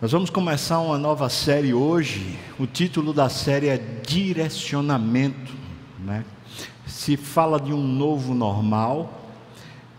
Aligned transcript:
Nós 0.00 0.12
vamos 0.12 0.30
começar 0.30 0.78
uma 0.78 0.96
nova 0.96 1.28
série 1.28 1.74
hoje. 1.74 2.38
O 2.56 2.68
título 2.68 3.12
da 3.12 3.28
série 3.28 3.66
é 3.66 3.76
Direcionamento. 4.06 5.52
Né? 5.98 6.24
Se 6.86 7.16
fala 7.16 7.58
de 7.58 7.72
um 7.72 7.82
novo 7.82 8.32
normal, 8.32 9.28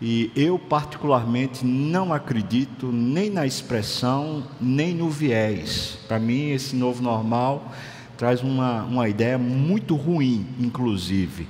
e 0.00 0.32
eu, 0.34 0.58
particularmente, 0.58 1.66
não 1.66 2.14
acredito 2.14 2.86
nem 2.90 3.28
na 3.28 3.46
expressão, 3.46 4.42
nem 4.58 4.94
no 4.94 5.10
viés. 5.10 5.98
Para 6.08 6.18
mim, 6.18 6.48
esse 6.48 6.74
novo 6.74 7.02
normal 7.02 7.70
traz 8.16 8.42
uma, 8.42 8.84
uma 8.84 9.06
ideia 9.06 9.36
muito 9.36 9.94
ruim, 9.96 10.46
inclusive. 10.58 11.46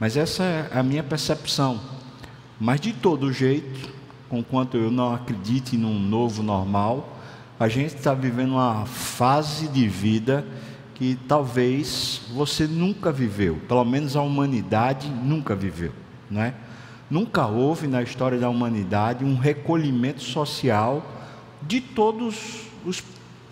Mas 0.00 0.16
essa 0.16 0.42
é 0.42 0.70
a 0.74 0.82
minha 0.82 1.04
percepção. 1.04 1.80
Mas, 2.58 2.80
de 2.80 2.92
todo 2.92 3.32
jeito, 3.32 3.88
conquanto 4.28 4.76
eu 4.76 4.90
não 4.90 5.14
acredite 5.14 5.76
num 5.76 6.00
novo 6.00 6.42
normal, 6.42 7.11
a 7.62 7.68
gente 7.68 7.94
está 7.94 8.12
vivendo 8.12 8.54
uma 8.54 8.84
fase 8.86 9.68
de 9.68 9.86
vida 9.86 10.44
que 10.96 11.16
talvez 11.28 12.22
você 12.34 12.66
nunca 12.66 13.12
viveu, 13.12 13.60
pelo 13.68 13.84
menos 13.84 14.16
a 14.16 14.20
humanidade 14.20 15.08
nunca 15.08 15.54
viveu, 15.54 15.92
não 16.28 16.42
é? 16.42 16.54
Nunca 17.08 17.46
houve 17.46 17.86
na 17.86 18.02
história 18.02 18.36
da 18.36 18.48
humanidade 18.48 19.24
um 19.24 19.36
recolhimento 19.36 20.22
social 20.22 21.06
de 21.62 21.80
todos 21.80 22.62
os 22.84 23.00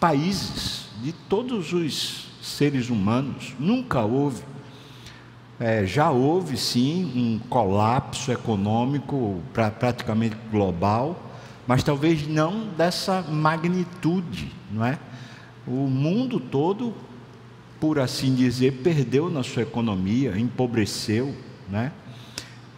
países, 0.01 0.89
de 1.01 1.13
todos 1.13 1.73
os 1.73 2.31
seres 2.43 2.91
humanos, 2.91 3.55
nunca 3.61 4.01
houve. 4.01 4.43
É, 5.61 5.87
já 5.87 6.11
houve 6.11 6.57
sim 6.57 7.13
um 7.15 7.49
colapso 7.49 8.33
econômico 8.33 9.41
pra, 9.53 9.71
praticamente 9.71 10.35
global, 10.51 11.30
mas 11.71 11.85
talvez 11.85 12.27
não 12.27 12.67
dessa 12.77 13.23
magnitude, 13.23 14.51
não 14.73 14.85
é? 14.85 14.99
O 15.65 15.87
mundo 15.87 16.41
todo, 16.41 16.93
por 17.79 18.01
assim 18.01 18.35
dizer, 18.35 18.81
perdeu 18.83 19.31
na 19.31 19.45
sua 19.45 19.63
economia, 19.63 20.37
empobreceu, 20.37 21.33
né? 21.69 21.93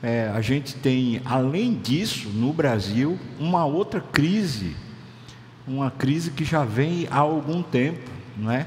É, 0.03 0.31
a 0.34 0.42
gente 0.42 0.75
tem, 0.75 1.22
além 1.25 1.72
disso, 1.72 2.28
no 2.28 2.53
Brasil, 2.53 3.19
uma 3.41 3.64
outra 3.64 3.98
crise, 3.98 4.77
uma 5.66 5.91
crise 5.91 6.31
que 6.31 6.44
já 6.44 6.62
vem 6.62 7.09
há 7.11 7.20
algum 7.20 7.62
tempo, 7.62 8.11
não 8.36 8.50
é? 8.50 8.66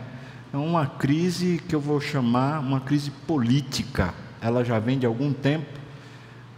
É 0.52 0.58
uma 0.58 0.88
crise 0.88 1.61
que 1.69 1.75
eu 1.75 1.80
vou 1.80 2.02
chamar 2.02 2.61
uma 2.61 2.80
crise 2.80 3.11
política. 3.11 4.11
Ela 4.42 4.66
já 4.66 4.80
vem 4.80 4.97
de 4.97 5.05
algum 5.05 5.31
tempo 5.31 5.84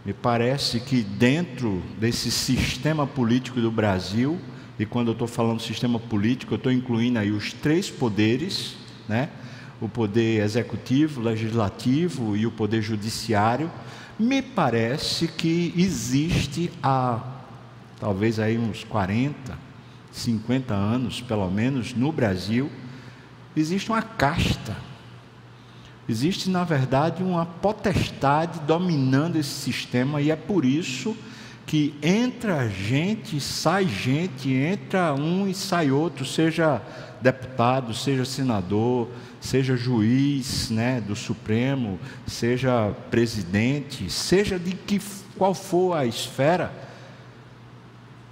me 0.08 0.14
parece 0.14 0.80
que 0.80 1.02
dentro 1.02 1.82
desse 1.98 2.30
sistema 2.30 3.06
político 3.06 3.60
do 3.60 3.70
Brasil, 3.70 4.40
e 4.78 4.86
quando 4.86 5.08
eu 5.08 5.12
estou 5.12 5.28
falando 5.28 5.60
sistema 5.60 6.00
político, 6.00 6.54
eu 6.54 6.56
estou 6.56 6.72
incluindo 6.72 7.18
aí 7.18 7.30
os 7.30 7.52
três 7.52 7.90
poderes, 7.90 8.74
né? 9.06 9.28
o 9.78 9.86
poder 9.86 10.42
executivo, 10.42 11.20
legislativo 11.20 12.34
e 12.34 12.46
o 12.46 12.50
poder 12.50 12.80
judiciário, 12.80 13.70
me 14.18 14.40
parece 14.40 15.28
que 15.28 15.74
existe 15.76 16.70
há 16.82 17.22
talvez 18.00 18.38
aí 18.38 18.56
uns 18.56 18.84
40, 18.84 19.58
50 20.10 20.72
anos, 20.72 21.20
pelo 21.20 21.50
menos, 21.50 21.92
no 21.92 22.10
Brasil, 22.12 22.72
existe 23.54 23.90
uma 23.90 24.00
casta 24.00 24.74
Existe, 26.08 26.48
na 26.48 26.64
verdade, 26.64 27.22
uma 27.22 27.44
potestade 27.44 28.60
dominando 28.60 29.36
esse 29.36 29.50
sistema 29.50 30.22
e 30.22 30.30
é 30.30 30.36
por 30.36 30.64
isso 30.64 31.14
que 31.66 31.94
entra 32.02 32.66
gente, 32.66 33.38
sai 33.38 33.86
gente, 33.86 34.50
entra 34.50 35.12
um 35.12 35.46
e 35.46 35.54
sai 35.54 35.90
outro, 35.90 36.24
seja 36.24 36.80
deputado, 37.20 37.92
seja 37.92 38.24
senador, 38.24 39.08
seja 39.38 39.76
juiz, 39.76 40.70
né, 40.70 40.98
do 40.98 41.14
Supremo, 41.14 42.00
seja 42.26 42.90
presidente, 43.10 44.10
seja 44.10 44.58
de 44.58 44.72
que 44.72 44.98
qual 45.36 45.52
for 45.52 45.94
a 45.94 46.06
esfera, 46.06 46.72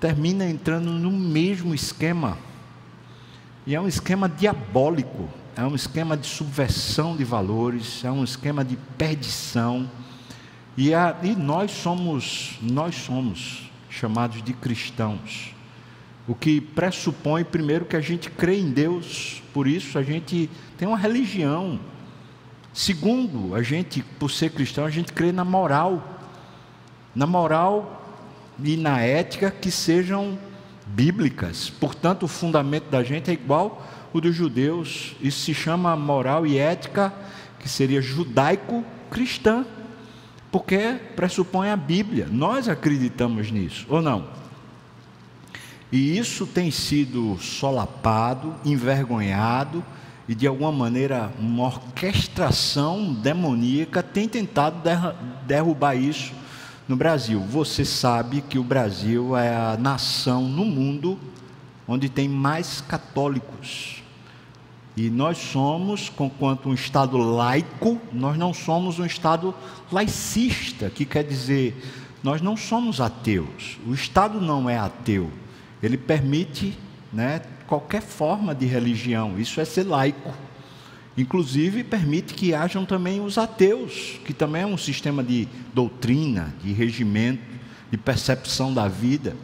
termina 0.01 0.49
entrando 0.49 0.91
no 0.91 1.11
mesmo 1.11 1.75
esquema. 1.75 2.39
E 3.67 3.75
é 3.75 3.81
um 3.81 3.87
esquema 3.87 4.31
diabólico 4.31 5.29
é 5.57 5.65
um 5.65 5.75
esquema 5.75 6.19
de 6.19 6.27
subversão 6.27 7.17
de 7.17 7.25
valores, 7.25 8.05
é 8.05 8.13
um 8.13 8.23
esquema 8.23 8.63
de 8.63 8.77
perdição. 8.99 9.91
E, 10.77 10.93
a, 10.93 11.17
e 11.23 11.35
nós 11.35 11.71
somos, 11.71 12.59
nós 12.61 12.95
somos 12.95 13.71
chamados 13.89 14.43
de 14.43 14.53
cristãos. 14.53 15.55
O 16.29 16.35
que 16.35 16.61
pressupõe 16.61 17.43
primeiro 17.43 17.87
que 17.87 17.97
a 17.97 18.03
gente 18.03 18.29
crê 18.29 18.59
em 18.59 18.71
Deus, 18.71 19.43
por 19.55 19.67
isso 19.67 19.99
a 19.99 20.03
gente 20.03 20.51
tem 20.77 20.87
uma 20.87 20.99
religião. 20.99 21.81
Segundo, 22.75 23.55
a 23.55 23.63
gente, 23.63 24.03
por 24.03 24.31
ser 24.31 24.51
cristão, 24.51 24.85
a 24.85 24.91
gente 24.91 25.15
crê 25.15 25.33
na 25.33 25.45
moral. 25.45 26.21
Na 27.15 27.27
moral 27.27 28.05
e 28.63 28.77
na 28.77 29.01
ética 29.01 29.51
que 29.51 29.71
sejam 29.71 30.39
bíblicas. 30.87 31.71
Portanto, 31.71 32.25
o 32.25 32.29
fundamento 32.29 32.91
da 32.91 33.03
gente 33.03 33.31
é 33.31 33.33
igual 33.33 33.83
dos 34.21 34.35
judeus. 34.35 35.15
Isso 35.21 35.41
se 35.41 35.55
chama 35.55 35.97
moral 35.97 36.47
e 36.47 36.59
ética, 36.59 37.13
que 37.59 37.69
seria 37.69 38.01
judaico-cristã, 38.01 39.65
porque 40.51 40.99
pressupõe 41.15 41.71
a 41.71 41.77
Bíblia. 41.77 42.29
Nós 42.31 42.69
acreditamos 42.69 43.51
nisso, 43.51 43.87
ou 43.89 44.01
não? 44.01 44.29
E 45.91 46.19
isso 46.19 46.47
tem 46.47 46.71
sido 46.71 47.39
solapado, 47.39 48.55
envergonhado, 48.65 49.85
e 50.29 50.35
de 50.35 50.47
alguma 50.47 50.73
maneira 50.73 51.33
uma 51.39 51.65
orquestração 51.65 53.15
demoníaca 53.15 54.03
tem 54.03 54.29
tentado 54.29 54.83
derrubar 55.47 55.95
isso 55.95 56.33
no 56.89 56.97
Brasil. 56.97 57.41
Você 57.41 57.85
sabe 57.85 58.41
que 58.41 58.59
o 58.59 58.65
Brasil 58.65 59.37
é 59.37 59.55
a 59.55 59.77
nação 59.77 60.49
no 60.49 60.65
mundo 60.65 61.19
onde 61.87 62.09
tem 62.09 62.29
mais 62.29 62.81
católicos. 62.81 64.03
E 64.97 65.11
nós 65.11 65.37
somos, 65.37 66.09
conquanto 66.09 66.71
um 66.71 66.75
Estado 66.75 67.19
laico, 67.19 68.01
nós 68.11 68.39
não 68.39 68.55
somos 68.55 68.99
um 68.99 69.05
Estado 69.05 69.55
laicista, 69.93 70.89
que 70.89 71.05
quer 71.05 71.23
dizer, 71.23 71.77
nós 72.23 72.41
não 72.41 72.57
somos 72.57 72.99
ateus. 73.01 73.79
O 73.87 73.93
Estado 73.93 74.41
não 74.41 74.71
é 74.71 74.79
ateu. 74.79 75.31
Ele 75.83 75.99
permite 75.99 76.77
né, 77.13 77.43
qualquer 77.67 78.01
forma 78.01 78.55
de 78.55 78.65
religião, 78.65 79.39
isso 79.39 79.61
é 79.61 79.67
ser 79.67 79.85
laico. 79.85 80.33
Inclusive, 81.17 81.85
permite 81.85 82.35
que 82.35 82.55
hajam 82.55 82.85
também 82.85 83.21
os 83.21 83.39
ateus, 83.39 84.19
que 84.25 84.35
também 84.35 84.63
é 84.63 84.67
um 84.67 84.77
sistema 84.77 85.23
de 85.23 85.47
doutrina, 85.75 86.55
de 86.63 86.73
regimento, 86.73 87.43
de 87.91 87.97
percepção 87.97 88.73
da 88.73 88.89
vida. 88.89 89.37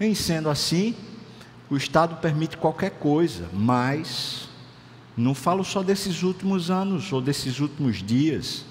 Em 0.00 0.14
sendo 0.14 0.48
assim, 0.48 0.94
o 1.70 1.76
Estado 1.76 2.16
permite 2.16 2.56
qualquer 2.56 2.90
coisa, 2.90 3.48
mas 3.52 4.43
não 5.16 5.34
falo 5.34 5.64
só 5.64 5.82
desses 5.82 6.22
últimos 6.22 6.70
anos 6.70 7.12
ou 7.12 7.20
desses 7.20 7.60
últimos 7.60 8.02
dias. 8.02 8.64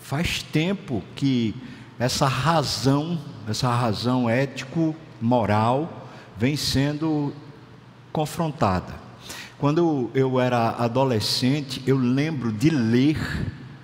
Faz 0.00 0.42
tempo 0.42 1.02
que 1.14 1.54
essa 1.98 2.26
razão, 2.26 3.18
essa 3.48 3.72
razão 3.72 4.28
ético-moral, 4.28 6.08
vem 6.36 6.56
sendo 6.56 7.32
confrontada. 8.12 8.94
Quando 9.58 10.10
eu 10.14 10.40
era 10.40 10.70
adolescente, 10.70 11.82
eu 11.86 11.96
lembro 11.96 12.52
de 12.52 12.70
ler, 12.70 13.18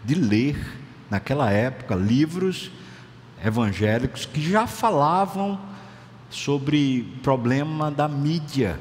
de 0.04 0.14
ler, 0.14 0.56
naquela 1.10 1.50
época, 1.50 1.94
livros 1.94 2.70
evangélicos 3.44 4.24
que 4.24 4.40
já 4.40 4.66
falavam 4.66 5.58
sobre 6.30 7.12
problema 7.22 7.90
da 7.90 8.08
mídia 8.08 8.78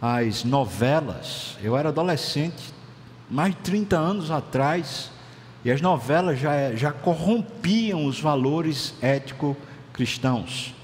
as 0.00 0.44
novelas. 0.44 1.56
Eu 1.62 1.76
era 1.76 1.88
adolescente, 1.88 2.72
mais 3.30 3.54
de 3.54 3.60
30 3.60 3.96
anos 3.96 4.30
atrás, 4.30 5.10
e 5.64 5.70
as 5.70 5.80
novelas 5.80 6.38
já, 6.38 6.74
já 6.74 6.92
corrompiam 6.92 8.06
os 8.06 8.20
valores 8.20 8.94
ético-cristãos. 9.02 10.74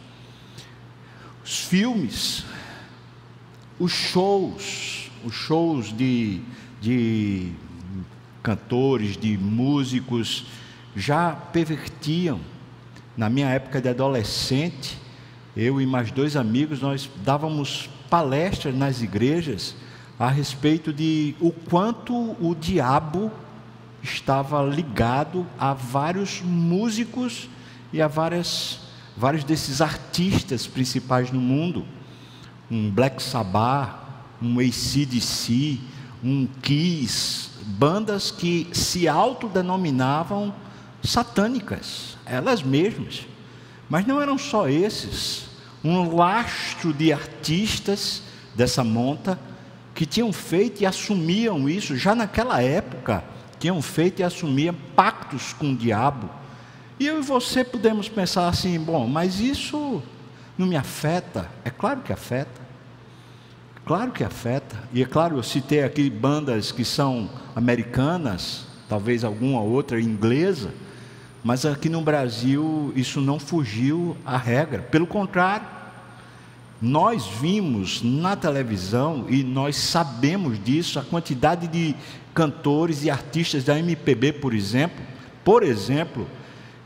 Os 1.44 1.60
filmes, 1.60 2.44
os 3.78 3.92
shows, 3.92 5.10
os 5.24 5.34
shows 5.34 5.92
de, 5.96 6.40
de 6.80 7.52
cantores, 8.42 9.16
de 9.16 9.38
músicos, 9.38 10.46
já 10.96 11.32
pervertiam. 11.32 12.40
Na 13.16 13.30
minha 13.30 13.48
época 13.48 13.80
de 13.80 13.88
adolescente, 13.88 14.98
eu 15.56 15.80
e 15.80 15.86
mais 15.86 16.10
dois 16.10 16.34
amigos, 16.34 16.80
nós 16.80 17.08
dávamos 17.24 17.88
palestras 18.10 18.74
nas 18.74 19.02
igrejas 19.02 19.74
a 20.18 20.28
respeito 20.28 20.92
de 20.92 21.34
o 21.40 21.50
quanto 21.50 22.14
o 22.14 22.54
diabo 22.58 23.30
estava 24.02 24.62
ligado 24.62 25.46
a 25.58 25.72
vários 25.72 26.40
músicos 26.42 27.48
e 27.92 28.00
a 28.00 28.06
várias, 28.06 28.80
vários 29.16 29.44
desses 29.44 29.80
artistas 29.80 30.66
principais 30.66 31.30
no 31.32 31.40
mundo. 31.40 31.84
um 32.70 32.90
Black 32.90 33.22
Sabbath, 33.22 33.96
um 34.40 34.58
ACDC, 34.58 35.80
um 36.22 36.46
Kiss, 36.62 37.50
bandas 37.64 38.30
que 38.30 38.68
se 38.72 39.08
autodenominavam 39.08 40.54
satânicas, 41.02 42.16
elas 42.24 42.62
mesmas. 42.62 43.26
Mas 43.88 44.06
não 44.06 44.20
eram 44.20 44.38
só 44.38 44.68
esses, 44.68 45.46
um 45.84 46.16
lastro 46.16 46.92
de 46.92 47.12
artistas 47.12 48.22
dessa 48.54 48.82
monta 48.82 49.38
que 49.94 50.06
tinham 50.06 50.32
feito 50.32 50.82
e 50.82 50.86
assumiam 50.86 51.68
isso, 51.68 51.96
já 51.96 52.14
naquela 52.14 52.62
época, 52.62 53.22
tinham 53.58 53.80
feito 53.82 54.20
e 54.20 54.22
assumiam 54.24 54.74
pactos 54.96 55.52
com 55.52 55.72
o 55.72 55.76
diabo. 55.76 56.28
E 56.98 57.06
eu 57.06 57.18
e 57.18 57.22
você 57.22 57.62
podemos 57.62 58.08
pensar 58.08 58.48
assim: 58.48 58.78
bom, 58.78 59.06
mas 59.06 59.40
isso 59.40 60.02
não 60.56 60.66
me 60.66 60.76
afeta? 60.76 61.48
É 61.64 61.70
claro 61.70 62.00
que 62.00 62.12
afeta. 62.12 62.64
Claro 63.84 64.12
que 64.12 64.24
afeta. 64.24 64.76
E 64.92 65.02
é 65.02 65.04
claro, 65.04 65.36
eu 65.36 65.42
citei 65.42 65.82
aqui 65.82 66.08
bandas 66.08 66.72
que 66.72 66.84
são 66.84 67.28
americanas, 67.54 68.66
talvez 68.88 69.22
alguma 69.22 69.60
outra 69.60 70.00
inglesa, 70.00 70.72
mas 71.42 71.66
aqui 71.66 71.90
no 71.90 72.00
Brasil 72.00 72.92
isso 72.96 73.20
não 73.20 73.38
fugiu 73.38 74.16
à 74.24 74.38
regra. 74.38 74.80
Pelo 74.82 75.06
contrário, 75.06 75.66
nós 76.84 77.26
vimos 77.26 78.02
na 78.02 78.36
televisão 78.36 79.24
e 79.30 79.42
nós 79.42 79.74
sabemos 79.74 80.62
disso, 80.62 80.98
a 80.98 81.02
quantidade 81.02 81.66
de 81.66 81.96
cantores 82.34 83.04
e 83.04 83.10
artistas 83.10 83.64
da 83.64 83.78
MPB, 83.78 84.34
por 84.34 84.52
exemplo, 84.52 85.02
por 85.42 85.62
exemplo, 85.62 86.28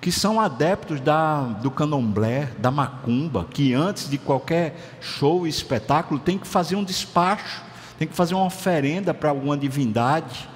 que 0.01 0.13
são 0.13 0.41
adeptos 0.41 1.01
da, 1.01 1.41
do 1.41 1.69
candomblé, 1.69 2.49
da 2.59 2.71
macumba, 2.71 3.49
que 3.51 3.75
antes 3.75 4.09
de 4.09 4.19
qualquer 4.19 4.99
show 5.01 5.45
e 5.45 5.51
espetáculo 5.51 6.21
tem 6.21 6.39
que 6.39 6.47
fazer 6.47 6.77
um 6.77 6.85
despacho, 6.85 7.61
tem 7.99 8.07
que 8.07 8.15
fazer 8.15 8.37
uma 8.37 8.47
oferenda 8.47 9.13
para 9.13 9.31
alguma 9.31 9.59
divindade. 9.59 10.49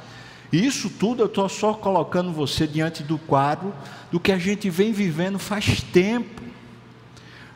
E 0.52 0.64
isso 0.64 0.88
tudo 0.88 1.20
eu 1.20 1.26
estou 1.26 1.48
só 1.48 1.74
colocando 1.74 2.30
você 2.30 2.64
diante 2.64 3.02
do 3.02 3.18
quadro 3.18 3.74
do 4.12 4.20
que 4.20 4.30
a 4.30 4.38
gente 4.38 4.70
vem 4.70 4.92
vivendo 4.92 5.36
faz 5.36 5.82
tempo. 5.82 6.41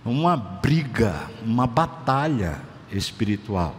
Uma 0.06 0.36
briga, 0.36 1.28
uma 1.44 1.66
batalha 1.66 2.60
espiritual. 2.92 3.74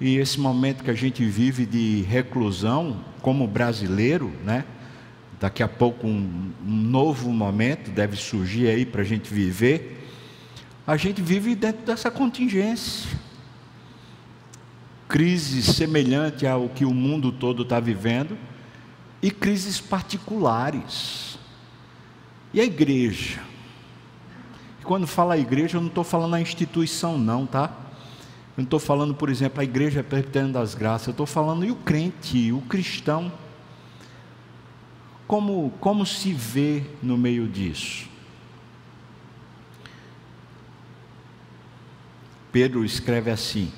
E 0.00 0.16
esse 0.16 0.40
momento 0.40 0.82
que 0.82 0.90
a 0.90 0.94
gente 0.94 1.22
vive 1.26 1.66
de 1.66 2.00
reclusão, 2.08 3.04
como 3.20 3.46
brasileiro, 3.46 4.32
né? 4.42 4.64
Daqui 5.38 5.62
a 5.62 5.68
pouco 5.68 6.06
um, 6.06 6.52
um 6.66 6.70
novo 6.70 7.30
momento 7.30 7.90
deve 7.90 8.16
surgir 8.16 8.68
aí 8.68 8.86
para 8.86 9.02
a 9.02 9.04
gente 9.04 9.32
viver. 9.32 10.08
A 10.86 10.96
gente 10.96 11.20
vive 11.20 11.54
dentro 11.54 11.84
dessa 11.84 12.10
contingência. 12.10 13.10
Crise 15.06 15.62
semelhante 15.62 16.46
ao 16.46 16.70
que 16.70 16.86
o 16.86 16.94
mundo 16.94 17.30
todo 17.30 17.62
está 17.62 17.78
vivendo 17.78 18.38
e 19.20 19.30
crises 19.30 19.80
particulares. 19.80 21.38
E 22.54 22.60
a 22.60 22.64
igreja? 22.64 23.40
Quando 24.86 25.06
fala 25.06 25.36
igreja, 25.36 25.78
eu 25.78 25.80
não 25.80 25.88
estou 25.88 26.04
falando 26.04 26.34
a 26.34 26.40
instituição, 26.40 27.18
não, 27.18 27.44
tá? 27.44 27.70
Eu 28.56 28.62
não 28.62 28.64
estou 28.64 28.78
falando, 28.78 29.14
por 29.14 29.28
exemplo, 29.28 29.60
a 29.60 29.64
igreja 29.64 30.02
presbiteriana 30.02 30.52
das 30.52 30.74
graças, 30.74 31.08
eu 31.08 31.10
estou 31.10 31.26
falando 31.26 31.64
e 31.64 31.70
o 31.70 31.76
crente, 31.76 32.52
o 32.52 32.60
cristão. 32.62 33.32
Como, 35.26 35.70
como 35.80 36.06
se 36.06 36.32
vê 36.32 36.84
no 37.02 37.18
meio 37.18 37.48
disso? 37.48 38.08
Pedro 42.52 42.84
escreve 42.84 43.30
assim: 43.30 43.72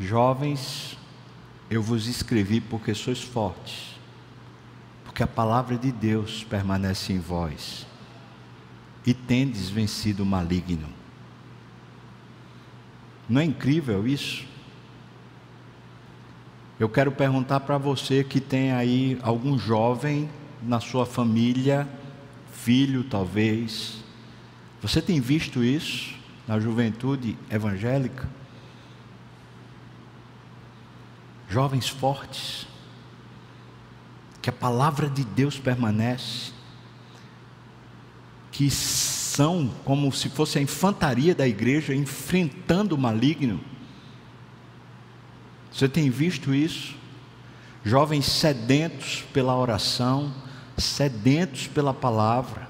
Jovens, 0.00 0.96
eu 1.70 1.82
vos 1.82 2.08
escrevi 2.08 2.62
porque 2.62 2.94
sois 2.94 3.22
fortes, 3.22 3.94
porque 5.04 5.22
a 5.22 5.26
palavra 5.26 5.76
de 5.76 5.92
Deus 5.92 6.42
permanece 6.42 7.12
em 7.12 7.20
vós, 7.20 7.86
e 9.06 9.14
tendes 9.14 9.68
vencido 9.68 10.22
o 10.22 10.26
maligno. 10.26 10.88
Não 13.28 13.40
é 13.40 13.44
incrível 13.44 14.06
isso? 14.06 14.44
Eu 16.78 16.88
quero 16.88 17.12
perguntar 17.12 17.60
para 17.60 17.78
você 17.78 18.24
que 18.24 18.40
tem 18.40 18.72
aí 18.72 19.18
algum 19.22 19.58
jovem 19.58 20.28
na 20.62 20.80
sua 20.80 21.06
família, 21.06 21.88
filho 22.52 23.04
talvez. 23.04 23.98
Você 24.82 25.00
tem 25.00 25.20
visto 25.20 25.62
isso 25.62 26.14
na 26.48 26.58
juventude 26.58 27.36
evangélica? 27.50 28.28
Jovens 31.48 31.88
fortes, 31.88 32.66
que 34.40 34.48
a 34.48 34.52
palavra 34.52 35.08
de 35.08 35.24
Deus 35.24 35.58
permanece, 35.58 36.52
que 38.50 38.70
são 38.70 39.70
como 39.84 40.12
se 40.12 40.28
fosse 40.28 40.58
a 40.58 40.62
infantaria 40.62 41.34
da 41.34 41.46
igreja 41.46 41.94
enfrentando 41.94 42.94
o 42.94 42.98
maligno. 42.98 43.60
Você 45.72 45.88
tem 45.88 46.10
visto 46.10 46.52
isso? 46.52 46.94
Jovens 47.84 48.26
sedentos 48.26 49.24
pela 49.32 49.56
oração, 49.56 50.34
sedentos 50.76 51.66
pela 51.68 51.94
palavra, 51.94 52.68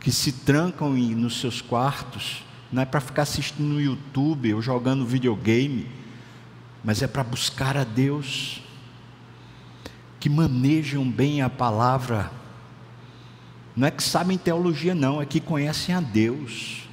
que 0.00 0.10
se 0.12 0.32
trancam 0.32 0.92
nos 0.92 1.40
seus 1.40 1.62
quartos, 1.62 2.42
não 2.70 2.82
é 2.82 2.84
para 2.84 3.00
ficar 3.00 3.22
assistindo 3.22 3.66
no 3.66 3.80
YouTube 3.80 4.52
ou 4.52 4.60
jogando 4.60 5.06
videogame, 5.06 5.88
mas 6.82 7.00
é 7.00 7.06
para 7.06 7.24
buscar 7.24 7.76
a 7.76 7.84
Deus, 7.84 8.60
que 10.20 10.28
manejam 10.28 11.08
bem 11.08 11.40
a 11.40 11.48
palavra, 11.48 12.30
não 13.76 13.88
é 13.88 13.90
que 13.90 14.02
sabem 14.02 14.38
teologia, 14.38 14.94
não, 14.94 15.20
é 15.20 15.26
que 15.26 15.40
conhecem 15.40 15.94
a 15.94 16.00
Deus. 16.00 16.88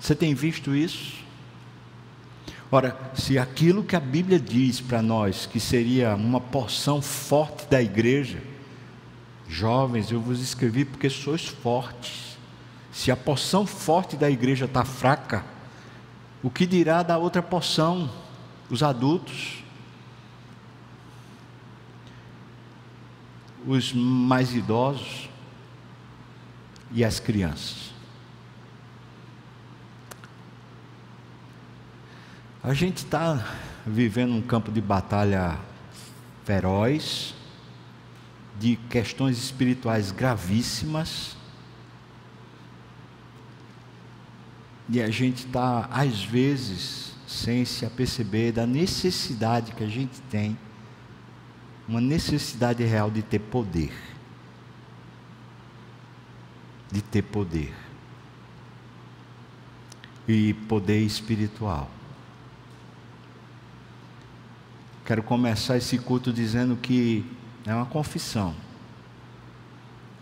Você 0.00 0.14
tem 0.14 0.34
visto 0.34 0.74
isso? 0.74 1.14
Ora, 2.70 2.98
se 3.14 3.38
aquilo 3.38 3.84
que 3.84 3.94
a 3.94 4.00
Bíblia 4.00 4.40
diz 4.40 4.80
para 4.80 5.00
nós, 5.00 5.46
que 5.46 5.60
seria 5.60 6.16
uma 6.16 6.40
porção 6.40 7.00
forte 7.00 7.66
da 7.68 7.80
igreja, 7.80 8.42
jovens, 9.48 10.10
eu 10.10 10.20
vos 10.20 10.40
escrevi 10.40 10.84
porque 10.84 11.08
sois 11.08 11.46
fortes. 11.46 12.36
Se 12.90 13.12
a 13.12 13.16
porção 13.16 13.64
forte 13.64 14.16
da 14.16 14.28
igreja 14.28 14.64
está 14.64 14.84
fraca, 14.84 15.44
o 16.42 16.50
que 16.50 16.66
dirá 16.66 17.04
da 17.04 17.16
outra 17.16 17.40
porção, 17.40 18.10
os 18.68 18.82
adultos, 18.82 19.62
os 23.64 23.92
mais 23.92 24.52
idosos 24.54 25.25
e 26.90 27.04
as 27.04 27.20
crianças? 27.20 27.94
A 32.62 32.74
gente 32.74 32.98
está 32.98 33.46
vivendo 33.86 34.34
um 34.34 34.42
campo 34.42 34.72
de 34.72 34.80
batalha 34.80 35.56
feroz, 36.44 37.34
de 38.58 38.76
questões 38.90 39.38
espirituais 39.38 40.10
gravíssimas, 40.10 41.36
e 44.88 45.00
a 45.00 45.10
gente 45.10 45.46
está, 45.46 45.88
às 45.92 46.24
vezes, 46.24 47.12
sem 47.26 47.64
se 47.64 47.84
aperceber 47.84 48.52
da 48.52 48.66
necessidade 48.66 49.72
que 49.72 49.84
a 49.84 49.88
gente 49.88 50.20
tem, 50.22 50.56
uma 51.88 52.00
necessidade 52.00 52.82
real 52.84 53.10
de 53.10 53.22
ter 53.22 53.38
poder. 53.38 53.92
De 56.96 57.02
ter 57.02 57.20
poder. 57.20 57.74
E 60.26 60.54
poder 60.66 60.98
espiritual. 61.02 61.90
Quero 65.04 65.22
começar 65.22 65.76
esse 65.76 65.98
culto 65.98 66.32
dizendo 66.32 66.74
que 66.74 67.22
é 67.66 67.74
uma 67.74 67.84
confissão. 67.84 68.54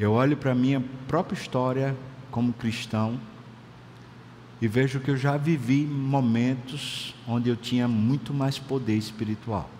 Eu 0.00 0.14
olho 0.14 0.36
para 0.36 0.50
a 0.50 0.54
minha 0.56 0.82
própria 1.06 1.38
história 1.38 1.96
como 2.28 2.52
cristão 2.52 3.20
e 4.60 4.66
vejo 4.66 4.98
que 4.98 5.12
eu 5.12 5.16
já 5.16 5.36
vivi 5.36 5.86
momentos 5.86 7.14
onde 7.24 7.48
eu 7.48 7.56
tinha 7.56 7.86
muito 7.86 8.34
mais 8.34 8.58
poder 8.58 8.96
espiritual. 8.96 9.70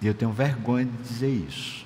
E 0.00 0.06
eu 0.06 0.14
tenho 0.14 0.32
vergonha 0.32 0.86
de 0.86 0.96
dizer 1.02 1.46
isso. 1.46 1.85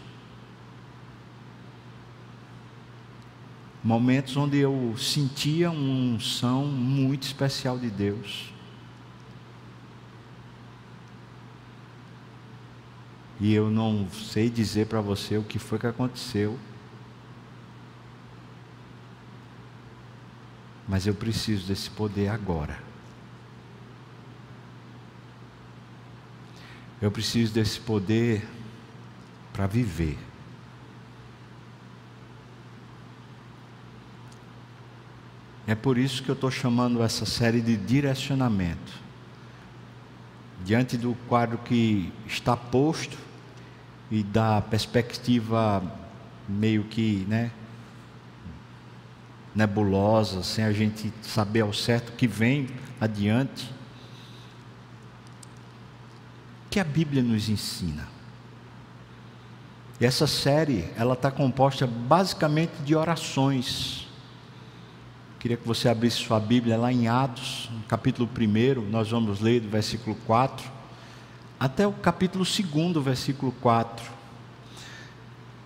Momentos 3.83 4.37
onde 4.37 4.59
eu 4.59 4.95
sentia 4.99 5.71
uma 5.71 6.15
unção 6.15 6.67
muito 6.67 7.23
especial 7.23 7.79
de 7.79 7.89
Deus 7.89 8.53
e 13.41 13.55
eu 13.55 13.71
não 13.71 14.07
sei 14.11 14.51
dizer 14.51 14.87
para 14.87 15.01
você 15.01 15.39
o 15.39 15.43
que 15.43 15.59
foi 15.59 15.79
que 15.79 15.87
aconteceu. 15.87 16.59
mas 20.91 21.07
eu 21.07 21.15
preciso 21.15 21.69
desse 21.69 21.89
poder 21.89 22.27
agora. 22.27 22.77
Eu 27.01 27.13
preciso 27.13 27.55
desse 27.55 27.79
poder 27.79 28.45
para 29.53 29.69
viver. 29.69 30.19
É 35.71 35.75
por 35.77 35.97
isso 35.97 36.25
que 36.25 36.29
eu 36.29 36.33
estou 36.33 36.51
chamando 36.51 37.01
essa 37.01 37.25
série 37.25 37.61
de 37.61 37.77
direcionamento. 37.77 38.93
Diante 40.65 40.97
do 40.97 41.17
quadro 41.29 41.59
que 41.59 42.13
está 42.27 42.57
posto 42.57 43.17
e 44.11 44.25
da 44.25 44.61
perspectiva 44.63 45.81
meio 46.49 46.83
que, 46.83 47.25
né, 47.29 47.53
nebulosa, 49.55 50.43
sem 50.43 50.65
a 50.65 50.73
gente 50.73 51.13
saber 51.23 51.61
ao 51.61 51.73
certo 51.73 52.09
o 52.09 52.17
que 52.17 52.27
vem 52.27 52.69
adiante. 53.01 53.73
O 56.67 56.71
que 56.71 56.81
a 56.81 56.85
Bíblia 56.85 57.23
nos 57.23 57.49
ensina? 57.49 58.09
E 60.01 60.05
essa 60.05 60.27
série, 60.27 60.91
ela 60.97 61.15
está 61.15 61.31
composta 61.31 61.87
basicamente 61.87 62.73
de 62.83 62.97
orações. 62.97 64.10
Queria 65.41 65.57
que 65.57 65.67
você 65.67 65.89
abrisse 65.89 66.19
sua 66.19 66.39
Bíblia 66.39 66.77
lá 66.77 66.93
em 66.93 67.09
Atos, 67.09 67.71
capítulo 67.89 68.29
1, 68.39 68.91
nós 68.91 69.09
vamos 69.09 69.41
ler 69.41 69.61
do 69.61 69.71
versículo 69.71 70.15
4 70.27 70.71
até 71.59 71.87
o 71.87 71.93
capítulo 71.93 72.45
2, 72.45 73.03
versículo 73.03 73.51
4. 73.53 74.05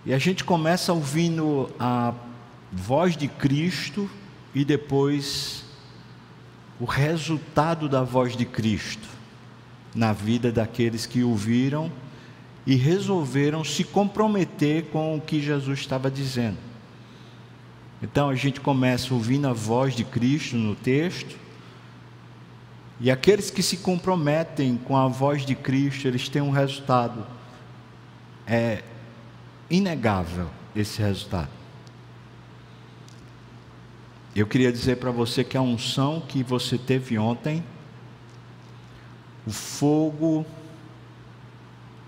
E 0.05 0.13
a 0.13 0.17
gente 0.17 0.45
começa 0.45 0.93
ouvindo 0.93 1.69
a 1.77 2.13
voz 2.71 3.17
de 3.17 3.27
Cristo 3.27 4.09
e 4.53 4.63
depois 4.63 5.65
o 6.79 6.85
resultado 6.85 7.89
da 7.89 8.01
voz 8.01 8.37
de 8.37 8.45
Cristo 8.45 9.09
na 9.93 10.13
vida 10.13 10.53
daqueles 10.53 11.05
que 11.05 11.21
ouviram 11.21 11.91
e 12.65 12.75
resolveram 12.75 13.61
se 13.65 13.83
comprometer 13.83 14.85
com 14.85 15.17
o 15.17 15.21
que 15.21 15.41
Jesus 15.41 15.79
estava 15.79 16.09
dizendo. 16.09 16.74
Então 18.01 18.29
a 18.29 18.35
gente 18.35 18.59
começa 18.59 19.13
ouvindo 19.13 19.47
a 19.47 19.53
voz 19.53 19.95
de 19.95 20.03
Cristo 20.03 20.55
no 20.55 20.75
texto, 20.75 21.37
e 22.99 23.11
aqueles 23.11 23.49
que 23.51 23.61
se 23.61 23.77
comprometem 23.77 24.77
com 24.77 24.95
a 24.95 25.07
voz 25.07 25.45
de 25.45 25.53
Cristo, 25.53 26.07
eles 26.07 26.29
têm 26.29 26.41
um 26.41 26.51
resultado 26.51 27.25
é 28.47 28.83
inegável 29.69 30.49
esse 30.75 31.01
resultado. 31.01 31.49
Eu 34.35 34.45
queria 34.45 34.71
dizer 34.71 34.97
para 34.97 35.11
você 35.11 35.43
que 35.43 35.57
a 35.57 35.61
unção 35.61 36.21
que 36.21 36.43
você 36.43 36.77
teve 36.77 37.17
ontem, 37.17 37.63
o 39.47 39.51
fogo, 39.51 40.45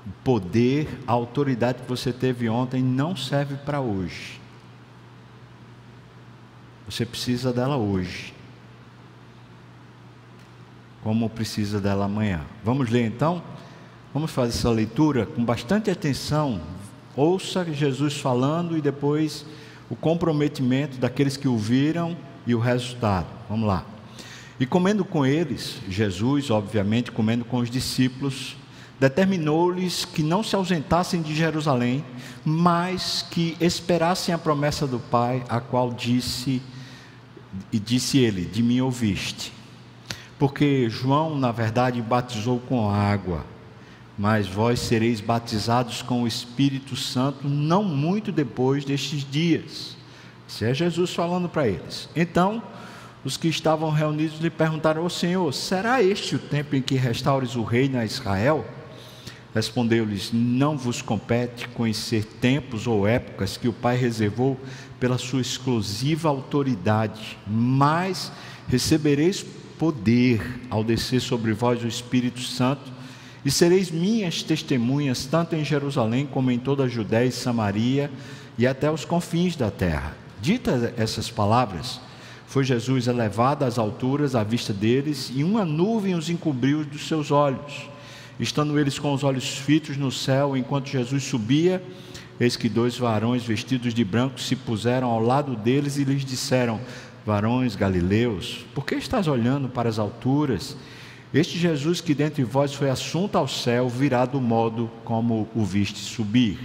o 0.06 0.12
poder, 0.24 0.88
a 1.08 1.14
autoridade 1.14 1.82
que 1.82 1.90
você 1.90 2.12
teve 2.12 2.50
ontem 2.50 2.84
não 2.84 3.16
serve 3.16 3.56
para 3.56 3.80
hoje. 3.80 4.42
Você 6.90 7.06
precisa 7.06 7.52
dela 7.52 7.78
hoje. 7.78 8.34
Como 11.04 11.30
precisa 11.30 11.80
dela 11.80 12.06
amanhã. 12.06 12.42
Vamos 12.64 12.90
ler 12.90 13.06
então? 13.06 13.44
Vamos 14.14 14.32
fazer 14.32 14.58
essa 14.58 14.70
leitura 14.70 15.26
com 15.26 15.44
bastante 15.44 15.92
atenção, 15.92 16.62
Ouça 17.18 17.66
Jesus 17.74 18.16
falando 18.16 18.78
e 18.78 18.82
depois 18.82 19.44
o 19.90 19.96
comprometimento 19.96 21.00
daqueles 21.00 21.36
que 21.36 21.48
ouviram 21.48 22.16
e 22.46 22.54
o 22.54 22.60
resultado. 22.60 23.26
Vamos 23.50 23.68
lá. 23.68 23.84
E 24.60 24.68
comendo 24.68 25.04
com 25.04 25.26
eles, 25.26 25.78
Jesus, 25.90 26.52
obviamente, 26.52 27.12
comendo 27.12 27.44
com 27.44 27.58
os 27.58 27.72
discípulos, 27.72 28.56
determinou-lhes 29.00 30.06
que 30.06 30.22
não 30.22 30.44
se 30.44 30.56
ausentassem 30.56 31.24
de 31.24 31.34
Jerusalém, 31.34 32.06
mas 32.46 33.26
que 33.32 33.58
esperassem 33.60 34.32
a 34.32 34.38
promessa 34.38 34.86
do 34.86 35.00
Pai, 35.00 35.44
a 35.50 35.60
qual 35.60 35.92
disse, 35.92 36.62
e 37.72 37.80
disse 37.80 38.18
ele: 38.18 38.46
De 38.46 38.62
mim 38.62 38.82
ouviste. 38.82 39.54
Porque 40.38 40.90
João, 40.90 41.38
na 41.38 41.52
verdade, 41.52 42.02
batizou 42.02 42.60
com 42.60 42.90
água 42.90 43.44
mas 44.18 44.48
vós 44.48 44.80
sereis 44.80 45.22
batizados 45.22 46.02
com 46.02 46.24
o 46.24 46.28
Espírito 46.28 46.96
Santo 46.96 47.48
não 47.48 47.84
muito 47.84 48.32
depois 48.32 48.84
destes 48.84 49.24
dias. 49.30 49.96
Isso 50.48 50.66
é 50.66 50.74
Jesus 50.74 51.14
falando 51.14 51.48
para 51.48 51.68
eles. 51.68 52.10
Então, 52.16 52.64
os 53.24 53.38
que 53.38 53.48
estavam 53.48 53.92
reunidos 53.92 54.40
lhe 54.40 54.50
perguntaram 54.50 55.04
ao 55.04 55.10
Senhor: 55.10 55.54
Será 55.54 56.02
este 56.02 56.36
o 56.36 56.40
tempo 56.40 56.76
em 56.76 56.82
que 56.82 56.96
restaures 56.96 57.56
o 57.56 57.64
reino 57.64 58.00
a 58.00 58.06
Israel? 58.06 58.66
Respondeu-lhes: 59.58 60.30
Não 60.32 60.78
vos 60.78 61.02
compete 61.02 61.68
conhecer 61.70 62.24
tempos 62.24 62.86
ou 62.86 63.08
épocas 63.08 63.58
que 63.58 63.68
o 63.68 63.74
Pai 63.74 63.98
reservou 63.98 64.56
pela 65.00 65.18
sua 65.18 65.42
exclusiva 65.42 66.30
autoridade, 66.30 67.38
mas 67.48 68.32
recebereis 68.68 69.44
poder 69.80 70.42
ao 70.70 70.84
descer 70.84 71.20
sobre 71.20 71.54
vós 71.54 71.84
o 71.84 71.88
Espírito 71.88 72.40
Santo 72.42 72.92
e 73.44 73.50
sereis 73.50 73.90
minhas 73.90 74.44
testemunhas, 74.44 75.26
tanto 75.26 75.56
em 75.56 75.66
Jerusalém 75.66 76.28
como 76.28 76.52
em 76.52 76.60
toda 76.60 76.84
a 76.84 76.88
Judéia 76.88 77.28
e 77.28 77.32
Samaria 77.32 78.12
e 78.60 78.68
até 78.68 78.92
os 78.92 79.06
confins 79.06 79.56
da 79.56 79.72
terra. 79.72 80.16
Ditas 80.40 80.94
essas 80.98 81.32
palavras, 81.32 82.00
foi 82.46 82.64
Jesus 82.64 83.08
elevado 83.08 83.66
às 83.66 83.80
alturas 83.80 84.36
à 84.36 84.44
vista 84.44 84.72
deles, 84.72 85.32
e 85.36 85.44
uma 85.44 85.66
nuvem 85.66 86.14
os 86.14 86.30
encobriu 86.30 86.86
dos 86.86 87.08
seus 87.08 87.32
olhos. 87.32 87.90
Estando 88.40 88.80
eles 88.80 89.00
com 89.00 89.14
os 89.14 89.24
olhos 89.24 89.58
fitos 89.58 89.98
no 89.98 90.12
céu, 90.12 90.56
enquanto 90.56 90.90
Jesus 90.90 91.24
subia, 91.24 91.84
eis 92.40 92.56
que 92.56 92.70
dois 92.70 92.98
varões 92.98 93.44
vestidos 93.44 93.94
de 93.94 94.04
branco 94.04 94.40
se 94.40 94.56
puseram 94.56 95.10
ao 95.10 95.20
lado 95.20 95.56
deles 95.56 95.98
e 95.98 96.04
lhes 96.04 96.24
disseram: 96.24 96.80
Varões 97.26 97.76
galileus, 97.76 98.66
por 98.76 98.86
que 98.86 98.96
estás 98.96 99.28
olhando 99.28 99.68
para 99.68 99.90
as 99.90 99.98
alturas? 99.98 100.78
Este 101.34 101.58
Jesus 101.58 102.00
que 102.00 102.14
dentre 102.14 102.44
vós 102.44 102.74
foi 102.74 102.90
assunto 102.90 103.38
ao 103.38 103.48
céu, 103.48 103.90
virá 103.90 104.26
do 104.26 104.40
modo 104.40 104.90
como 105.04 105.50
o 105.54 105.66
viste 105.66 106.00
subir. 106.00 106.58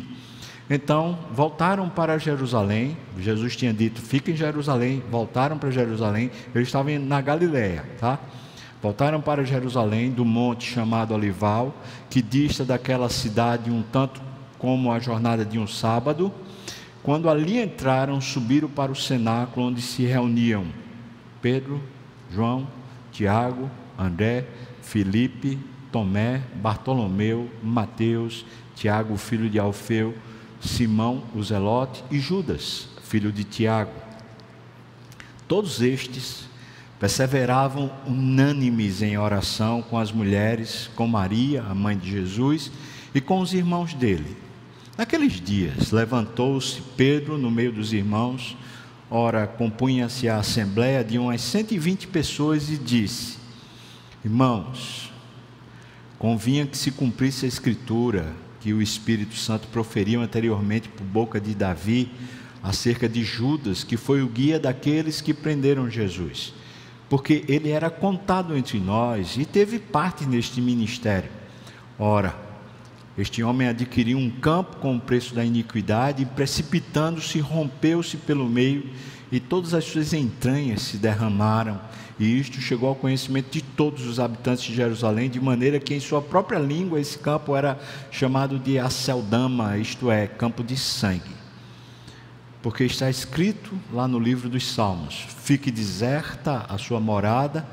Então, 0.70 1.18
voltaram 1.32 1.88
para 1.88 2.16
Jerusalém. 2.16 2.96
Jesus 3.18 3.56
tinha 3.56 3.72
dito: 3.72 4.00
fiquem 4.00 4.34
em 4.34 4.36
Jerusalém. 4.36 5.02
Voltaram 5.10 5.58
para 5.58 5.70
Jerusalém. 5.70 6.30
Eles 6.54 6.68
estavam 6.68 6.98
na 6.98 7.20
Galiléia, 7.20 7.84
tá? 7.98 8.18
Voltaram 8.82 9.20
para 9.20 9.44
Jerusalém, 9.44 10.10
do 10.10 10.24
monte 10.24 10.68
chamado 10.68 11.14
Olival, 11.14 11.72
que 12.10 12.20
dista 12.20 12.64
daquela 12.64 13.08
cidade 13.08 13.70
um 13.70 13.80
tanto 13.80 14.20
como 14.58 14.90
a 14.90 14.98
jornada 14.98 15.44
de 15.44 15.56
um 15.56 15.68
sábado. 15.68 16.32
Quando 17.00 17.30
ali 17.30 17.62
entraram, 17.62 18.20
subiram 18.20 18.68
para 18.68 18.90
o 18.90 18.96
cenáculo 18.96 19.66
onde 19.66 19.80
se 19.80 20.02
reuniam 20.02 20.66
Pedro, 21.40 21.80
João, 22.28 22.66
Tiago, 23.12 23.70
André, 23.96 24.46
Felipe, 24.80 25.60
Tomé, 25.92 26.42
Bartolomeu, 26.56 27.48
Mateus, 27.62 28.44
Tiago, 28.74 29.16
filho 29.16 29.48
de 29.48 29.60
Alfeu, 29.60 30.12
Simão, 30.60 31.22
o 31.36 31.42
Zelote 31.42 32.02
e 32.10 32.18
Judas, 32.18 32.88
filho 33.04 33.30
de 33.30 33.44
Tiago. 33.44 33.92
Todos 35.46 35.80
estes 35.80 36.50
perseveravam 37.02 37.90
unânimes 38.06 39.02
em 39.02 39.18
oração 39.18 39.82
com 39.82 39.98
as 39.98 40.12
mulheres, 40.12 40.88
com 40.94 41.04
Maria, 41.08 41.60
a 41.64 41.74
mãe 41.74 41.98
de 41.98 42.08
Jesus, 42.08 42.70
e 43.12 43.20
com 43.20 43.40
os 43.40 43.52
irmãos 43.52 43.92
dele. 43.92 44.36
Naqueles 44.96 45.40
dias, 45.40 45.90
levantou-se 45.90 46.80
Pedro 46.96 47.36
no 47.36 47.50
meio 47.50 47.72
dos 47.72 47.92
irmãos, 47.92 48.56
ora 49.10 49.48
compunha-se 49.48 50.28
a 50.28 50.36
assembleia 50.36 51.02
de 51.02 51.18
umas 51.18 51.40
120 51.40 52.06
pessoas 52.06 52.70
e 52.70 52.78
disse: 52.78 53.36
Irmãos, 54.24 55.12
convinha 56.20 56.66
que 56.66 56.78
se 56.78 56.92
cumprisse 56.92 57.46
a 57.46 57.48
escritura 57.48 58.32
que 58.60 58.72
o 58.72 58.80
Espírito 58.80 59.34
Santo 59.34 59.66
proferiu 59.66 60.22
anteriormente 60.22 60.88
por 60.88 61.04
boca 61.04 61.40
de 61.40 61.52
Davi 61.52 62.12
acerca 62.62 63.08
de 63.08 63.24
Judas, 63.24 63.82
que 63.82 63.96
foi 63.96 64.22
o 64.22 64.28
guia 64.28 64.60
daqueles 64.60 65.20
que 65.20 65.34
prenderam 65.34 65.90
Jesus, 65.90 66.54
porque 67.12 67.44
ele 67.46 67.68
era 67.68 67.90
contado 67.90 68.56
entre 68.56 68.80
nós 68.80 69.36
e 69.36 69.44
teve 69.44 69.78
parte 69.78 70.24
neste 70.24 70.62
ministério. 70.62 71.28
Ora, 71.98 72.34
este 73.18 73.42
homem 73.42 73.68
adquiriu 73.68 74.16
um 74.16 74.30
campo 74.30 74.78
com 74.78 74.96
o 74.96 74.98
preço 74.98 75.34
da 75.34 75.44
iniquidade 75.44 76.22
e, 76.22 76.24
precipitando-se, 76.24 77.38
rompeu-se 77.38 78.16
pelo 78.16 78.48
meio 78.48 78.88
e 79.30 79.38
todas 79.38 79.74
as 79.74 79.84
suas 79.84 80.14
entranhas 80.14 80.80
se 80.80 80.96
derramaram 80.96 81.78
e 82.18 82.40
isto 82.40 82.62
chegou 82.62 82.88
ao 82.88 82.94
conhecimento 82.94 83.50
de 83.50 83.60
todos 83.60 84.06
os 84.06 84.18
habitantes 84.18 84.64
de 84.64 84.74
Jerusalém, 84.74 85.28
de 85.28 85.38
maneira 85.38 85.78
que 85.78 85.92
em 85.92 86.00
sua 86.00 86.22
própria 86.22 86.58
língua 86.58 86.98
esse 86.98 87.18
campo 87.18 87.54
era 87.54 87.78
chamado 88.10 88.58
de 88.58 88.78
Aceldama, 88.78 89.76
isto 89.76 90.10
é, 90.10 90.26
campo 90.26 90.64
de 90.64 90.78
sangue. 90.78 91.41
Porque 92.62 92.84
está 92.84 93.10
escrito 93.10 93.72
lá 93.92 94.06
no 94.06 94.18
livro 94.18 94.48
dos 94.48 94.72
Salmos: 94.72 95.26
fique 95.42 95.70
deserta 95.70 96.64
a 96.68 96.78
sua 96.78 97.00
morada 97.00 97.66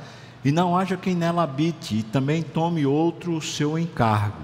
e 0.44 0.52
não 0.52 0.78
haja 0.78 0.98
quem 0.98 1.16
nela 1.16 1.44
habite, 1.44 1.98
e 1.98 2.04
também 2.04 2.42
tome 2.42 2.86
outro 2.86 3.36
o 3.36 3.42
seu 3.42 3.78
encargo. 3.78 4.42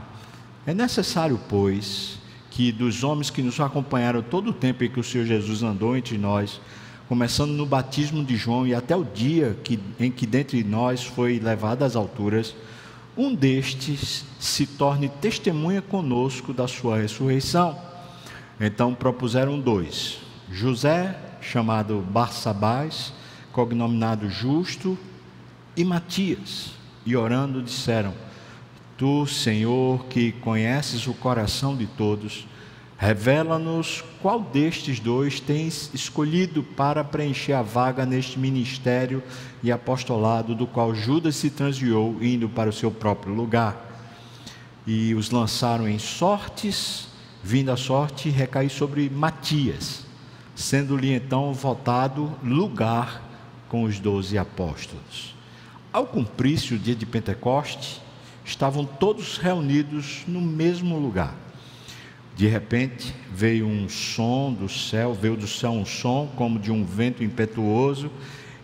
É 0.68 0.74
necessário, 0.74 1.40
pois, 1.48 2.20
que 2.52 2.72
dos 2.72 3.04
homens 3.04 3.30
que 3.30 3.42
nos 3.42 3.60
acompanharam 3.60 4.22
todo 4.22 4.50
o 4.50 4.54
tempo 4.54 4.84
em 4.84 4.90
que 4.90 5.00
o 5.00 5.04
Senhor 5.04 5.26
Jesus 5.26 5.64
andou 5.64 5.96
entre 5.96 6.18
nós, 6.18 6.60
começando 7.08 7.52
no 7.52 7.66
batismo 7.66 8.24
de 8.24 8.36
João 8.36 8.68
e 8.68 8.74
até 8.74 8.96
o 8.96 9.04
dia 9.04 9.58
que, 9.64 9.80
em 10.00 10.12
que 10.12 10.26
dentre 10.26 10.64
nós 10.64 11.04
foi 11.04 11.40
levado 11.40 11.84
às 11.84 11.96
alturas, 11.96 12.56
um 13.18 13.34
destes 13.34 14.26
se 14.40 14.66
torne 14.66 15.08
testemunha 15.08 15.82
conosco 15.82 16.52
da 16.52 16.68
sua 16.68 16.98
ressurreição. 16.98 17.78
Então 18.60 18.94
propuseram 18.94 19.60
dois: 19.60 20.25
José, 20.56 21.14
chamado 21.42 22.00
Barsabás, 22.00 23.12
cognominado 23.52 24.30
Justo, 24.30 24.98
e 25.76 25.84
Matias. 25.84 26.72
E 27.06 27.14
orando 27.14 27.62
disseram: 27.62 28.14
Tu, 28.98 29.28
Senhor, 29.28 30.06
que 30.06 30.32
conheces 30.32 31.08
o 31.08 31.14
coração 31.14 31.76
de 31.76 31.86
todos, 31.86 32.48
revela-nos 32.98 34.02
qual 34.22 34.40
destes 34.40 34.98
dois 34.98 35.42
tens 35.42 35.94
escolhido 35.94 36.64
para 36.64 37.04
preencher 37.04 37.52
a 37.52 37.62
vaga 37.62 38.06
neste 38.06 38.40
ministério 38.40 39.22
e 39.62 39.74
apostolado 39.74 40.56
do 40.56 40.66
qual 40.66 40.96
Judas 40.96 41.36
se 41.36 41.50
transviou, 41.50 42.24
indo 42.24 42.48
para 42.48 42.70
o 42.70 42.74
seu 42.74 42.90
próprio 42.90 43.34
lugar. 43.34 43.92
E 44.88 45.14
os 45.16 45.32
lançaram 45.32 45.86
em 45.86 46.00
sortes, 46.00 47.10
vindo 47.44 47.72
a 47.74 47.76
sorte 47.76 48.30
recair 48.30 48.70
sobre 48.70 49.10
Matias, 49.10 50.05
sendo-lhe 50.56 51.14
então 51.14 51.54
votado 51.54 52.32
lugar 52.42 53.22
com 53.68 53.84
os 53.84 54.00
doze 54.00 54.38
apóstolos. 54.38 55.36
Ao 55.92 56.06
cumprir-se 56.06 56.74
o 56.74 56.80
dia 56.80 56.96
de 56.96 57.06
Pentecoste, 57.06 58.02
estavam 58.44 58.86
todos 58.86 59.38
reunidos 59.38 60.24
no 60.28 60.42
mesmo 60.42 60.98
lugar. 60.98 61.36
De 62.36 62.48
repente 62.48 63.14
veio 63.32 63.68
um 63.68 63.88
som 63.88 64.54
do 64.54 64.68
céu, 64.68 65.14
veio 65.14 65.38
do 65.38 65.48
céu 65.48 65.72
um 65.72 65.86
som 65.86 66.30
como 66.36 66.60
de 66.60 66.72
um 66.72 66.84
vento 66.84 67.24
impetuoso 67.24 68.12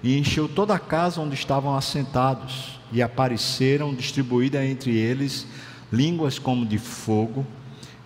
e 0.04 0.18
encheu 0.18 0.48
toda 0.50 0.76
a 0.76 0.80
casa 0.80 1.22
onde 1.22 1.36
estavam 1.36 1.76
assentados, 1.76 2.80
e 2.92 3.02
apareceram 3.02 3.94
distribuídas 3.94 4.64
entre 4.66 4.98
eles 4.98 5.48
línguas 5.92 6.40
como 6.40 6.66
de 6.66 6.78
fogo, 6.78 7.46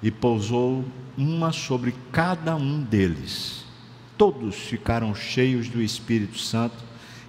e 0.04 0.12
pousou 0.12 0.86
uma 1.18 1.52
sobre 1.52 1.96
cada 2.12 2.56
um 2.56 2.82
deles. 2.82 3.65
Todos 4.18 4.56
ficaram 4.56 5.14
cheios 5.14 5.68
do 5.68 5.82
Espírito 5.82 6.40
Santo 6.40 6.76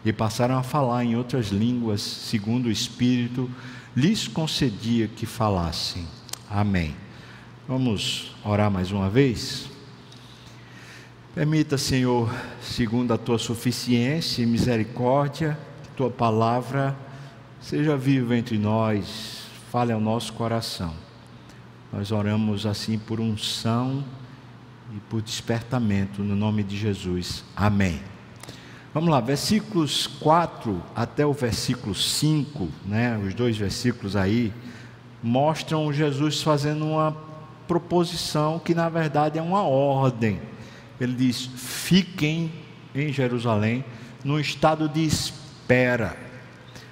e 0.04 0.12
passaram 0.12 0.56
a 0.56 0.62
falar 0.62 1.04
em 1.04 1.16
outras 1.16 1.48
línguas, 1.48 2.00
segundo 2.00 2.66
o 2.66 2.70
Espírito 2.70 3.50
lhes 3.96 4.28
concedia 4.28 5.08
que 5.08 5.26
falassem. 5.26 6.06
Amém. 6.48 6.94
Vamos 7.66 8.36
orar 8.44 8.70
mais 8.70 8.92
uma 8.92 9.10
vez? 9.10 9.68
Permita, 11.34 11.76
Senhor, 11.76 12.32
segundo 12.62 13.12
a 13.12 13.18
tua 13.18 13.36
suficiência 13.36 14.42
e 14.42 14.46
misericórdia, 14.46 15.58
que 15.82 15.88
tua 15.90 16.08
palavra 16.08 16.96
seja 17.60 17.96
viva 17.96 18.36
entre 18.36 18.56
nós, 18.56 19.48
fale 19.72 19.92
ao 19.92 20.00
nosso 20.00 20.32
coração. 20.34 20.94
Nós 21.92 22.12
oramos 22.12 22.64
assim 22.64 22.96
por 22.96 23.18
unção 23.18 24.04
e 24.94 25.00
por 25.10 25.20
despertamento, 25.20 26.22
no 26.22 26.36
nome 26.36 26.62
de 26.62 26.76
Jesus. 26.76 27.44
Amém. 27.56 28.00
Vamos 28.94 29.10
lá, 29.10 29.20
versículos 29.20 30.06
4 30.06 30.82
até 30.94 31.26
o 31.26 31.32
versículo 31.32 31.94
5, 31.94 32.68
né, 32.84 33.18
os 33.18 33.34
dois 33.34 33.56
versículos 33.56 34.16
aí, 34.16 34.52
mostram 35.22 35.92
Jesus 35.92 36.42
fazendo 36.42 36.86
uma 36.86 37.14
proposição 37.66 38.58
que 38.58 38.74
na 38.74 38.88
verdade 38.88 39.38
é 39.38 39.42
uma 39.42 39.62
ordem. 39.62 40.40
Ele 41.00 41.14
diz: 41.14 41.50
fiquem 41.56 42.52
em 42.94 43.12
Jerusalém 43.12 43.84
no 44.24 44.40
estado 44.40 44.88
de 44.88 45.04
espera. 45.04 46.16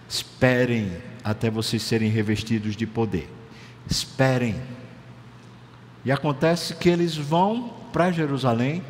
Esperem 0.09 0.93
até 1.23 1.51
vocês 1.51 1.83
serem 1.83 2.11
revestidos 2.11 2.77
de 2.77 2.87
poder. 2.87 3.31
Esperem. 3.89 4.57
E 6.05 6.13
acontece 6.13 6.75
que 6.75 6.89
eles 6.89 7.17
vão 7.17 7.84
para 7.95 8.13
Jerusalém 8.13 8.83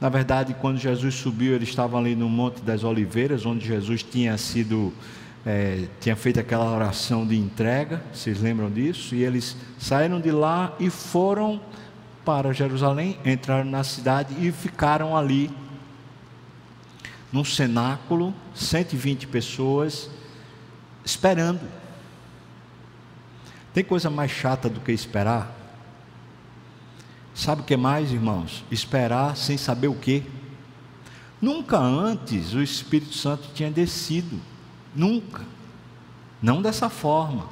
na 0.00 0.08
verdade, 0.08 0.54
quando 0.60 0.78
Jesus 0.78 1.16
subiu, 1.16 1.54
eles 1.54 1.68
estavam 1.68 1.98
ali 1.98 2.14
no 2.14 2.28
Monte 2.28 2.62
das 2.62 2.84
Oliveiras, 2.84 3.44
onde 3.44 3.66
Jesus 3.66 4.00
tinha 4.00 4.38
sido, 4.38 4.92
é, 5.44 5.86
tinha 6.00 6.14
feito 6.14 6.38
aquela 6.38 6.72
oração 6.72 7.26
de 7.26 7.36
entrega, 7.36 8.00
vocês 8.12 8.40
lembram 8.40 8.70
disso? 8.70 9.16
E 9.16 9.24
eles 9.24 9.56
saíram 9.76 10.20
de 10.20 10.30
lá 10.30 10.72
e 10.78 10.88
foram 10.88 11.60
para 12.24 12.52
Jerusalém, 12.52 13.18
entraram 13.24 13.68
na 13.68 13.82
cidade 13.82 14.36
e 14.38 14.52
ficaram 14.52 15.16
ali, 15.16 15.50
num 17.32 17.44
cenáculo, 17.44 18.32
120 18.54 19.26
pessoas, 19.26 20.08
esperando. 21.04 21.60
Tem 23.74 23.82
coisa 23.82 24.08
mais 24.08 24.30
chata 24.30 24.68
do 24.68 24.78
que 24.78 24.92
esperar? 24.92 25.57
Sabe 27.38 27.60
o 27.60 27.64
que 27.64 27.76
mais, 27.76 28.10
irmãos? 28.10 28.64
Esperar 28.68 29.36
sem 29.36 29.56
saber 29.56 29.86
o 29.86 29.94
que. 29.94 30.24
Nunca 31.40 31.78
antes 31.78 32.52
o 32.52 32.60
Espírito 32.60 33.14
Santo 33.14 33.50
tinha 33.54 33.70
descido. 33.70 34.40
Nunca. 34.92 35.42
Não 36.42 36.60
dessa 36.60 36.88
forma. 36.88 37.48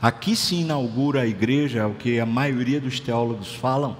Aqui 0.00 0.36
se 0.36 0.54
inaugura 0.54 1.22
a 1.22 1.26
igreja, 1.26 1.80
é 1.80 1.86
o 1.86 1.94
que 1.94 2.20
a 2.20 2.24
maioria 2.24 2.80
dos 2.80 3.00
teólogos 3.00 3.52
falam. 3.52 3.96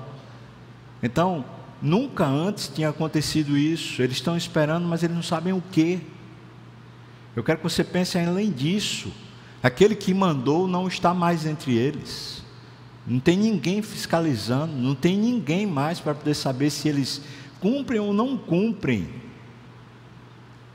Então, 1.02 1.44
nunca 1.82 2.24
antes 2.24 2.70
tinha 2.72 2.90
acontecido 2.90 3.58
isso. 3.58 4.00
Eles 4.00 4.18
estão 4.18 4.36
esperando, 4.36 4.86
mas 4.86 5.02
eles 5.02 5.16
não 5.16 5.24
sabem 5.24 5.54
o 5.54 5.60
que. 5.72 6.00
Eu 7.34 7.42
quero 7.42 7.58
que 7.58 7.64
você 7.64 7.82
pense 7.82 8.16
além 8.16 8.52
disso. 8.52 9.10
Aquele 9.60 9.96
que 9.96 10.14
mandou 10.14 10.68
não 10.68 10.86
está 10.86 11.12
mais 11.12 11.44
entre 11.44 11.74
eles. 11.74 12.45
Não 13.06 13.20
tem 13.20 13.36
ninguém 13.36 13.82
fiscalizando, 13.82 14.72
não 14.72 14.94
tem 14.94 15.16
ninguém 15.16 15.66
mais 15.66 16.00
para 16.00 16.14
poder 16.14 16.34
saber 16.34 16.70
se 16.70 16.88
eles 16.88 17.22
cumprem 17.60 18.00
ou 18.00 18.12
não 18.12 18.36
cumprem. 18.36 19.08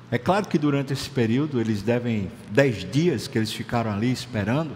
É 0.09 0.17
claro 0.17 0.47
que 0.47 0.57
durante 0.57 0.93
esse 0.93 1.09
período, 1.09 1.59
eles 1.59 1.81
devem, 1.81 2.31
dez 2.49 2.89
dias 2.89 3.27
que 3.27 3.37
eles 3.37 3.51
ficaram 3.51 3.91
ali 3.91 4.11
esperando, 4.11 4.71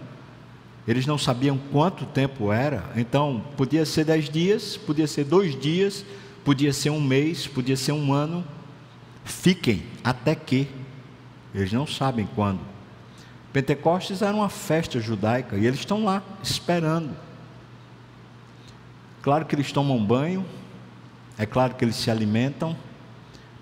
eles 0.86 1.06
não 1.06 1.18
sabiam 1.18 1.58
quanto 1.72 2.06
tempo 2.06 2.52
era, 2.52 2.84
então 2.94 3.42
podia 3.56 3.84
ser 3.84 4.04
dez 4.04 4.28
dias, 4.28 4.76
podia 4.76 5.06
ser 5.06 5.24
dois 5.24 5.58
dias, 5.58 6.04
podia 6.44 6.72
ser 6.72 6.90
um 6.90 7.00
mês, 7.00 7.46
podia 7.46 7.76
ser 7.76 7.92
um 7.92 8.12
ano. 8.12 8.44
Fiquem 9.24 9.82
até 10.04 10.34
que, 10.34 10.68
eles 11.54 11.72
não 11.72 11.86
sabem 11.86 12.28
quando. 12.34 12.60
Pentecostes 13.52 14.22
era 14.22 14.34
uma 14.34 14.48
festa 14.48 15.00
judaica 15.00 15.56
e 15.56 15.66
eles 15.66 15.80
estão 15.80 16.04
lá 16.04 16.22
esperando. 16.42 17.25
Claro 19.26 19.44
que 19.44 19.56
eles 19.56 19.72
tomam 19.72 20.06
banho, 20.06 20.46
é 21.36 21.44
claro 21.44 21.74
que 21.74 21.84
eles 21.84 21.96
se 21.96 22.12
alimentam, 22.12 22.76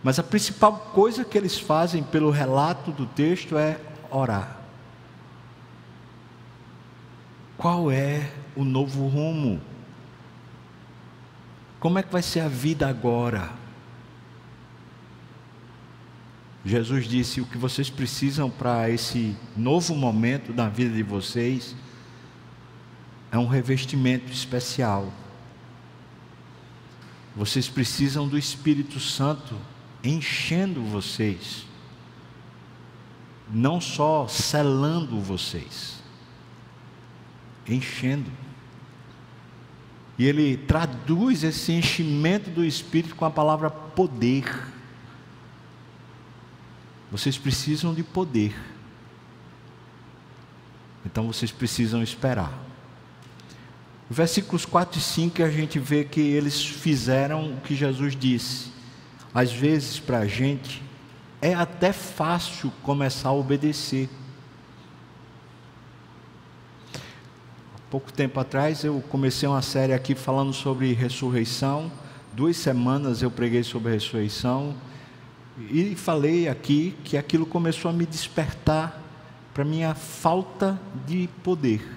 mas 0.02 0.18
a 0.18 0.22
principal 0.22 0.76
coisa 0.92 1.24
que 1.24 1.38
eles 1.38 1.58
fazem 1.58 2.02
pelo 2.02 2.28
relato 2.28 2.92
do 2.92 3.06
texto 3.06 3.56
é 3.56 3.80
orar. 4.10 4.60
Qual 7.56 7.90
é 7.90 8.30
o 8.54 8.62
novo 8.62 9.08
rumo? 9.08 9.58
Como 11.80 11.98
é 11.98 12.02
que 12.02 12.12
vai 12.12 12.20
ser 12.20 12.40
a 12.40 12.48
vida 12.48 12.86
agora? 12.86 13.50
Jesus 16.62 17.06
disse: 17.06 17.40
o 17.40 17.46
que 17.46 17.56
vocês 17.56 17.88
precisam 17.88 18.50
para 18.50 18.90
esse 18.90 19.34
novo 19.56 19.94
momento 19.94 20.52
da 20.52 20.68
vida 20.68 20.94
de 20.94 21.02
vocês 21.02 21.74
é 23.32 23.38
um 23.38 23.46
revestimento 23.46 24.30
especial. 24.30 25.23
Vocês 27.36 27.68
precisam 27.68 28.28
do 28.28 28.38
Espírito 28.38 29.00
Santo 29.00 29.56
enchendo 30.02 30.82
vocês, 30.82 31.66
não 33.50 33.80
só 33.80 34.28
selando 34.28 35.20
vocês, 35.20 36.02
enchendo. 37.66 38.30
E 40.16 40.26
ele 40.26 40.56
traduz 40.56 41.42
esse 41.42 41.72
enchimento 41.72 42.50
do 42.50 42.64
Espírito 42.64 43.16
com 43.16 43.24
a 43.24 43.30
palavra 43.30 43.68
poder. 43.68 44.44
Vocês 47.10 47.36
precisam 47.36 47.92
de 47.92 48.04
poder. 48.04 48.54
Então 51.04 51.26
vocês 51.26 51.50
precisam 51.50 52.00
esperar. 52.00 52.63
Versículos 54.08 54.66
4 54.66 54.98
e 54.98 55.02
5 55.02 55.42
a 55.42 55.50
gente 55.50 55.78
vê 55.78 56.04
que 56.04 56.20
eles 56.20 56.64
fizeram 56.64 57.54
o 57.54 57.60
que 57.60 57.74
Jesus 57.74 58.14
disse. 58.14 58.70
Às 59.34 59.52
vezes, 59.52 59.98
para 59.98 60.18
a 60.18 60.26
gente, 60.26 60.82
é 61.40 61.54
até 61.54 61.92
fácil 61.92 62.72
começar 62.82 63.30
a 63.30 63.32
obedecer. 63.32 64.08
Pouco 67.90 68.12
tempo 68.12 68.40
atrás 68.40 68.82
eu 68.82 69.02
comecei 69.08 69.48
uma 69.48 69.62
série 69.62 69.92
aqui 69.92 70.14
falando 70.14 70.52
sobre 70.52 70.92
ressurreição. 70.92 71.90
Duas 72.32 72.56
semanas 72.56 73.22
eu 73.22 73.30
preguei 73.30 73.62
sobre 73.62 73.92
ressurreição 73.92 74.74
e 75.70 75.94
falei 75.94 76.48
aqui 76.48 76.96
que 77.04 77.16
aquilo 77.16 77.46
começou 77.46 77.90
a 77.90 77.94
me 77.94 78.04
despertar 78.04 79.00
para 79.52 79.64
minha 79.64 79.94
falta 79.94 80.80
de 81.06 81.28
poder, 81.44 81.88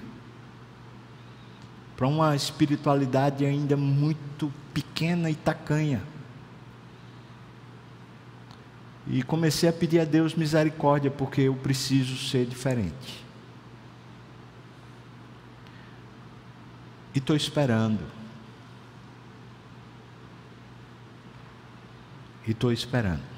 para 1.97 2.07
uma 2.07 2.35
espiritualidade 2.35 3.43
ainda 3.43 3.75
muito 3.75 4.53
pequena 4.71 5.31
e 5.31 5.35
tacanha. 5.35 6.03
E 9.07 9.23
comecei 9.23 9.67
a 9.67 9.73
pedir 9.73 9.99
a 9.99 10.05
Deus 10.05 10.35
misericórdia, 10.35 11.09
porque 11.09 11.41
eu 11.41 11.55
preciso 11.55 12.15
ser 12.29 12.45
diferente. 12.45 13.25
E 17.15 17.17
estou 17.17 17.35
esperando. 17.35 18.03
E 22.45 22.51
estou 22.51 22.71
esperando. 22.71 23.36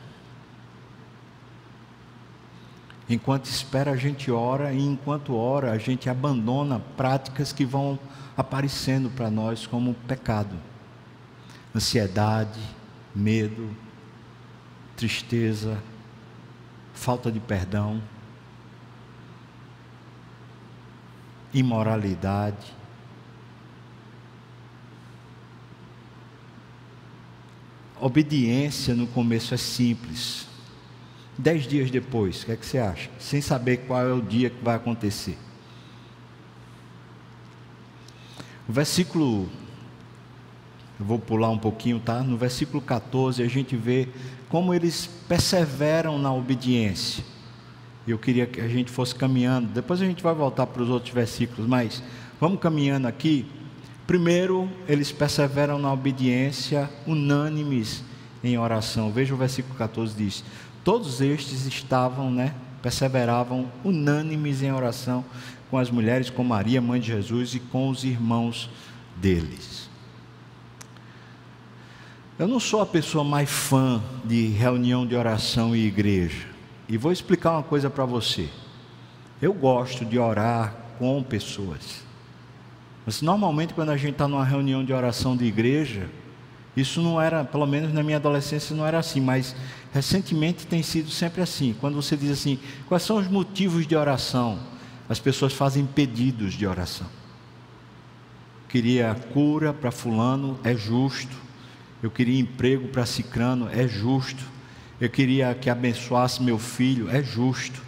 Enquanto 3.10 3.46
espera, 3.46 3.92
a 3.92 3.98
gente 3.98 4.30
ora, 4.30 4.72
e 4.72 4.80
enquanto 4.80 5.36
ora, 5.36 5.72
a 5.72 5.80
gente 5.80 6.08
abandona 6.08 6.80
práticas 6.96 7.52
que 7.52 7.66
vão 7.66 7.98
aparecendo 8.38 9.10
para 9.10 9.32
nós 9.32 9.66
como 9.66 9.96
pecado. 9.96 10.56
Ansiedade, 11.76 12.60
medo, 13.16 13.76
tristeza, 14.96 15.82
falta 16.94 17.32
de 17.32 17.40
perdão, 17.40 18.00
imoralidade. 21.52 22.76
Obediência 28.00 28.94
no 28.94 29.08
começo 29.08 29.54
é 29.54 29.58
simples. 29.58 30.49
Dez 31.42 31.64
dias 31.64 31.90
depois, 31.90 32.44
o 32.44 32.48
que 32.48 32.52
é 32.52 32.58
que 32.58 32.66
você 32.66 32.80
acha? 32.80 33.10
Sem 33.18 33.40
saber 33.40 33.78
qual 33.88 34.06
é 34.06 34.12
o 34.12 34.22
dia 34.22 34.50
que 34.50 34.62
vai 34.62 34.76
acontecer. 34.76 35.38
O 38.68 38.74
versículo, 38.74 39.48
eu 41.00 41.06
vou 41.06 41.18
pular 41.18 41.50
um 41.50 41.58
pouquinho, 41.58 41.98
tá? 41.98 42.22
No 42.22 42.36
versículo 42.36 42.82
14 42.82 43.42
a 43.42 43.48
gente 43.48 43.78
vê 43.78 44.10
como 44.50 44.74
eles 44.74 45.10
perseveram 45.30 46.20
na 46.20 46.34
obediência. 46.34 47.24
Eu 48.06 48.20
queria 48.20 48.46
que 48.46 48.60
a 48.60 48.68
gente 48.68 48.92
fosse 48.92 49.16
caminhando, 49.16 49.70
depois 49.70 50.02
a 50.02 50.06
gente 50.06 50.22
vai 50.22 50.34
voltar 50.34 50.68
para 50.68 50.82
os 50.82 50.90
outros 50.90 51.14
versículos, 51.14 51.66
mas 51.66 52.04
vamos 52.38 52.60
caminhando 52.60 53.08
aqui. 53.08 53.46
Primeiro, 54.06 54.70
eles 54.90 55.10
perseveram 55.10 55.80
na 55.80 55.94
obediência, 55.94 56.90
unânimes 57.08 58.04
em 58.44 58.58
oração. 58.58 59.12
Veja 59.12 59.34
o 59.34 59.38
versículo 59.38 59.76
14 59.76 60.16
diz: 60.16 60.44
Todos 60.90 61.22
estes 61.22 61.68
estavam, 61.68 62.32
né, 62.32 62.52
perseveravam 62.82 63.72
unânimes 63.84 64.64
em 64.64 64.72
oração 64.72 65.24
com 65.70 65.78
as 65.78 65.92
mulheres, 65.92 66.32
com 66.32 66.44
Maria, 66.44 66.82
mãe 66.82 67.00
de 67.00 67.06
Jesus 67.06 67.54
e 67.54 67.60
com 67.60 67.90
os 67.90 68.04
irmãos 68.04 68.72
deles. 69.16 69.88
Eu 72.40 72.48
não 72.48 72.60
sou 72.60 72.82
a 72.82 72.88
pessoa 72.88 73.24
mais 73.24 73.52
fã 73.52 74.02
de 74.26 74.48
reunião 74.48 75.06
de 75.06 75.16
oração 75.16 75.76
e 75.76 75.86
igreja. 75.86 76.48
E 76.88 76.98
vou 76.98 77.12
explicar 77.12 77.52
uma 77.52 77.62
coisa 77.62 77.88
para 77.88 78.06
você. 78.06 78.50
Eu 79.40 79.54
gosto 79.54 80.04
de 80.04 80.18
orar 80.18 80.74
com 80.98 81.22
pessoas. 81.22 82.04
Mas 83.06 83.22
normalmente 83.22 83.76
quando 83.76 83.92
a 83.92 83.98
gente 83.98 84.14
está 84.14 84.28
numa 84.28 84.44
reunião 84.44 84.84
de 84.84 84.92
oração 84.92 85.38
de 85.38 85.46
igreja, 85.46 86.10
isso 86.76 87.02
não 87.02 87.20
era, 87.20 87.44
pelo 87.44 87.66
menos 87.66 87.94
na 87.94 88.04
minha 88.04 88.18
adolescência 88.18 88.76
não 88.76 88.86
era 88.86 89.00
assim, 89.00 89.20
mas 89.20 89.56
recentemente 89.94 90.68
tem 90.68 90.84
sido 90.84 91.10
sempre 91.10 91.42
assim. 91.42 91.76
Quando 91.80 91.96
você 91.96 92.16
diz 92.16 92.32
assim, 92.32 92.60
quais 92.88 93.04
são 93.04 93.18
os 93.18 93.28
motivos 93.28 93.88
de 93.88 93.96
oração? 93.96 94.60
As 95.08 95.20
pessoas 95.20 95.54
fazem 95.54 95.86
pedidos 95.86 96.54
de 96.54 96.68
oração. 96.68 97.08
Queria 98.68 99.16
cura 99.34 99.74
para 99.74 99.90
fulano, 99.90 100.60
é 100.64 100.76
justo. 100.76 101.36
Eu 102.04 102.12
queria 102.12 102.40
emprego 102.40 102.88
para 102.90 103.06
cicrano, 103.06 103.68
é 103.72 103.88
justo. 103.88 104.44
Eu 105.02 105.10
queria 105.10 105.54
que 105.56 105.70
abençoasse 105.70 106.42
meu 106.44 106.60
filho, 106.60 107.10
é 107.10 107.24
justo. 107.24 107.82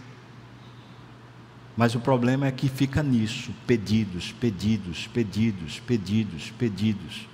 Mas 1.77 1.93
o 1.93 1.99
problema 1.99 2.47
é 2.47 2.51
que 2.51 2.67
fica 2.67 3.01
nisso, 3.03 3.51
pedidos, 3.67 4.31
pedidos, 4.33 5.07
pedidos, 5.07 5.79
pedidos, 5.79 6.51
pedidos. 6.57 7.30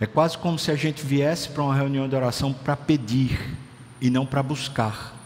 É 0.00 0.06
quase 0.06 0.38
como 0.38 0.58
se 0.58 0.70
a 0.70 0.76
gente 0.76 1.04
viesse 1.04 1.48
para 1.48 1.62
uma 1.62 1.74
reunião 1.74 2.08
de 2.08 2.14
oração 2.14 2.52
para 2.52 2.76
pedir 2.76 3.56
e 4.00 4.10
não 4.10 4.24
para 4.24 4.42
buscar. 4.42 5.18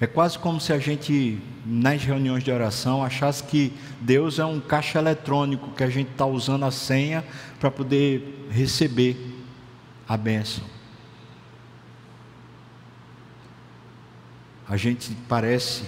É 0.00 0.06
quase 0.06 0.36
como 0.36 0.60
se 0.60 0.72
a 0.72 0.80
gente, 0.80 1.38
nas 1.64 2.02
reuniões 2.02 2.42
de 2.42 2.50
oração, 2.50 3.04
achasse 3.04 3.44
que 3.44 3.72
Deus 4.00 4.40
é 4.40 4.44
um 4.44 4.58
caixa 4.58 4.98
eletrônico 4.98 5.70
que 5.76 5.84
a 5.84 5.88
gente 5.88 6.10
está 6.10 6.26
usando 6.26 6.64
a 6.64 6.72
senha 6.72 7.24
para 7.60 7.70
poder 7.70 8.48
receber 8.50 9.16
a 10.08 10.16
bênção. 10.16 10.64
A 14.68 14.76
gente 14.76 15.16
parece, 15.28 15.84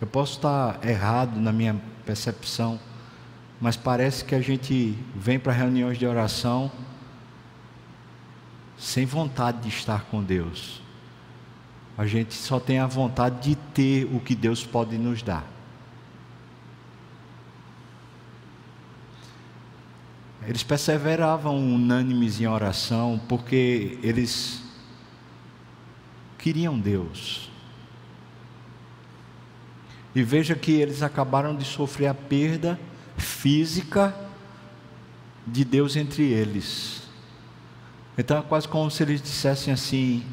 eu 0.00 0.06
posso 0.06 0.36
estar 0.36 0.78
errado 0.82 1.38
na 1.38 1.52
minha 1.52 1.78
percepção, 2.06 2.80
mas 3.62 3.76
parece 3.76 4.24
que 4.24 4.34
a 4.34 4.40
gente 4.40 4.98
vem 5.14 5.38
para 5.38 5.52
reuniões 5.52 5.96
de 5.96 6.04
oração 6.04 6.68
sem 8.76 9.06
vontade 9.06 9.60
de 9.60 9.68
estar 9.68 10.02
com 10.06 10.20
Deus. 10.20 10.82
A 11.96 12.04
gente 12.04 12.34
só 12.34 12.58
tem 12.58 12.80
a 12.80 12.88
vontade 12.88 13.50
de 13.50 13.54
ter 13.54 14.04
o 14.12 14.18
que 14.18 14.34
Deus 14.34 14.66
pode 14.66 14.98
nos 14.98 15.22
dar. 15.22 15.46
Eles 20.44 20.64
perseveravam 20.64 21.56
unânimes 21.56 22.40
em 22.40 22.48
oração 22.48 23.20
porque 23.28 23.96
eles 24.02 24.60
queriam 26.36 26.76
Deus. 26.76 27.48
E 30.16 30.22
veja 30.24 30.56
que 30.56 30.72
eles 30.72 31.00
acabaram 31.00 31.54
de 31.54 31.64
sofrer 31.64 32.08
a 32.08 32.14
perda 32.14 32.76
física 33.22 34.14
de 35.46 35.64
Deus 35.64 35.96
entre 35.96 36.24
eles. 36.24 37.02
Então 38.16 38.38
é 38.38 38.42
quase 38.42 38.68
como 38.68 38.90
se 38.90 39.02
eles 39.02 39.22
dissessem 39.22 39.72
assim: 39.72 40.24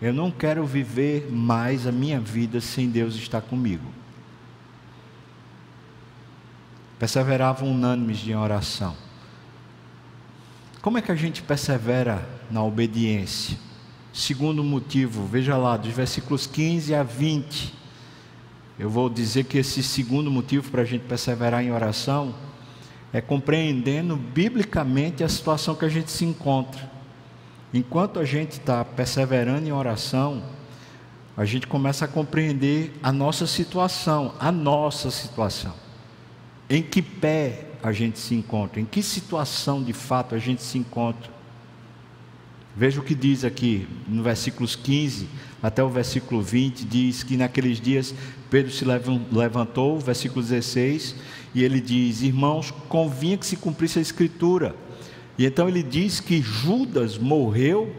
Eu 0.00 0.12
não 0.12 0.30
quero 0.30 0.64
viver 0.64 1.30
mais 1.30 1.86
a 1.86 1.92
minha 1.92 2.20
vida 2.20 2.60
sem 2.60 2.88
Deus 2.88 3.14
estar 3.14 3.40
comigo. 3.40 3.84
Perseveravam 6.98 7.70
unânimes 7.70 8.26
em 8.26 8.34
oração. 8.34 8.96
Como 10.80 10.98
é 10.98 11.02
que 11.02 11.12
a 11.12 11.16
gente 11.16 11.42
persevera 11.42 12.26
na 12.50 12.62
obediência? 12.62 13.58
Segundo 14.12 14.64
motivo, 14.64 15.26
veja 15.26 15.56
lá, 15.56 15.76
dos 15.76 15.92
versículos 15.92 16.46
15 16.46 16.94
a 16.94 17.02
20. 17.02 17.77
Eu 18.78 18.88
vou 18.88 19.10
dizer 19.10 19.44
que 19.44 19.58
esse 19.58 19.82
segundo 19.82 20.30
motivo 20.30 20.70
para 20.70 20.82
a 20.82 20.84
gente 20.84 21.02
perseverar 21.02 21.64
em 21.64 21.72
oração 21.72 22.32
é 23.12 23.20
compreendendo 23.20 24.16
biblicamente 24.16 25.24
a 25.24 25.28
situação 25.28 25.74
que 25.74 25.84
a 25.84 25.88
gente 25.88 26.12
se 26.12 26.24
encontra. 26.24 26.88
Enquanto 27.74 28.20
a 28.20 28.24
gente 28.24 28.52
está 28.52 28.84
perseverando 28.84 29.66
em 29.66 29.72
oração, 29.72 30.44
a 31.36 31.44
gente 31.44 31.66
começa 31.66 32.04
a 32.04 32.08
compreender 32.08 32.92
a 33.02 33.10
nossa 33.10 33.46
situação, 33.46 34.34
a 34.38 34.52
nossa 34.52 35.10
situação. 35.10 35.74
Em 36.70 36.82
que 36.82 37.02
pé 37.02 37.66
a 37.82 37.90
gente 37.90 38.18
se 38.18 38.34
encontra, 38.34 38.80
em 38.80 38.84
que 38.84 39.02
situação 39.02 39.82
de 39.82 39.92
fato 39.92 40.34
a 40.34 40.38
gente 40.38 40.62
se 40.62 40.78
encontra. 40.78 41.30
Veja 42.76 43.00
o 43.00 43.04
que 43.04 43.14
diz 43.14 43.44
aqui 43.44 43.88
no 44.06 44.22
versículos 44.22 44.76
15 44.76 45.28
até 45.62 45.82
o 45.82 45.88
versículo 45.88 46.40
20, 46.40 46.84
diz 46.84 47.22
que 47.22 47.36
naqueles 47.36 47.80
dias 47.80 48.14
Pedro 48.50 48.72
se 48.72 48.84
levantou, 48.84 49.98
versículo 49.98 50.42
16, 50.42 51.16
e 51.54 51.62
ele 51.62 51.80
diz: 51.80 52.22
Irmãos, 52.22 52.72
convinha 52.88 53.36
que 53.36 53.46
se 53.46 53.56
cumprisse 53.56 53.98
a 53.98 54.02
escritura. 54.02 54.74
E 55.36 55.46
então 55.46 55.68
ele 55.68 55.82
diz 55.82 56.20
que 56.20 56.40
Judas 56.40 57.16
morreu 57.16 57.94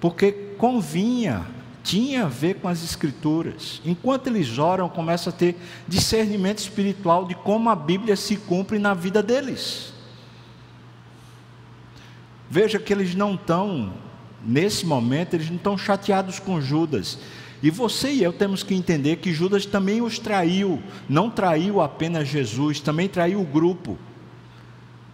porque 0.00 0.32
convinha 0.58 1.46
tinha 1.84 2.24
a 2.24 2.28
ver 2.28 2.54
com 2.54 2.66
as 2.66 2.82
Escrituras. 2.82 3.80
Enquanto 3.84 4.26
eles 4.26 4.58
oram, 4.58 4.88
começa 4.88 5.28
a 5.28 5.32
ter 5.32 5.54
discernimento 5.86 6.58
espiritual 6.58 7.26
de 7.26 7.34
como 7.34 7.68
a 7.68 7.76
Bíblia 7.76 8.16
se 8.16 8.36
cumpre 8.36 8.78
na 8.78 8.94
vida 8.94 9.22
deles. 9.22 9.92
Veja 12.48 12.78
que 12.78 12.92
eles 12.92 13.14
não 13.14 13.34
estão, 13.34 13.92
nesse 14.44 14.84
momento, 14.86 15.34
eles 15.34 15.48
não 15.48 15.56
estão 15.56 15.78
chateados 15.78 16.38
com 16.38 16.60
Judas. 16.60 17.18
E 17.62 17.70
você 17.70 18.12
e 18.12 18.22
eu 18.22 18.32
temos 18.32 18.62
que 18.62 18.74
entender 18.74 19.16
que 19.16 19.32
Judas 19.32 19.64
também 19.64 20.02
os 20.02 20.18
traiu, 20.18 20.82
não 21.08 21.30
traiu 21.30 21.80
apenas 21.80 22.28
Jesus, 22.28 22.78
também 22.80 23.08
traiu 23.08 23.40
o 23.40 23.46
grupo. 23.46 23.98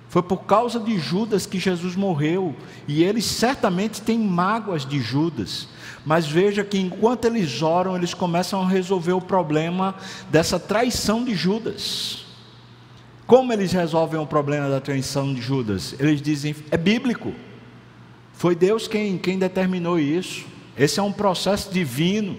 Foi 0.08 0.24
por 0.24 0.38
causa 0.38 0.80
de 0.80 0.98
Judas 0.98 1.46
que 1.46 1.60
Jesus 1.60 1.94
morreu, 1.94 2.56
e 2.88 3.04
eles 3.04 3.24
certamente 3.24 4.02
têm 4.02 4.18
mágoas 4.18 4.84
de 4.84 4.98
Judas. 4.98 5.68
Mas 6.04 6.26
veja 6.26 6.64
que 6.64 6.76
enquanto 6.76 7.26
eles 7.26 7.62
oram, 7.62 7.94
eles 7.94 8.12
começam 8.12 8.60
a 8.60 8.68
resolver 8.68 9.12
o 9.12 9.20
problema 9.20 9.94
dessa 10.28 10.58
traição 10.58 11.24
de 11.24 11.36
Judas. 11.36 12.26
Como 13.24 13.52
eles 13.52 13.70
resolvem 13.70 14.18
o 14.18 14.26
problema 14.26 14.68
da 14.68 14.80
traição 14.80 15.32
de 15.32 15.40
Judas? 15.40 15.94
Eles 16.00 16.20
dizem: 16.20 16.56
é 16.72 16.76
bíblico. 16.76 17.32
Foi 18.40 18.54
Deus 18.54 18.88
quem, 18.88 19.18
quem 19.18 19.38
determinou 19.38 19.98
isso. 19.98 20.46
Esse 20.74 20.98
é 20.98 21.02
um 21.02 21.12
processo 21.12 21.70
divino. 21.70 22.38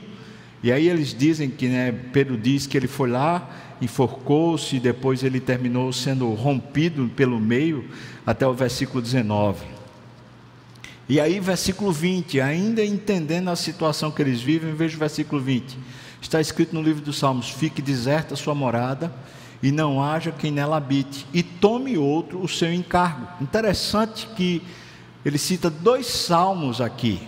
E 0.64 0.72
aí 0.72 0.90
eles 0.90 1.14
dizem 1.14 1.48
que, 1.48 1.68
né, 1.68 1.92
Pedro 1.92 2.36
diz 2.36 2.66
que 2.66 2.76
ele 2.76 2.88
foi 2.88 3.08
lá, 3.08 3.48
enforcou-se, 3.80 4.78
e 4.78 4.80
depois 4.80 5.22
ele 5.22 5.40
terminou 5.40 5.94
sendo 5.94 6.28
rompido 6.34 7.08
pelo 7.16 7.40
meio, 7.40 7.88
até 8.26 8.48
o 8.48 8.54
versículo 8.56 9.00
19. 9.00 9.64
E 11.08 11.20
aí, 11.20 11.40
versículo 11.40 11.92
20, 11.92 12.42
ainda 12.42 12.84
entendendo 12.84 13.50
a 13.52 13.56
situação 13.56 14.10
que 14.10 14.24
eles 14.24 14.42
vivem, 14.42 14.74
veja 14.74 14.96
o 14.96 15.00
versículo 15.00 15.40
20. 15.40 15.78
Está 16.20 16.42
escrito 16.42 16.74
no 16.74 16.82
livro 16.82 17.04
dos 17.04 17.20
Salmos: 17.20 17.52
Fique 17.52 17.80
deserta 17.80 18.34
a 18.34 18.38
sua 18.38 18.56
morada, 18.56 19.14
e 19.62 19.72
não 19.72 20.04
haja 20.04 20.32
quem 20.32 20.52
nela 20.52 20.78
habite, 20.78 21.28
e 21.32 21.44
tome 21.44 21.96
outro 21.96 22.42
o 22.42 22.48
seu 22.48 22.74
encargo. 22.74 23.28
Interessante 23.40 24.28
que 24.36 24.64
ele 25.26 25.38
cita 25.38 25.70
dois 25.70 26.08
salmos 26.08 26.82
aqui. 26.82 27.28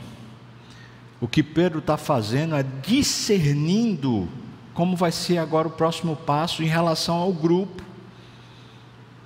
O 1.21 1.27
que 1.27 1.41
Pedro 1.41 1.79
está 1.79 1.95
fazendo 1.95 2.55
é 2.55 2.65
discernindo 2.81 4.27
como 4.73 4.95
vai 4.95 5.11
ser 5.11 5.37
agora 5.37 5.67
o 5.67 5.71
próximo 5.71 6.15
passo 6.15 6.63
em 6.63 6.67
relação 6.67 7.15
ao 7.15 7.31
grupo. 7.31 7.83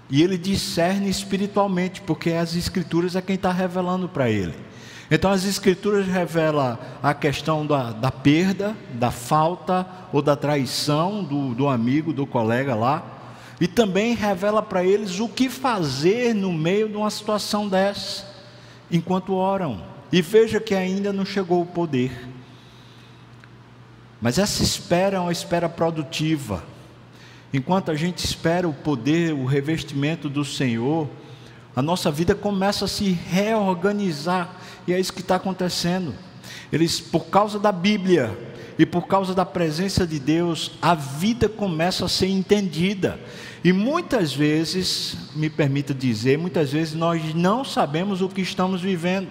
E 0.10 0.22
ele 0.22 0.38
discerne 0.38 1.10
espiritualmente, 1.10 2.02
porque 2.02 2.32
as 2.32 2.56
Escrituras 2.56 3.16
é 3.16 3.22
quem 3.22 3.36
está 3.36 3.52
revelando 3.52 4.08
para 4.08 4.30
ele. 4.30 4.54
Então 5.10 5.32
as 5.32 5.46
Escrituras 5.46 6.06
revelam 6.06 6.78
a 7.02 7.14
questão 7.14 7.66
da, 7.66 7.92
da, 7.92 8.12
perda, 8.12 8.76
da 8.94 9.10
falta 9.10 9.88
ou 10.12 10.22
da 10.22 10.36
traição 10.36 11.24
do, 11.24 11.54
do 11.54 11.68
amigo, 11.68 12.12
do 12.12 12.26
colega 12.26 12.76
lá, 12.76 13.04
e 13.60 13.68
também 13.68 14.14
revela 14.14 14.62
para 14.62 14.84
eles 14.84 15.20
o 15.20 15.28
que 15.28 15.50
fazer 15.50 16.36
no 16.36 16.52
meio 16.54 16.90
de 16.90 16.96
uma 16.96 17.10
situação 17.10 17.68
dessa, 17.68 18.26
enquanto 18.92 19.34
oram. 19.34 19.84
E 20.12 20.22
veja 20.22 20.60
que 20.60 20.74
ainda 20.74 21.12
não 21.12 21.26
chegou 21.26 21.62
o 21.62 21.66
poder. 21.66 22.12
Mas 24.22 24.38
essa 24.38 24.64
espera 24.64 25.18
é 25.18 25.20
uma 25.20 25.32
espera 25.32 25.70
produtiva. 25.70 26.64
Enquanto 27.54 27.92
a 27.92 27.96
gente 27.96 28.20
espera 28.20 28.68
o 28.68 28.74
poder, 28.74 29.34
o 29.34 29.46
revestimento 29.46 30.30
do 30.30 30.44
Senhor, 30.44 31.10
a 31.76 31.82
nossa 31.82 32.10
vida 32.12 32.34
começa 32.34 32.86
a 32.86 32.88
se 32.88 33.12
reorganizar. 33.12 34.50
E 34.88 34.94
é 34.94 35.00
isso 35.00 35.14
que 35.14 35.22
está 35.22 35.36
acontecendo. 35.36 36.14
Eles, 36.72 37.00
por 37.00 37.26
causa 37.26 37.60
da 37.60 37.72
Bíblia 37.72 38.38
e 38.78 38.86
por 38.86 39.08
causa 39.08 39.34
da 39.34 39.46
presença 39.46 40.06
de 40.06 40.20
Deus, 40.20 40.72
a 40.82 40.94
vida 40.94 41.50
começa 41.50 42.06
a 42.06 42.10
ser 42.10 42.28
entendida. 42.28 43.20
E 43.64 43.74
muitas 43.74 44.34
vezes, 44.34 45.18
me 45.36 45.50
permita 45.50 45.94
dizer, 45.94 46.38
muitas 46.38 46.72
vezes 46.72 46.94
nós 46.94 47.34
não 47.34 47.64
sabemos 47.66 48.22
o 48.22 48.30
que 48.30 48.42
estamos 48.42 48.82
vivendo. 48.82 49.30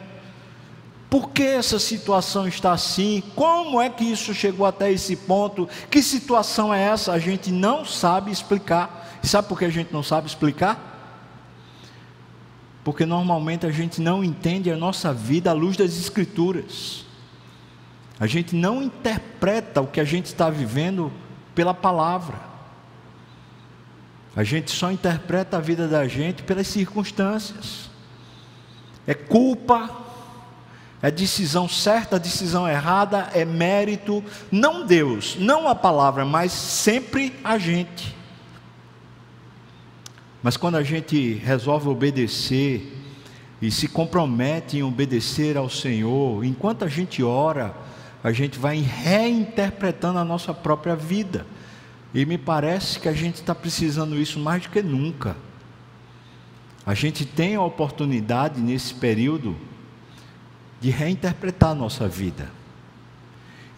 Por 1.09 1.31
que 1.31 1.45
essa 1.45 1.79
situação 1.79 2.49
está 2.49 2.73
assim? 2.73 3.23
Como 3.37 3.81
é 3.81 3.89
que 3.89 4.05
isso 4.05 4.35
chegou 4.35 4.67
até 4.67 4.91
esse 4.91 5.15
ponto? 5.15 5.69
Que 5.89 6.03
situação 6.03 6.75
é 6.75 6.83
essa? 6.83 7.13
A 7.13 7.19
gente 7.19 7.53
não 7.53 7.85
sabe 7.85 8.33
explicar. 8.33 9.19
Sabe 9.23 9.49
por 9.49 9.59
que 9.59 9.65
a 9.65 9.71
gente 9.71 9.93
não 9.93 10.03
sabe 10.03 10.27
explicar? 10.27 10.95
Porque 12.83 13.07
normalmente 13.07 13.65
a 13.65 13.71
gente 13.71 14.01
não 14.01 14.23
entende 14.23 14.71
a 14.71 14.77
nossa 14.77 15.15
vida 15.15 15.51
à 15.51 15.53
luz 15.53 15.77
das 15.77 15.97
Escrituras. 15.99 17.06
A 18.19 18.27
gente 18.27 18.57
não 18.57 18.83
interpreta 18.83 19.81
o 19.81 19.87
que 19.87 20.01
a 20.01 20.05
gente 20.05 20.27
está 20.27 20.49
vivendo 20.49 21.13
pela 21.55 21.75
palavra. 21.75 22.39
A 24.35 24.43
gente 24.43 24.71
só 24.71 24.91
interpreta 24.91 25.57
a 25.57 25.61
vida 25.61 25.87
da 25.87 26.07
gente 26.07 26.43
pelas 26.43 26.67
circunstâncias. 26.67 27.91
É 29.07 29.15
culpa, 29.15 29.91
é 31.03 31.11
decisão 31.11 31.69
certa, 31.69 32.19
decisão 32.19 32.69
errada, 32.69 33.31
é 33.35 33.45
mérito, 33.45 34.25
não 34.51 34.87
Deus, 34.87 35.37
não 35.39 35.69
a 35.69 35.75
palavra, 35.75 36.25
mas 36.25 36.53
sempre 36.53 37.35
a 37.45 37.59
gente. 37.59 38.17
Mas 40.43 40.57
quando 40.57 40.77
a 40.77 40.83
gente 40.83 41.35
resolve 41.35 41.89
obedecer 41.89 42.95
e 43.61 43.71
se 43.71 43.89
compromete 43.89 44.79
em 44.79 44.83
obedecer 44.83 45.57
ao 45.57 45.69
Senhor, 45.69 46.45
enquanto 46.45 46.85
a 46.85 46.89
gente 46.89 47.23
ora, 47.23 47.75
a 48.27 48.33
gente 48.33 48.59
vai 48.59 48.79
reinterpretando 48.79 50.19
a 50.19 50.25
nossa 50.25 50.53
própria 50.53 50.97
vida. 50.97 51.47
E 52.13 52.27
me 52.27 52.37
parece 52.37 52.99
que 52.99 53.09
a 53.09 53.13
gente 53.13 53.37
está 53.37 53.55
precisando 53.55 54.21
isso 54.21 54.41
mais 54.41 54.65
do 54.65 54.69
que 54.69 54.83
nunca. 54.83 55.37
A 56.85 56.93
gente 56.93 57.25
tem 57.25 57.55
a 57.55 57.63
oportunidade 57.63 58.61
nesse 58.61 58.93
período 58.95 59.57
de 60.81 60.91
reinterpretar 60.91 61.71
a 61.71 61.75
nossa 61.77 62.09
vida 62.09 62.51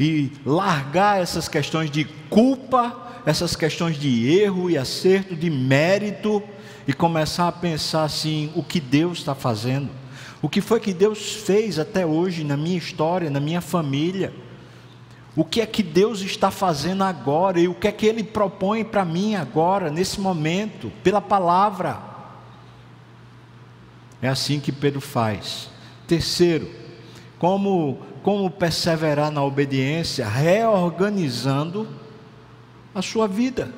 e 0.00 0.32
largar 0.46 1.20
essas 1.20 1.46
questões 1.46 1.90
de 1.90 2.06
culpa, 2.30 3.20
essas 3.26 3.54
questões 3.54 3.98
de 3.98 4.30
erro 4.30 4.70
e 4.70 4.78
acerto, 4.78 5.36
de 5.36 5.50
mérito, 5.50 6.42
e 6.86 6.94
começar 6.94 7.48
a 7.48 7.52
pensar 7.52 8.04
assim: 8.04 8.50
o 8.56 8.62
que 8.62 8.80
Deus 8.80 9.18
está 9.18 9.34
fazendo, 9.34 9.90
o 10.40 10.48
que 10.48 10.60
foi 10.60 10.78
que 10.78 10.92
Deus 10.92 11.32
fez 11.34 11.78
até 11.78 12.06
hoje 12.06 12.44
na 12.44 12.56
minha 12.56 12.78
história, 12.78 13.28
na 13.30 13.40
minha 13.40 13.60
família, 13.60 14.32
o 15.34 15.44
que 15.44 15.60
é 15.60 15.66
que 15.66 15.82
Deus 15.82 16.20
está 16.20 16.50
fazendo 16.50 17.04
agora 17.04 17.60
e 17.60 17.68
o 17.68 17.74
que 17.74 17.88
é 17.88 17.92
que 17.92 18.06
Ele 18.06 18.24
propõe 18.24 18.84
para 18.84 19.04
mim 19.04 19.34
agora, 19.34 19.90
nesse 19.90 20.20
momento, 20.20 20.90
pela 21.02 21.20
palavra. 21.20 22.00
É 24.20 24.28
assim 24.28 24.58
que 24.58 24.72
Pedro 24.72 25.00
faz. 25.00 25.70
Terceiro, 26.06 26.68
como, 27.38 27.98
como 28.22 28.50
perseverar 28.50 29.30
na 29.30 29.42
obediência, 29.44 30.28
reorganizando 30.28 31.86
a 32.94 33.02
sua 33.02 33.28
vida. 33.28 33.72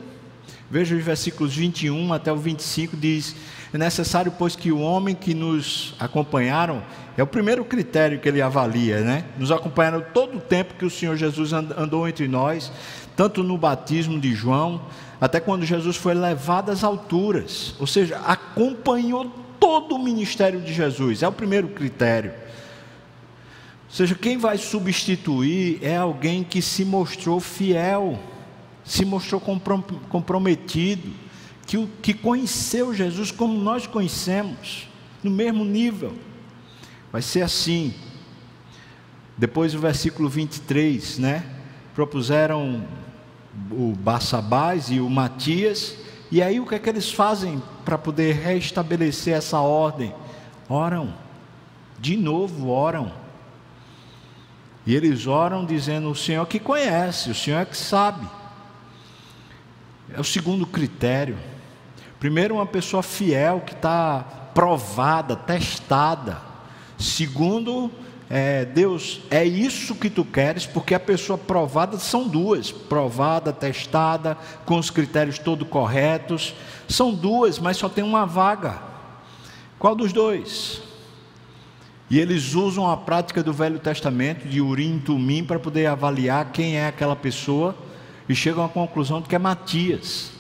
Veja 0.71 0.97
os 0.97 1.05
versículos 1.05 1.55
21 1.55 2.13
até 2.13 2.33
o 2.33 2.37
25 2.37 2.97
diz: 2.97 3.35
É 3.73 3.79
necessário, 3.79 4.33
pois, 4.37 4.57
que 4.57 4.73
o 4.73 4.81
homem 4.81 5.15
que 5.15 5.33
nos 5.33 5.95
acompanharam, 5.99 6.83
é 7.17 7.23
o 7.23 7.27
primeiro 7.27 7.65
critério 7.65 8.19
que 8.19 8.29
ele 8.29 8.43
avalia, 8.43 9.01
né? 9.01 9.25
Nos 9.39 9.53
acompanharam 9.53 10.05
todo 10.13 10.39
o 10.39 10.41
tempo 10.41 10.75
que 10.75 10.85
o 10.85 10.91
Senhor 10.91 11.17
Jesus 11.17 11.53
andou 11.53 12.09
entre 12.09 12.27
nós, 12.27 12.73
tanto 13.17 13.43
no 13.43 13.57
batismo 13.57 14.19
de 14.19 14.35
João, 14.35 14.81
até 15.21 15.39
quando 15.39 15.65
Jesus 15.65 15.97
foi 15.97 16.15
levado 16.15 16.71
às 16.71 16.83
alturas, 16.83 17.75
ou 17.79 17.87
seja, 17.87 18.17
acompanhou 18.27 19.31
todo 19.61 19.95
o 19.95 20.03
ministério 20.03 20.61
de 20.61 20.73
Jesus, 20.73 21.23
é 21.23 21.29
o 21.29 21.33
primeiro 21.33 21.69
critério. 21.69 22.33
Ou 23.91 23.95
seja, 23.95 24.15
quem 24.15 24.39
vai 24.39 24.57
substituir 24.57 25.79
é 25.83 25.97
alguém 25.97 26.43
que 26.43 26.63
se 26.63 26.85
mostrou 26.85 27.39
fiel, 27.39 28.19
se 28.83 29.05
mostrou 29.05 29.41
comprometido, 30.09 31.11
que, 31.71 31.87
que 32.03 32.15
conheceu 32.15 32.93
Jesus 32.93 33.31
como 33.31 33.57
nós 33.57 33.87
conhecemos, 33.87 34.89
no 35.23 35.31
mesmo 35.31 35.65
nível. 35.65 36.17
Vai 37.13 37.23
ser 37.23 37.43
assim. 37.43 37.95
Depois 39.39 39.73
o 39.73 39.79
versículo 39.79 40.29
23, 40.29 41.19
né? 41.19 41.45
Propuseram 41.95 42.85
o 43.71 43.95
Bassabás 43.97 44.91
e 44.91 44.99
o 44.99 45.09
Matias, 45.09 45.97
e 46.29 46.43
aí 46.43 46.59
o 46.59 46.67
que 46.67 46.75
é 46.75 46.79
que 46.81 46.89
eles 46.89 47.13
fazem 47.13 47.63
para 47.85 47.97
poder 47.97 48.35
restabelecer 48.35 49.35
essa 49.35 49.61
ordem? 49.61 50.13
Oram, 50.69 51.15
de 52.01 52.17
novo 52.17 52.69
oram. 52.69 53.13
E 54.85 54.97
eles 54.97 55.29
oram 55.29 55.65
dizendo: 55.65 56.11
O 56.11 56.17
Senhor 56.17 56.45
que 56.47 56.59
conhece, 56.59 57.31
o 57.31 57.35
Senhor 57.35 57.61
é 57.61 57.65
que 57.65 57.77
sabe. 57.77 58.27
É 60.13 60.21
o 60.21 60.25
segundo 60.25 60.67
critério. 60.67 61.39
Primeiro, 62.21 62.57
uma 62.57 62.67
pessoa 62.67 63.03
fiel 63.03 63.63
que 63.65 63.73
está 63.73 64.51
provada, 64.53 65.35
testada. 65.35 66.37
Segundo, 66.99 67.91
é, 68.29 68.67
Deus, 68.67 69.23
é 69.31 69.43
isso 69.43 69.95
que 69.95 70.11
tu 70.11 70.23
queres, 70.23 70.67
porque 70.67 70.95
a 70.95 71.01
pessoa 71.01 71.39
provada 71.39 71.99
são 71.99 72.29
duas: 72.29 72.71
provada, 72.71 73.55
testada, 73.55 74.37
com 74.67 74.79
os 74.79 74.91
critérios 74.91 75.39
todos 75.39 75.67
corretos. 75.67 76.55
São 76.87 77.11
duas, 77.15 77.59
mas 77.59 77.79
só 77.79 77.89
tem 77.89 78.05
uma 78.05 78.27
vaga. 78.27 78.83
Qual 79.79 79.97
dos 79.97 80.13
dois? 80.13 80.83
E 82.11 82.19
eles 82.19 82.55
usam 82.55 82.91
a 82.91 82.99
prática 82.99 83.43
do 83.43 83.53
Velho 83.53 83.79
Testamento, 83.79 84.47
de 84.47 84.61
Urim 84.61 84.99
e 84.99 85.01
Tumim, 85.01 85.43
para 85.43 85.59
poder 85.59 85.87
avaliar 85.87 86.53
quem 86.53 86.77
é 86.77 86.87
aquela 86.87 87.17
pessoa 87.17 87.75
e 88.29 88.35
chegam 88.35 88.63
à 88.63 88.69
conclusão 88.69 89.23
de 89.23 89.29
que 89.29 89.35
é 89.35 89.39
Matias. 89.39 90.40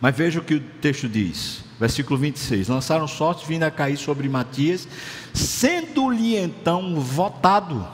Mas 0.00 0.16
veja 0.16 0.40
o 0.40 0.44
que 0.44 0.54
o 0.54 0.60
texto 0.60 1.08
diz, 1.08 1.62
versículo 1.78 2.18
26: 2.18 2.68
Lançaram 2.68 3.06
sorte 3.06 3.46
vindo 3.46 3.64
a 3.64 3.70
cair 3.70 3.96
sobre 3.96 4.28
Matias, 4.28 4.88
sendo-lhe 5.34 6.36
então 6.36 6.98
votado. 7.00 7.86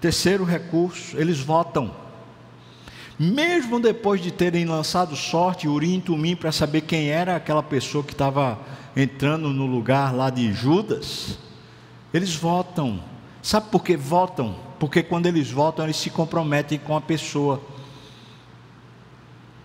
Terceiro 0.00 0.44
recurso, 0.44 1.18
eles 1.18 1.38
votam. 1.40 1.94
Mesmo 3.18 3.78
depois 3.78 4.22
de 4.22 4.30
terem 4.30 4.64
lançado 4.64 5.14
sorte, 5.14 5.68
Urim 5.68 5.98
e 5.98 6.00
Tumim, 6.00 6.34
para 6.34 6.50
saber 6.50 6.80
quem 6.80 7.10
era 7.10 7.36
aquela 7.36 7.62
pessoa 7.62 8.02
que 8.02 8.12
estava 8.12 8.58
entrando 8.96 9.50
no 9.50 9.66
lugar 9.66 10.14
lá 10.14 10.30
de 10.30 10.50
Judas, 10.54 11.38
eles 12.14 12.34
votam. 12.34 13.04
Sabe 13.42 13.68
por 13.70 13.84
que 13.84 13.94
votam? 13.94 14.56
Porque 14.78 15.02
quando 15.02 15.26
eles 15.26 15.50
votam, 15.50 15.84
eles 15.84 15.98
se 15.98 16.08
comprometem 16.08 16.78
com 16.78 16.96
a 16.96 17.00
pessoa 17.02 17.60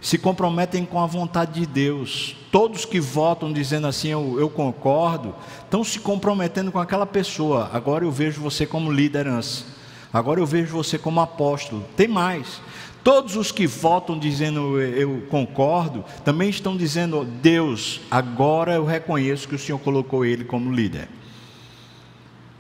se 0.06 0.20
comprometem 0.20 0.86
com 0.86 1.02
a 1.02 1.08
vontade 1.08 1.62
de 1.62 1.66
Deus. 1.66 2.36
Todos 2.52 2.86
que 2.86 3.00
votam 3.00 3.52
dizendo 3.52 3.88
assim, 3.88 4.10
eu, 4.10 4.40
eu, 4.40 4.48
concordo, 4.48 5.34
estão 5.64 5.84
se 5.84 5.98
comprometendo 5.98 6.72
com 6.72 6.78
aquela 6.78 7.08
pessoa. 7.08 7.72
Agora 7.74 8.06
eu 8.06 8.12
vejo 8.12 8.40
você 8.40 8.68
como 8.68 8.92
liderança. 8.92 9.66
Agora 10.14 10.40
eu 10.40 10.46
vejo 10.46 10.76
você 10.76 11.00
como 11.00 11.20
apóstolo. 11.22 11.84
Tem 11.98 12.08
mais. 12.08 12.62
Todos 13.04 13.36
os 13.36 13.52
que 13.52 13.66
votam 13.66 14.20
dizendo 14.20 14.80
eu 14.80 15.24
concordo, 15.28 16.06
também 16.24 16.52
estão 16.52 16.78
dizendo, 16.78 17.26
Deus, 17.26 18.00
agora 18.12 18.76
eu 18.76 18.86
reconheço 18.86 19.48
que 19.48 19.56
o 19.56 19.60
Senhor 19.60 19.80
colocou 19.80 20.24
ele 20.24 20.44
como 20.44 20.72
líder. 20.72 21.10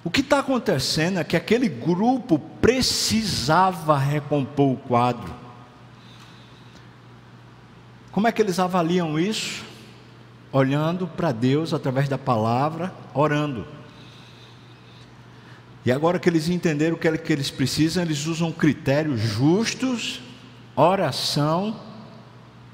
O 0.04 0.10
que 0.10 0.22
está 0.22 0.40
acontecendo 0.40 1.20
é 1.20 1.24
que 1.24 1.38
aquele 1.38 1.70
grupo 1.70 2.40
precisava 2.40 3.96
recompor 4.00 4.72
o 4.72 4.78
quadro 4.78 5.45
como 8.16 8.30
é 8.30 8.32
que 8.32 8.42
eles 8.42 8.60
avaliam 8.60 9.20
isso? 9.20 9.66
Olhando 10.50 11.06
para 11.06 11.34
Deus 11.34 11.74
através 11.74 12.08
da 12.08 12.18
palavra, 12.18 12.94
orando. 13.14 13.68
E 15.86 15.92
agora 15.92 16.18
que 16.18 16.30
eles 16.30 16.48
entenderam 16.48 16.96
o 16.96 16.98
que, 16.98 17.10
é 17.10 17.18
que 17.18 17.34
eles 17.34 17.52
precisam, 17.52 18.02
eles 18.02 18.26
usam 18.26 18.54
critérios 18.54 19.20
justos, 19.20 20.22
oração 20.78 21.78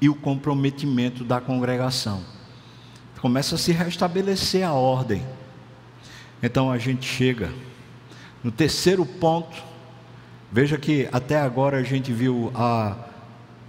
e 0.00 0.08
o 0.08 0.14
comprometimento 0.14 1.24
da 1.24 1.40
congregação. 1.40 2.22
Começa 3.20 3.56
a 3.56 3.58
se 3.58 3.72
restabelecer 3.72 4.64
a 4.64 4.74
ordem. 4.74 5.26
Então 6.40 6.70
a 6.70 6.78
gente 6.78 7.04
chega 7.04 7.50
no 8.44 8.52
terceiro 8.52 9.04
ponto. 9.04 9.60
Veja 10.52 10.78
que 10.78 11.08
até 11.10 11.40
agora 11.40 11.78
a 11.78 11.82
gente 11.82 12.12
viu 12.12 12.52
a 12.54 13.10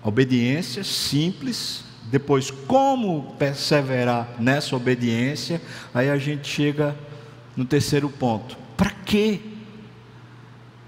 obediência 0.03 0.83
simples, 0.83 1.83
depois 2.11 2.51
como 2.51 3.35
perseverar 3.39 4.35
nessa 4.39 4.75
obediência, 4.75 5.61
aí 5.93 6.09
a 6.09 6.17
gente 6.17 6.47
chega 6.47 6.95
no 7.55 7.65
terceiro 7.65 8.09
ponto. 8.09 8.57
Para 8.75 8.89
que 8.89 9.41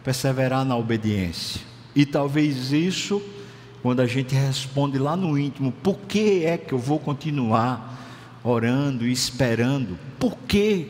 perseverar 0.04 0.66
na 0.66 0.76
obediência? 0.76 1.62
E 1.96 2.06
talvez 2.06 2.72
isso, 2.72 3.22
quando 3.82 4.02
a 4.02 4.06
gente 4.06 4.36
responde 4.36 4.98
lá 4.98 5.16
no 5.16 5.38
íntimo, 5.40 5.72
por 5.72 5.98
que 6.00 6.44
é 6.46 6.58
que 6.58 6.74
eu 6.74 6.80
vou 6.80 7.00
continuar 7.00 8.40
orando 8.44 9.08
e 9.08 9.12
esperando? 9.12 9.98
Por 10.20 10.38
quê? 10.48 10.90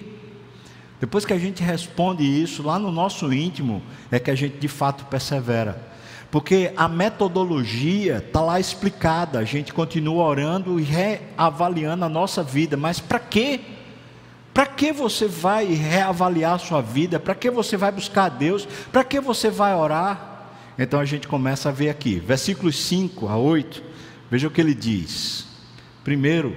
Depois 0.99 1.25
que 1.25 1.33
a 1.33 1.38
gente 1.38 1.61
responde 1.61 2.23
isso 2.23 2.63
lá 2.63 2.79
no 2.79 2.91
nosso 2.91 3.31
íntimo, 3.31 3.81
é 4.09 4.17
que 4.17 4.31
a 4.31 4.35
gente 4.35 4.57
de 4.57 4.67
fato 4.67 5.05
persevera. 5.05 5.94
Porque 6.31 6.73
a 6.75 6.88
metodologia 6.88 8.17
está 8.17 8.41
lá 8.41 8.59
explicada, 8.59 9.39
a 9.39 9.43
gente 9.43 9.73
continua 9.73 10.25
orando 10.25 10.79
e 10.79 10.83
reavaliando 10.83 12.03
a 12.03 12.09
nossa 12.09 12.43
vida, 12.43 12.75
mas 12.75 12.99
para 12.99 13.19
quê? 13.19 13.61
Para 14.53 14.65
que 14.65 14.91
você 14.91 15.27
vai 15.27 15.65
reavaliar 15.65 16.53
a 16.53 16.57
sua 16.57 16.81
vida? 16.81 17.19
Para 17.19 17.35
que 17.35 17.49
você 17.49 17.75
vai 17.75 17.91
buscar 17.91 18.25
a 18.25 18.29
Deus? 18.29 18.67
Para 18.91 19.03
que 19.03 19.19
você 19.19 19.49
vai 19.49 19.75
orar? 19.75 20.49
Então 20.77 20.99
a 20.99 21.05
gente 21.05 21.27
começa 21.27 21.69
a 21.69 21.71
ver 21.71 21.89
aqui, 21.89 22.19
versículos 22.19 22.77
5 22.83 23.27
a 23.27 23.38
8, 23.38 23.81
veja 24.29 24.47
o 24.47 24.51
que 24.51 24.59
ele 24.59 24.73
diz. 24.73 25.45
Primeiro, 26.03 26.55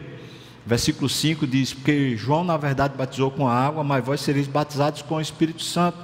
versículo 0.66 1.08
5 1.08 1.46
diz: 1.46 1.72
Porque 1.72 2.16
João, 2.16 2.44
na 2.44 2.56
verdade, 2.56 2.96
batizou 2.96 3.30
com 3.30 3.48
água, 3.48 3.82
mas 3.82 4.04
vós 4.04 4.20
sereis 4.20 4.46
batizados 4.46 5.02
com 5.02 5.16
o 5.16 5.20
Espírito 5.20 5.62
Santo. 5.62 5.98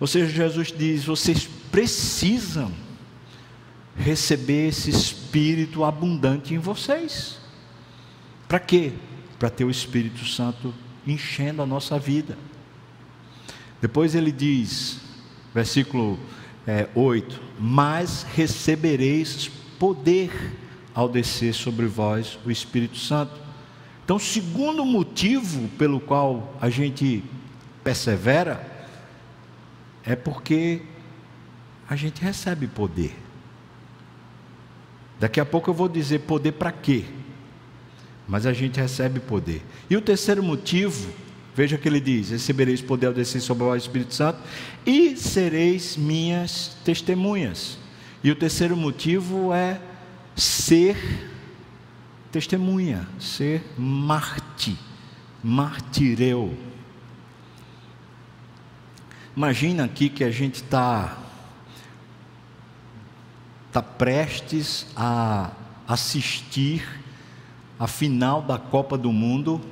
Ou 0.00 0.06
seja, 0.06 0.26
Jesus 0.26 0.72
diz: 0.76 1.04
vocês 1.04 1.48
precisam 1.72 2.70
receber 3.96 4.68
esse 4.68 4.90
espírito 4.90 5.82
abundante 5.82 6.54
em 6.54 6.58
vocês. 6.58 7.38
Para 8.46 8.60
quê? 8.60 8.92
Para 9.38 9.48
ter 9.48 9.64
o 9.64 9.70
Espírito 9.70 10.24
Santo 10.26 10.74
enchendo 11.06 11.62
a 11.62 11.66
nossa 11.66 11.98
vida. 11.98 12.36
Depois 13.80 14.14
ele 14.14 14.30
diz, 14.30 15.00
versículo 15.54 16.18
é, 16.66 16.88
8: 16.94 17.40
Mas 17.58 18.22
recebereis 18.22 19.50
poder 19.78 20.30
ao 20.94 21.08
descer 21.08 21.54
sobre 21.54 21.86
vós 21.86 22.38
o 22.44 22.50
Espírito 22.50 22.98
Santo. 22.98 23.40
Então, 24.04 24.18
segundo 24.18 24.84
motivo 24.84 25.68
pelo 25.78 25.98
qual 25.98 26.54
a 26.60 26.68
gente 26.68 27.24
persevera, 27.82 28.70
é 30.04 30.14
porque 30.14 30.82
a 31.92 31.96
gente 31.96 32.22
recebe 32.22 32.66
poder. 32.66 33.14
Daqui 35.20 35.38
a 35.38 35.44
pouco 35.44 35.68
eu 35.68 35.74
vou 35.74 35.90
dizer 35.90 36.20
poder 36.20 36.52
para 36.52 36.72
quê? 36.72 37.04
Mas 38.26 38.46
a 38.46 38.52
gente 38.54 38.80
recebe 38.80 39.20
poder. 39.20 39.62
E 39.90 39.96
o 39.96 40.00
terceiro 40.00 40.42
motivo, 40.42 41.12
veja 41.54 41.76
que 41.76 41.86
ele 41.86 42.00
diz: 42.00 42.30
recebereis 42.30 42.80
poder 42.80 43.08
ao 43.08 43.12
descer 43.12 43.42
sobre 43.42 43.64
o 43.64 43.76
Espírito 43.76 44.14
Santo 44.14 44.38
e 44.86 45.14
sereis 45.18 45.94
minhas 45.94 46.78
testemunhas. 46.82 47.76
E 48.24 48.30
o 48.30 48.36
terceiro 48.36 48.74
motivo 48.74 49.52
é 49.52 49.78
ser 50.34 50.96
testemunha, 52.32 53.06
ser 53.20 53.62
marte, 53.76 54.78
martireu. 55.44 56.56
Imagina 59.36 59.84
aqui 59.84 60.08
que 60.08 60.24
a 60.24 60.30
gente 60.30 60.54
está 60.54 61.18
está 63.72 63.82
prestes 63.82 64.86
a 64.94 65.50
assistir 65.88 66.86
a 67.80 67.86
final 67.86 68.42
da 68.42 68.58
Copa 68.58 68.98
do 68.98 69.10
Mundo. 69.10 69.62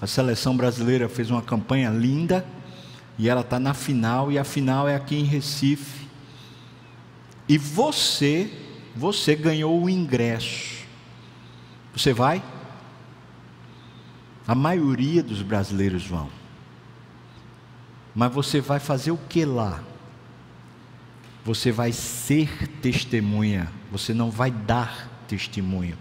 A 0.00 0.06
seleção 0.06 0.56
brasileira 0.56 1.08
fez 1.08 1.28
uma 1.28 1.42
campanha 1.42 1.90
linda 1.90 2.46
e 3.18 3.28
ela 3.28 3.40
está 3.40 3.58
na 3.58 3.74
final, 3.74 4.30
e 4.30 4.38
a 4.38 4.44
final 4.44 4.88
é 4.88 4.94
aqui 4.94 5.16
em 5.16 5.24
Recife. 5.24 6.06
E 7.48 7.58
você, 7.58 8.48
você 8.94 9.34
ganhou 9.34 9.82
o 9.82 9.90
ingresso. 9.90 10.84
Você 11.96 12.12
vai? 12.12 12.40
A 14.46 14.54
maioria 14.54 15.20
dos 15.20 15.42
brasileiros 15.42 16.06
vão. 16.06 16.28
Mas 18.14 18.32
você 18.32 18.60
vai 18.60 18.78
fazer 18.78 19.10
o 19.10 19.18
que 19.18 19.44
lá? 19.44 19.82
Você 21.46 21.70
vai 21.70 21.92
ser 21.92 22.66
testemunha, 22.82 23.70
você 23.92 24.12
não 24.12 24.32
vai 24.32 24.50
dar 24.50 25.08
testemunho. 25.28 25.96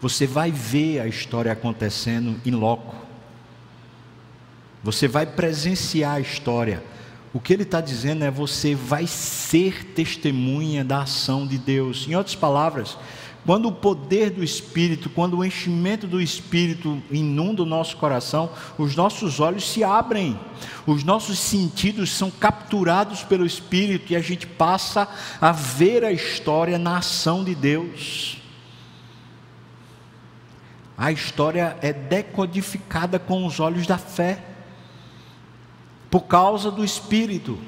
Você 0.00 0.26
vai 0.26 0.50
ver 0.50 0.98
a 0.98 1.06
história 1.06 1.52
acontecendo 1.52 2.40
em 2.44 2.50
loco. 2.50 2.96
Você 4.82 5.06
vai 5.06 5.24
presenciar 5.26 6.16
a 6.16 6.20
história. 6.20 6.82
O 7.32 7.38
que 7.38 7.52
ele 7.52 7.62
está 7.62 7.80
dizendo 7.80 8.24
é: 8.24 8.32
você 8.32 8.74
vai 8.74 9.06
ser 9.06 9.84
testemunha 9.94 10.84
da 10.84 11.02
ação 11.02 11.46
de 11.46 11.56
Deus. 11.56 12.08
Em 12.08 12.16
outras 12.16 12.34
palavras, 12.34 12.98
quando 13.46 13.68
o 13.68 13.72
poder 13.72 14.30
do 14.30 14.42
Espírito, 14.42 15.08
quando 15.08 15.38
o 15.38 15.44
enchimento 15.44 16.08
do 16.08 16.20
Espírito 16.20 17.00
inunda 17.08 17.62
o 17.62 17.66
nosso 17.66 17.96
coração, 17.96 18.50
os 18.76 18.96
nossos 18.96 19.38
olhos 19.38 19.70
se 19.70 19.84
abrem, 19.84 20.38
os 20.84 21.04
nossos 21.04 21.38
sentidos 21.38 22.10
são 22.10 22.28
capturados 22.28 23.22
pelo 23.22 23.46
Espírito 23.46 24.12
e 24.12 24.16
a 24.16 24.20
gente 24.20 24.48
passa 24.48 25.08
a 25.40 25.52
ver 25.52 26.04
a 26.04 26.10
história 26.10 26.76
na 26.76 26.98
ação 26.98 27.44
de 27.44 27.54
Deus. 27.54 28.38
A 30.98 31.12
história 31.12 31.76
é 31.80 31.92
decodificada 31.92 33.16
com 33.16 33.46
os 33.46 33.60
olhos 33.60 33.86
da 33.86 33.96
fé. 33.96 34.42
por 36.08 36.22
causa 36.22 36.70
do 36.70 36.84
Espírito, 36.84 37.58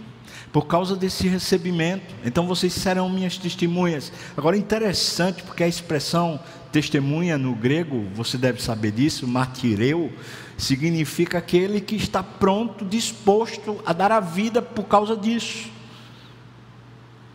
por 0.58 0.66
causa 0.66 0.96
desse 0.96 1.28
recebimento. 1.28 2.16
Então 2.24 2.44
vocês 2.44 2.72
serão 2.72 3.08
minhas 3.08 3.38
testemunhas. 3.38 4.12
Agora 4.36 4.56
interessante, 4.56 5.40
porque 5.44 5.62
a 5.62 5.68
expressão 5.68 6.40
testemunha 6.72 7.38
no 7.38 7.54
grego, 7.54 8.08
você 8.12 8.36
deve 8.36 8.60
saber 8.60 8.90
disso, 8.90 9.24
martireu, 9.24 10.12
significa 10.56 11.38
aquele 11.38 11.80
que 11.80 11.94
está 11.94 12.24
pronto, 12.24 12.84
disposto 12.84 13.80
a 13.86 13.92
dar 13.92 14.10
a 14.10 14.18
vida 14.18 14.60
por 14.60 14.82
causa 14.82 15.16
disso. 15.16 15.70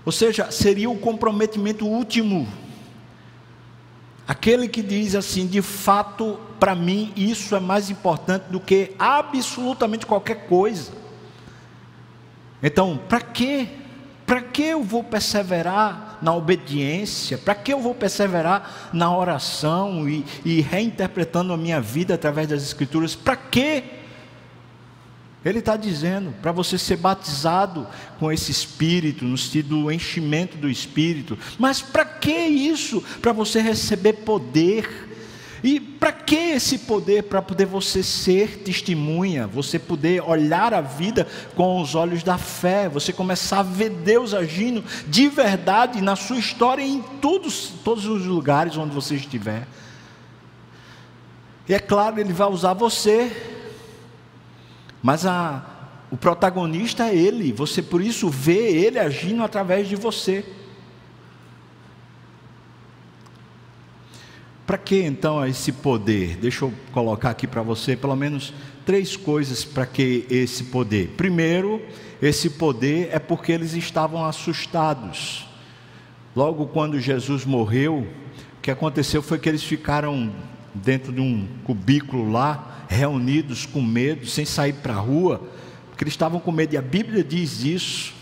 Ou 0.06 0.12
seja, 0.12 0.52
seria 0.52 0.90
o 0.90 0.98
comprometimento 0.98 1.88
último. 1.88 2.46
Aquele 4.28 4.68
que 4.68 4.82
diz 4.82 5.16
assim, 5.16 5.48
de 5.48 5.62
fato, 5.62 6.38
para 6.60 6.76
mim, 6.76 7.14
isso 7.16 7.56
é 7.56 7.60
mais 7.62 7.90
importante 7.90 8.48
do 8.50 8.60
que 8.60 8.94
absolutamente 9.00 10.06
qualquer 10.06 10.46
coisa. 10.46 11.03
Então, 12.64 12.98
para 13.10 13.20
quê? 13.20 13.68
Para 14.26 14.42
que 14.42 14.64
eu 14.64 14.82
vou 14.82 15.04
perseverar 15.04 16.18
na 16.22 16.34
obediência? 16.34 17.38
Para 17.38 17.54
que 17.54 17.74
eu 17.74 17.82
vou 17.82 17.94
perseverar 17.94 18.90
na 18.94 19.16
oração 19.16 20.08
e, 20.08 20.26
e 20.46 20.62
reinterpretando 20.62 21.52
a 21.52 21.58
minha 21.58 21.82
vida 21.82 22.14
através 22.14 22.48
das 22.48 22.64
Escrituras? 22.64 23.16
Para 23.16 23.36
quê? 23.36 23.84
Ele 25.44 25.60
está 25.60 25.76
dizendo 25.76 26.34
para 26.42 26.54
você 26.54 26.78
ser 26.78 26.96
batizado 26.96 27.86
com 28.18 28.32
esse 28.32 28.50
Espírito, 28.50 29.26
no 29.26 29.38
sentido 29.38 29.82
do 29.82 29.92
enchimento 29.92 30.58
do 30.58 30.70
Espírito. 30.70 31.38
Mas 31.60 31.82
para 31.82 32.06
que 32.06 32.32
isso? 32.32 33.04
Para 33.22 33.34
você 33.34 33.60
receber 33.60 34.14
poder. 34.14 35.10
E 35.64 35.80
para 35.80 36.12
que 36.12 36.36
esse 36.36 36.80
poder? 36.80 37.24
Para 37.24 37.42
poder 37.42 37.66
você 37.66 38.04
ser 38.04 38.60
testemunha, 38.60 39.48
você 39.48 39.80
poder 39.80 40.22
olhar 40.22 40.74
a 40.74 40.82
vida 40.82 41.26
com 41.56 41.82
os 41.82 41.96
olhos 41.96 42.22
da 42.22 42.38
fé, 42.38 42.90
você 42.90 43.14
começar 43.14 43.60
a 43.60 43.64
ver 43.64 43.90
Deus 43.90 44.34
agindo 44.34 44.84
de 45.08 45.30
verdade 45.30 46.02
na 46.02 46.18
sua 46.18 46.38
história 46.38 46.84
em 46.84 47.02
todos, 47.22 47.72
todos 47.84 48.06
os 48.06 48.26
lugares 48.26 48.76
onde 48.76 48.94
você 48.94 49.16
estiver. 49.16 49.66
E 51.70 51.74
é 51.74 51.80
claro, 51.80 52.20
Ele 52.20 52.34
vai 52.34 52.50
usar 52.50 52.74
você 52.74 53.32
mas 55.04 55.26
a, 55.26 55.62
o 56.10 56.16
protagonista 56.16 57.10
é 57.10 57.16
ele, 57.16 57.52
você 57.52 57.82
por 57.82 58.02
isso 58.02 58.30
vê 58.30 58.72
ele 58.72 58.98
agindo 58.98 59.44
através 59.44 59.90
de 59.90 59.98
você. 59.98 60.46
Para 64.66 64.78
que 64.78 65.02
então 65.02 65.46
esse 65.46 65.72
poder? 65.72 66.38
Deixa 66.38 66.64
eu 66.64 66.74
colocar 66.92 67.32
aqui 67.32 67.46
para 67.46 67.62
você 67.62 67.96
pelo 67.96 68.16
menos 68.16 68.54
três 68.86 69.18
coisas 69.18 69.66
para 69.66 69.86
que 69.86 70.26
esse 70.30 70.66
poder. 70.66 71.10
Primeiro, 71.18 71.82
esse 72.22 72.50
poder 72.50 73.10
é 73.12 73.20
porque 73.20 73.52
eles 73.52 73.74
estavam 73.74 74.26
assustados. 74.26 75.46
Logo 76.36 76.68
quando 76.68 77.00
Jesus 77.00 77.46
morreu, 77.46 78.08
o 78.58 78.62
que 78.62 78.72
aconteceu 78.72 79.22
foi 79.22 79.38
que 79.38 79.50
eles 79.50 79.64
ficaram 79.64 80.32
dentro 80.74 81.12
de 81.12 81.20
um 81.20 81.48
cubículo 81.64 82.32
lá, 82.32 82.86
reunidos 82.88 83.66
com 83.66 83.82
medo, 83.82 84.26
sem 84.26 84.46
sair 84.46 84.74
para 84.74 84.94
a 84.94 85.00
rua, 85.00 85.42
porque 85.90 86.04
eles 86.04 86.14
estavam 86.14 86.40
com 86.40 86.52
medo, 86.52 86.74
e 86.74 86.78
a 86.78 86.82
Bíblia 86.82 87.24
diz 87.24 87.64
isso. 87.64 88.13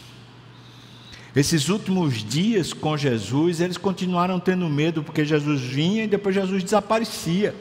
Esses 1.36 1.70
últimos 1.70 2.16
dias 2.16 2.74
com 2.74 2.98
Jesus, 2.98 3.62
eles 3.62 3.78
continuaram 3.78 4.40
tendo 4.40 4.68
medo, 4.68 5.02
porque 5.02 5.24
Jesus 5.24 5.62
vinha 5.62 6.04
e 6.04 6.08
depois 6.08 6.36
Jesus 6.36 6.64
desaparecia. 6.64 7.56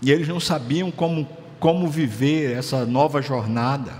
E 0.00 0.12
eles 0.12 0.28
não 0.28 0.38
sabiam 0.38 0.90
como, 0.90 1.28
como 1.58 1.88
viver 1.88 2.56
essa 2.56 2.86
nova 2.86 3.20
jornada. 3.20 3.92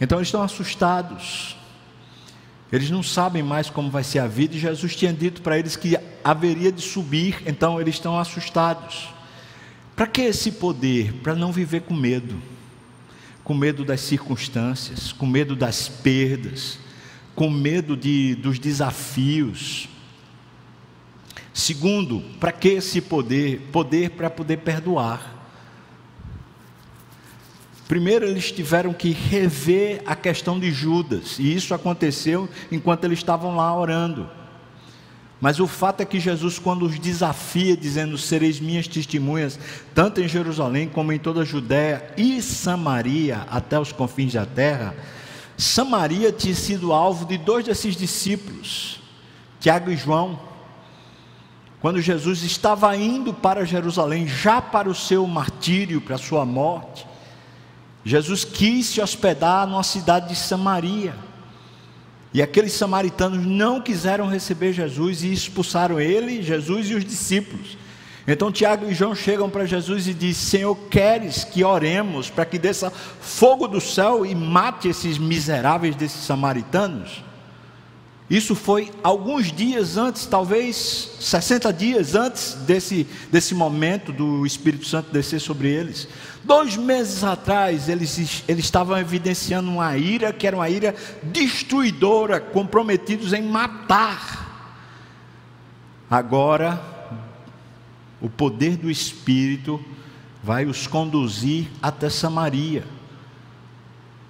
Então 0.00 0.18
eles 0.18 0.28
estão 0.28 0.42
assustados. 0.42 1.56
Eles 2.72 2.90
não 2.90 3.02
sabem 3.02 3.42
mais 3.42 3.68
como 3.68 3.90
vai 3.90 4.02
ser 4.02 4.18
a 4.18 4.26
vida, 4.26 4.56
e 4.56 4.58
Jesus 4.58 4.96
tinha 4.96 5.12
dito 5.12 5.42
para 5.42 5.58
eles 5.58 5.76
que 5.76 5.96
haveria 6.24 6.72
de 6.72 6.82
subir, 6.82 7.42
então 7.46 7.80
eles 7.80 7.94
estão 7.94 8.18
assustados. 8.18 9.08
Para 9.94 10.06
que 10.06 10.22
esse 10.22 10.50
poder? 10.52 11.12
Para 11.22 11.34
não 11.34 11.52
viver 11.52 11.82
com 11.82 11.94
medo, 11.94 12.36
com 13.46 13.54
medo 13.54 13.84
das 13.84 14.00
circunstâncias, 14.00 15.12
com 15.12 15.24
medo 15.24 15.54
das 15.54 15.88
perdas, 15.88 16.80
com 17.32 17.48
medo 17.48 17.96
de, 17.96 18.34
dos 18.34 18.58
desafios. 18.58 19.88
Segundo, 21.54 22.24
para 22.40 22.50
que 22.50 22.70
esse 22.70 23.00
poder? 23.00 23.68
Poder 23.70 24.10
para 24.10 24.28
poder 24.28 24.56
perdoar. 24.56 25.48
Primeiro, 27.86 28.26
eles 28.26 28.50
tiveram 28.50 28.92
que 28.92 29.10
rever 29.10 30.02
a 30.04 30.16
questão 30.16 30.58
de 30.58 30.72
Judas, 30.72 31.38
e 31.38 31.54
isso 31.54 31.72
aconteceu 31.72 32.48
enquanto 32.72 33.04
eles 33.04 33.20
estavam 33.20 33.54
lá 33.54 33.72
orando. 33.78 34.28
Mas 35.40 35.60
o 35.60 35.66
fato 35.66 36.00
é 36.00 36.04
que 36.06 36.18
Jesus, 36.18 36.58
quando 36.58 36.86
os 36.86 36.98
desafia, 36.98 37.76
dizendo: 37.76 38.16
Sereis 38.16 38.58
minhas 38.58 38.88
testemunhas, 38.88 39.58
tanto 39.94 40.20
em 40.20 40.28
Jerusalém 40.28 40.88
como 40.88 41.12
em 41.12 41.18
toda 41.18 41.42
a 41.42 41.44
Judéia 41.44 42.12
e 42.16 42.40
Samaria, 42.40 43.46
até 43.50 43.78
os 43.78 43.92
confins 43.92 44.32
da 44.32 44.46
terra, 44.46 44.94
Samaria 45.58 46.32
tinha 46.32 46.54
sido 46.54 46.92
alvo 46.92 47.26
de 47.26 47.36
dois 47.36 47.64
desses 47.64 47.96
discípulos, 47.96 49.00
Tiago 49.60 49.90
e 49.90 49.96
João. 49.96 50.38
Quando 51.80 52.00
Jesus 52.00 52.42
estava 52.42 52.96
indo 52.96 53.32
para 53.32 53.64
Jerusalém, 53.64 54.26
já 54.26 54.62
para 54.62 54.88
o 54.88 54.94
seu 54.94 55.26
martírio, 55.26 56.00
para 56.00 56.16
a 56.16 56.18
sua 56.18 56.44
morte, 56.44 57.06
Jesus 58.04 58.44
quis 58.44 58.86
se 58.86 59.00
hospedar 59.00 59.66
numa 59.66 59.82
cidade 59.82 60.28
de 60.28 60.36
Samaria. 60.36 61.14
E 62.36 62.42
aqueles 62.42 62.74
samaritanos 62.74 63.46
não 63.46 63.80
quiseram 63.80 64.28
receber 64.28 64.70
Jesus 64.70 65.24
e 65.24 65.32
expulsaram 65.32 65.98
ele, 65.98 66.42
Jesus 66.42 66.90
e 66.90 66.94
os 66.94 67.02
discípulos. 67.02 67.78
Então 68.28 68.52
Tiago 68.52 68.84
e 68.84 68.92
João 68.92 69.14
chegam 69.14 69.48
para 69.48 69.64
Jesus 69.64 70.06
e 70.06 70.12
dizem: 70.12 70.34
Senhor, 70.34 70.76
queres 70.90 71.44
que 71.44 71.64
oremos 71.64 72.28
para 72.28 72.44
que 72.44 72.58
desça 72.58 72.90
fogo 72.90 73.66
do 73.66 73.80
céu 73.80 74.26
e 74.26 74.34
mate 74.34 74.86
esses 74.86 75.16
miseráveis 75.16 75.96
desses 75.96 76.26
samaritanos? 76.26 77.24
Isso 78.28 78.56
foi 78.56 78.90
alguns 79.04 79.52
dias 79.52 79.96
antes, 79.96 80.26
talvez 80.26 81.12
60 81.20 81.72
dias 81.72 82.16
antes 82.16 82.54
desse, 82.66 83.06
desse 83.30 83.54
momento 83.54 84.12
do 84.12 84.44
Espírito 84.44 84.84
Santo 84.84 85.12
descer 85.12 85.40
sobre 85.40 85.68
eles. 85.68 86.08
Dois 86.42 86.76
meses 86.76 87.22
atrás, 87.22 87.88
eles, 87.88 88.42
eles 88.48 88.64
estavam 88.64 88.98
evidenciando 88.98 89.70
uma 89.70 89.96
ira 89.96 90.32
que 90.32 90.44
era 90.44 90.56
uma 90.56 90.68
ira 90.68 90.92
destruidora, 91.22 92.40
comprometidos 92.40 93.32
em 93.32 93.42
matar. 93.42 94.44
Agora, 96.10 96.82
o 98.20 98.28
poder 98.28 98.76
do 98.76 98.90
Espírito 98.90 99.80
vai 100.42 100.66
os 100.66 100.88
conduzir 100.88 101.68
até 101.80 102.10
Samaria. 102.10 102.95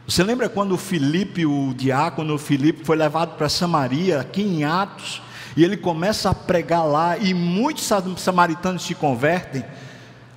Você 0.06 0.22
lembra 0.22 0.48
quando 0.48 0.72
o 0.72 0.78
Filipe, 0.78 1.44
o 1.44 1.74
diácono 1.74 2.38
Filipe, 2.38 2.84
foi 2.84 2.96
levado 2.96 3.36
para 3.36 3.48
Samaria, 3.48 4.20
aqui 4.20 4.40
em 4.40 4.62
Atos, 4.62 5.20
e 5.56 5.64
ele 5.64 5.76
começa 5.76 6.30
a 6.30 6.34
pregar 6.34 6.86
lá, 6.86 7.18
e 7.18 7.34
muitos 7.34 7.90
samaritanos 8.16 8.84
se 8.84 8.94
convertem? 8.94 9.64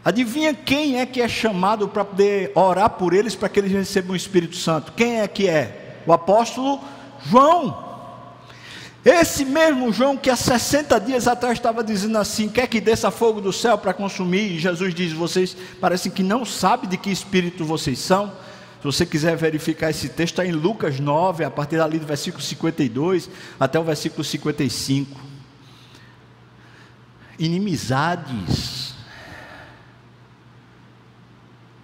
Adivinha 0.04 0.56
quem 0.56 1.00
é 1.00 1.06
que 1.06 1.22
é 1.22 1.28
chamado 1.28 1.88
para 1.88 2.04
poder 2.04 2.52
orar 2.56 2.90
por 2.90 3.14
eles 3.14 3.36
para 3.36 3.48
que 3.48 3.60
eles 3.60 3.72
recebam 3.72 4.14
o 4.14 4.16
Espírito 4.16 4.56
Santo? 4.56 4.92
Quem 4.94 5.22
é 5.22 5.28
que 5.28 5.48
é? 5.48 6.00
O 6.08 6.12
apóstolo 6.12 6.80
João. 7.30 7.90
Esse 9.06 9.46
mesmo 9.46 9.94
João 9.94 10.18
que 10.18 10.32
há 10.32 10.36
60 10.36 11.00
dias 11.00 11.28
atrás 11.28 11.60
estava 11.60 11.84
dizendo 11.84 12.18
assim: 12.18 12.50
quer 12.50 12.68
que 12.68 12.82
desça 12.82 13.12
fogo 13.12 13.40
do 13.40 13.54
céu 13.54 13.78
para 13.78 13.94
consumir? 13.94 14.54
E 14.54 14.60
Jesus 14.60 14.96
diz: 14.96 15.12
vocês 15.14 15.56
parecem 15.80 16.12
que 16.12 16.24
não 16.24 16.44
sabem 16.44 16.90
de 16.90 16.98
que 16.98 17.12
espírito 17.12 17.64
vocês 17.64 18.00
são. 18.00 18.32
Se 18.80 18.84
você 18.86 19.06
quiser 19.06 19.36
verificar 19.36 19.90
esse 19.90 20.08
texto, 20.08 20.40
está 20.40 20.46
em 20.46 20.54
Lucas 20.54 21.02
9, 21.02 21.44
a 21.44 21.52
partir 21.52 21.78
dali 21.78 22.00
do 22.00 22.06
versículo 22.06 22.42
52 22.42 23.30
até 23.60 23.78
o 23.78 23.84
versículo 23.84 24.24
55. 24.24 25.20
Inimizades, 27.38 28.96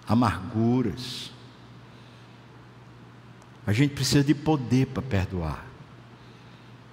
amarguras. 0.08 1.30
A 3.66 3.72
gente 3.74 3.94
precisa 3.94 4.24
de 4.24 4.34
poder 4.34 4.86
para 4.86 5.02
perdoar. 5.02 5.66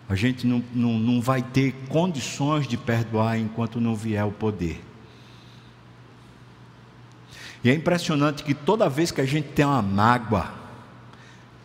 A 0.09 0.15
gente 0.15 0.45
não, 0.45 0.61
não, 0.73 0.99
não 0.99 1.21
vai 1.21 1.41
ter 1.41 1.73
condições 1.87 2.67
de 2.67 2.75
perdoar 2.75 3.39
enquanto 3.39 3.79
não 3.79 3.95
vier 3.95 4.25
o 4.25 4.31
poder. 4.31 4.83
E 7.63 7.69
é 7.69 7.73
impressionante 7.73 8.43
que 8.43 8.53
toda 8.53 8.89
vez 8.89 9.11
que 9.11 9.21
a 9.21 9.25
gente 9.25 9.49
tem 9.49 9.65
uma 9.65 9.81
mágoa, 9.81 10.51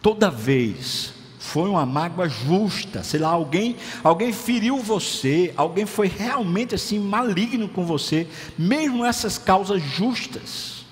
toda 0.01 0.31
vez 0.31 1.13
foi 1.39 1.69
uma 1.69 1.87
mágoa 1.87 2.29
justa, 2.29 3.03
sei 3.03 3.21
lá, 3.21 3.31
alguém, 3.31 3.77
alguém 4.05 4.33
feriu 4.33 4.79
você, 4.79 5.53
alguém 5.57 5.87
foi 5.87 6.07
realmente 6.07 6.75
assim 6.75 6.99
maligno 6.99 7.69
com 7.69 7.85
você, 7.85 8.29
mesmo 8.57 9.05
essas 9.05 9.39
causas 9.39 9.83
justas. 9.83 10.85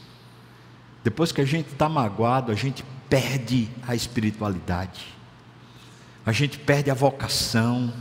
Depois 1.05 1.31
que 1.31 1.41
a 1.41 1.45
gente 1.45 1.69
está 1.69 1.89
magoado, 1.89 2.51
a 2.51 2.55
gente 2.55 2.85
perde 3.09 3.69
a 3.87 3.95
espiritualidade, 3.95 5.07
a 6.25 6.33
gente 6.33 6.59
perde 6.59 6.91
a 6.91 6.95
vocação, 6.95 7.93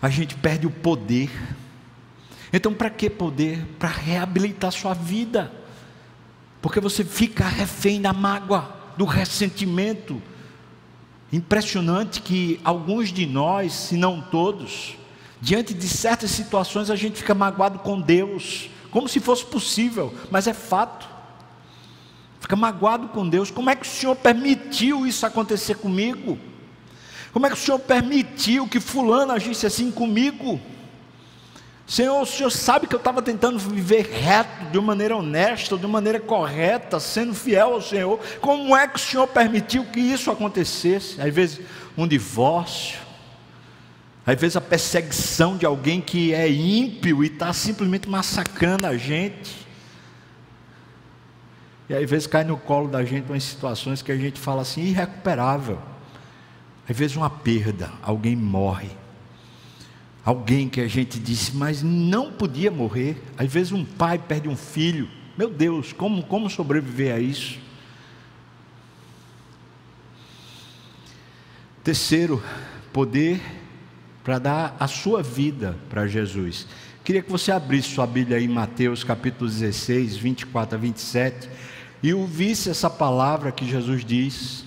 a 0.00 0.08
gente 0.08 0.36
perde 0.36 0.66
o 0.66 0.70
poder. 0.70 1.30
Então, 2.52 2.72
para 2.72 2.90
que 2.90 3.10
poder? 3.10 3.64
Para 3.78 3.88
reabilitar 3.88 4.70
sua 4.70 4.94
vida, 4.94 5.52
porque 6.60 6.80
você 6.80 7.04
fica 7.04 7.44
refém 7.44 8.00
da 8.00 8.12
mágoa, 8.12 8.76
do 8.96 9.04
ressentimento. 9.04 10.20
Impressionante 11.32 12.22
que 12.22 12.60
alguns 12.64 13.12
de 13.12 13.26
nós, 13.26 13.72
se 13.72 13.96
não 13.96 14.20
todos, 14.20 14.96
diante 15.40 15.74
de 15.74 15.88
certas 15.88 16.30
situações 16.30 16.90
a 16.90 16.96
gente 16.96 17.18
fica 17.18 17.34
magoado 17.34 17.78
com 17.80 18.00
Deus, 18.00 18.70
como 18.90 19.08
se 19.08 19.20
fosse 19.20 19.44
possível, 19.44 20.14
mas 20.30 20.46
é 20.46 20.54
fato. 20.54 21.08
Fica 22.40 22.56
magoado 22.56 23.08
com 23.08 23.28
Deus. 23.28 23.50
Como 23.50 23.68
é 23.68 23.76
que 23.76 23.86
o 23.86 23.90
Senhor 23.90 24.16
permitiu 24.16 25.06
isso 25.06 25.26
acontecer 25.26 25.76
comigo? 25.76 26.38
Como 27.32 27.46
é 27.46 27.50
que 27.50 27.56
o 27.56 27.58
Senhor 27.58 27.78
permitiu 27.78 28.66
que 28.66 28.80
fulano 28.80 29.32
agisse 29.32 29.66
assim 29.66 29.90
comigo? 29.90 30.60
Senhor, 31.88 32.20
o 32.20 32.26
Senhor 32.26 32.50
sabe 32.50 32.86
que 32.86 32.94
eu 32.94 32.98
estava 32.98 33.22
tentando 33.22 33.58
viver 33.58 34.02
reto, 34.02 34.66
de 34.70 34.76
uma 34.76 34.88
maneira 34.88 35.16
honesta, 35.16 35.74
de 35.74 35.86
uma 35.86 35.94
maneira 35.94 36.20
correta, 36.20 37.00
sendo 37.00 37.34
fiel 37.34 37.72
ao 37.72 37.80
Senhor. 37.80 38.20
Como 38.42 38.76
é 38.76 38.86
que 38.86 38.96
o 38.96 38.98
Senhor 39.00 39.26
permitiu 39.26 39.86
que 39.86 39.98
isso 39.98 40.30
acontecesse? 40.30 41.18
Às 41.18 41.32
vezes, 41.32 41.62
um 41.96 42.06
divórcio, 42.06 42.98
às 44.26 44.38
vezes, 44.38 44.54
a 44.54 44.60
perseguição 44.60 45.56
de 45.56 45.64
alguém 45.64 46.02
que 46.02 46.34
é 46.34 46.46
ímpio 46.46 47.24
e 47.24 47.28
está 47.28 47.54
simplesmente 47.54 48.06
massacrando 48.06 48.86
a 48.86 48.94
gente. 48.94 49.66
E 51.88 51.94
às 51.94 52.10
vezes 52.10 52.26
cai 52.26 52.44
no 52.44 52.58
colo 52.58 52.88
da 52.88 53.02
gente 53.02 53.30
umas 53.30 53.42
situações 53.42 54.02
que 54.02 54.12
a 54.12 54.16
gente 54.16 54.38
fala 54.38 54.60
assim, 54.60 54.82
irrecuperável. 54.82 55.78
Às 56.86 56.94
vezes 56.94 57.16
uma 57.16 57.30
perda, 57.30 57.90
alguém 58.02 58.36
morre. 58.36 58.90
Alguém 60.24 60.68
que 60.68 60.80
a 60.80 60.88
gente 60.88 61.18
disse, 61.18 61.54
mas 61.56 61.82
não 61.82 62.32
podia 62.32 62.70
morrer. 62.70 63.22
Às 63.36 63.52
vezes 63.52 63.72
um 63.72 63.84
pai 63.84 64.18
perde 64.18 64.48
um 64.48 64.56
filho. 64.56 65.08
Meu 65.36 65.48
Deus, 65.48 65.92
como, 65.92 66.22
como 66.24 66.50
sobreviver 66.50 67.14
a 67.14 67.18
isso? 67.18 67.58
Terceiro, 71.82 72.42
poder 72.92 73.40
para 74.22 74.38
dar 74.38 74.76
a 74.78 74.86
sua 74.86 75.22
vida 75.22 75.76
para 75.88 76.06
Jesus. 76.06 76.66
Queria 77.02 77.22
que 77.22 77.30
você 77.30 77.50
abrisse 77.50 77.88
sua 77.88 78.06
Bíblia 78.06 78.36
aí 78.36 78.44
em 78.44 78.48
Mateus 78.48 79.02
capítulo 79.02 79.48
16, 79.48 80.16
24 80.18 80.76
a 80.76 80.78
27 80.78 81.48
e 82.02 82.12
ouvisse 82.12 82.68
essa 82.68 82.90
palavra 82.90 83.50
que 83.50 83.66
Jesus 83.66 84.04
diz, 84.04 84.66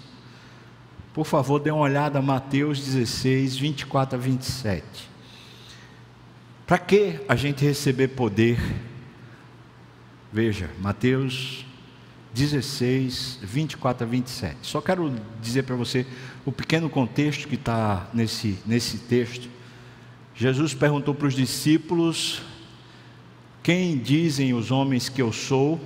por 1.14 1.26
favor, 1.26 1.60
dê 1.60 1.70
uma 1.70 1.84
olhada 1.84 2.18
a 2.18 2.22
Mateus 2.22 2.80
16, 2.80 3.58
24 3.58 4.18
a 4.18 4.20
27. 4.20 5.11
Para 6.66 6.78
que 6.78 7.20
a 7.28 7.36
gente 7.36 7.64
receber 7.66 8.09
poder? 8.09 8.57
Veja, 10.32 10.70
Mateus 10.80 11.66
16, 12.34 13.39
24 13.43 14.05
a 14.05 14.09
27. 14.09 14.57
Só 14.62 14.80
quero 14.80 15.14
dizer 15.41 15.64
para 15.64 15.76
você 15.76 16.05
o 16.45 16.51
pequeno 16.51 16.89
contexto 16.89 17.47
que 17.47 17.55
está 17.55 18.09
nesse, 18.14 18.57
nesse 18.66 18.99
texto. 18.99 19.49
Jesus 20.34 20.74
perguntou 20.74 21.14
para 21.14 21.28
os 21.28 21.34
discípulos: 21.34 22.41
Quem 23.62 23.97
dizem 23.97 24.53
os 24.53 24.72
homens 24.72 25.09
que 25.09 25.22
eu 25.22 25.34
sou? 25.34 25.80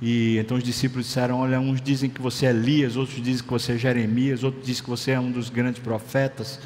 E 0.00 0.36
então 0.36 0.58
os 0.58 0.62
discípulos 0.62 1.06
disseram: 1.06 1.40
Olha, 1.40 1.58
uns 1.58 1.80
dizem 1.80 2.10
que 2.10 2.20
você 2.20 2.46
é 2.46 2.50
Elias, 2.50 2.96
outros 2.96 3.22
dizem 3.22 3.42
que 3.42 3.50
você 3.50 3.72
é 3.72 3.78
Jeremias, 3.78 4.44
outros 4.44 4.66
dizem 4.66 4.84
que 4.84 4.90
você 4.90 5.12
é 5.12 5.20
um 5.20 5.30
dos 5.30 5.48
grandes 5.48 5.80
profetas. 5.80 6.60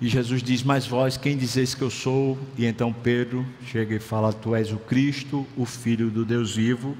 E 0.00 0.08
Jesus 0.08 0.42
diz: 0.42 0.62
Mas 0.62 0.86
vós, 0.86 1.16
quem 1.16 1.36
dizeis 1.36 1.74
que 1.74 1.82
eu 1.82 1.90
sou? 1.90 2.38
E 2.56 2.64
então 2.64 2.92
Pedro 2.92 3.44
chega 3.66 3.94
e 3.94 4.00
fala: 4.00 4.32
Tu 4.32 4.54
és 4.54 4.72
o 4.72 4.78
Cristo, 4.78 5.46
o 5.56 5.66
Filho 5.66 6.10
do 6.10 6.24
Deus 6.24 6.56
vivo. 6.56 6.96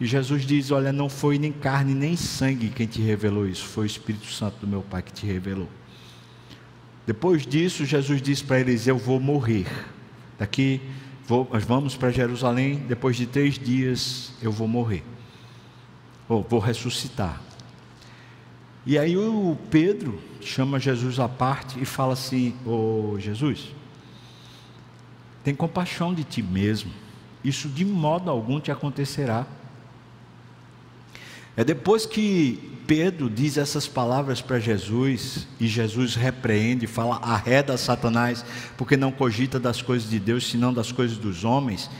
E 0.00 0.06
Jesus 0.06 0.44
diz: 0.44 0.70
Olha, 0.70 0.92
não 0.92 1.08
foi 1.08 1.38
nem 1.38 1.52
carne 1.52 1.94
nem 1.94 2.16
sangue 2.16 2.70
quem 2.70 2.86
te 2.86 3.00
revelou 3.00 3.46
isso, 3.46 3.64
foi 3.64 3.84
o 3.84 3.86
Espírito 3.86 4.26
Santo 4.26 4.58
do 4.60 4.66
meu 4.66 4.82
Pai 4.82 5.02
que 5.02 5.12
te 5.12 5.24
revelou. 5.24 5.68
Depois 7.06 7.46
disso, 7.46 7.84
Jesus 7.84 8.20
diz 8.20 8.42
para 8.42 8.60
eles: 8.60 8.86
Eu 8.86 8.98
vou 8.98 9.20
morrer. 9.20 9.66
Daqui 10.36 10.80
vou, 11.26 11.48
nós 11.52 11.64
vamos 11.64 11.96
para 11.96 12.10
Jerusalém, 12.10 12.82
depois 12.88 13.16
de 13.16 13.26
três 13.26 13.56
dias 13.56 14.32
eu 14.42 14.50
vou 14.50 14.66
morrer, 14.66 15.04
ou 16.28 16.42
vou 16.42 16.58
ressuscitar. 16.58 17.40
E 18.86 18.98
aí 18.98 19.16
o 19.16 19.56
Pedro 19.70 20.20
chama 20.42 20.78
Jesus 20.78 21.18
à 21.18 21.28
parte 21.28 21.80
e 21.80 21.86
fala 21.86 22.12
assim: 22.12 22.54
Ô 22.66 23.12
oh, 23.14 23.18
Jesus, 23.18 23.74
tem 25.42 25.54
compaixão 25.54 26.12
de 26.12 26.22
ti 26.22 26.42
mesmo, 26.42 26.90
isso 27.42 27.68
de 27.68 27.84
modo 27.84 28.30
algum 28.30 28.60
te 28.60 28.70
acontecerá. 28.70 29.46
É 31.56 31.64
depois 31.64 32.04
que 32.04 32.78
Pedro 32.86 33.30
diz 33.30 33.56
essas 33.56 33.86
palavras 33.86 34.42
para 34.42 34.58
Jesus 34.58 35.48
e 35.58 35.66
Jesus 35.66 36.14
repreende, 36.14 36.86
fala: 36.86 37.16
arreda 37.16 37.78
Satanás, 37.78 38.44
porque 38.76 38.98
não 38.98 39.10
cogita 39.10 39.58
das 39.58 39.80
coisas 39.80 40.10
de 40.10 40.18
Deus, 40.18 40.46
senão 40.50 40.74
das 40.74 40.92
coisas 40.92 41.16
dos 41.16 41.42
homens. 41.42 41.90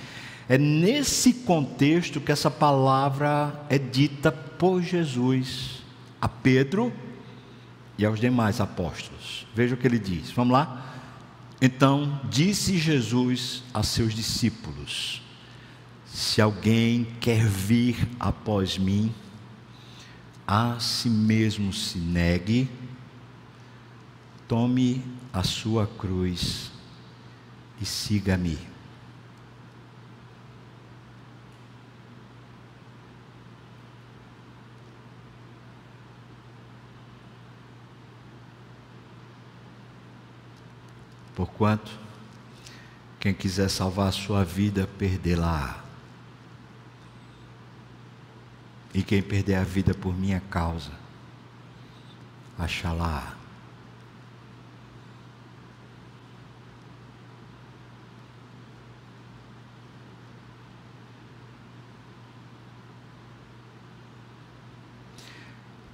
É 0.46 0.58
nesse 0.58 1.32
contexto 1.32 2.20
que 2.20 2.30
essa 2.30 2.50
palavra 2.50 3.64
é 3.70 3.78
dita 3.78 4.30
por 4.30 4.82
Jesus 4.82 5.83
a 6.24 6.28
Pedro 6.28 6.90
e 7.98 8.06
aos 8.06 8.18
demais 8.18 8.58
apóstolos. 8.58 9.46
Veja 9.54 9.74
o 9.74 9.76
que 9.76 9.86
ele 9.86 9.98
diz. 9.98 10.30
Vamos 10.30 10.54
lá? 10.54 10.94
Então 11.60 12.18
disse 12.30 12.78
Jesus 12.78 13.62
a 13.74 13.82
seus 13.82 14.14
discípulos: 14.14 15.20
Se 16.06 16.40
alguém 16.40 17.06
quer 17.20 17.44
vir 17.46 18.08
após 18.18 18.78
mim, 18.78 19.14
a 20.46 20.80
si 20.80 21.10
mesmo 21.10 21.74
se 21.74 21.98
negue, 21.98 22.70
tome 24.48 25.04
a 25.30 25.42
sua 25.42 25.86
cruz 25.86 26.72
e 27.82 27.84
siga-me. 27.84 28.58
Porquanto, 41.34 41.90
quem 43.18 43.34
quiser 43.34 43.68
salvar 43.68 44.08
a 44.08 44.12
sua 44.12 44.44
vida, 44.44 44.88
perdê-la. 44.98 45.82
E 48.92 49.02
quem 49.02 49.20
perder 49.20 49.56
a 49.56 49.64
vida 49.64 49.92
por 49.92 50.16
minha 50.16 50.40
causa, 50.48 50.92
achará. 52.56 53.34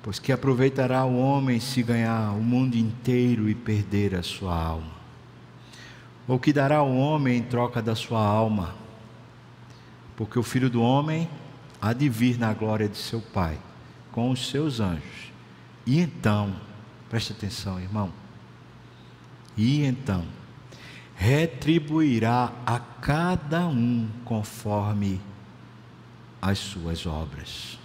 Pois 0.03 0.19
que 0.19 0.33
aproveitará 0.33 1.05
o 1.05 1.19
homem 1.19 1.61
se 1.61 1.83
ganhar 1.83 2.33
o 2.33 2.43
mundo 2.43 2.75
inteiro 2.75 3.49
e 3.49 3.55
perder 3.55 4.15
a 4.15 4.23
sua 4.23 4.55
alma? 4.55 5.00
Ou 6.31 6.39
que 6.39 6.53
dará 6.53 6.81
o 6.81 6.97
homem 6.97 7.39
em 7.39 7.43
troca 7.43 7.83
da 7.83 7.97
sua 7.97 8.25
alma? 8.25 8.73
Porque 10.15 10.39
o 10.39 10.45
filho 10.45 10.71
do 10.71 10.81
homem 10.81 11.29
há 11.83 11.93
de 11.93 12.09
vir 12.09 12.39
na 12.39 12.55
glória 12.55 12.89
de 12.89 12.97
seu 12.97 13.21
Pai, 13.21 13.59
com 14.13 14.31
os 14.31 14.49
seus 14.49 14.79
anjos. 14.79 15.33
E 15.85 15.99
então, 15.99 16.55
preste 17.09 17.33
atenção, 17.33 17.81
irmão. 17.81 18.13
E 19.57 19.83
então, 19.83 20.25
retribuirá 21.17 22.53
a 22.65 22.79
cada 22.79 23.67
um 23.67 24.09
conforme 24.25 25.21
as 26.41 26.61
suas 26.61 27.07
obras. 27.07 27.77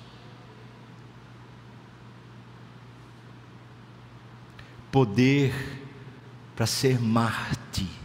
Poder 4.92 5.52
para 6.56 6.68
ser 6.68 7.02
Marte 7.02 8.05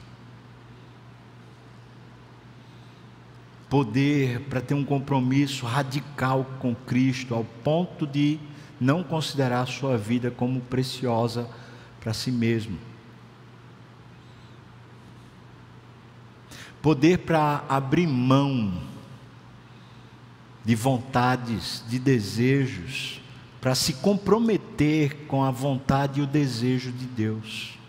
poder 3.71 4.41
para 4.41 4.61
ter 4.61 4.75
um 4.75 4.85
compromisso 4.85 5.65
radical 5.65 6.45
com 6.59 6.75
Cristo, 6.75 7.35
ao 7.35 7.45
ponto 7.45 8.05
de 8.05 8.39
não 8.81 9.05
considerar 9.05 9.63
a 9.63 9.67
sua 9.67 9.97
vida 9.97 10.31
como 10.31 10.61
preciosa 10.61 11.49
para 12.01 12.13
si 12.13 12.33
mesmo. 12.33 12.77
Poder 16.83 17.19
para 17.19 17.65
abrir 17.69 18.09
mão 18.09 18.73
de 20.65 20.75
vontades, 20.75 21.85
de 21.89 21.99
desejos, 21.99 23.21
para 23.61 23.75
se 23.75 23.95
comprometer 23.95 25.27
com 25.29 25.45
a 25.45 25.51
vontade 25.51 26.21
e 26.21 26.23
o 26.23 26.27
desejo 26.27 26.91
de 26.91 27.05
Deus. 27.05 27.80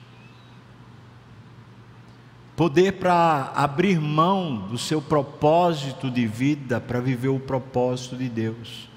Poder 2.62 2.92
para 2.92 3.52
abrir 3.56 4.00
mão 4.00 4.68
do 4.68 4.78
seu 4.78 5.02
propósito 5.02 6.12
de 6.12 6.28
vida 6.28 6.80
para 6.80 7.02
viver 7.02 7.30
o 7.30 7.40
propósito 7.40 8.16
de 8.16 8.30
Deus. 8.30 8.88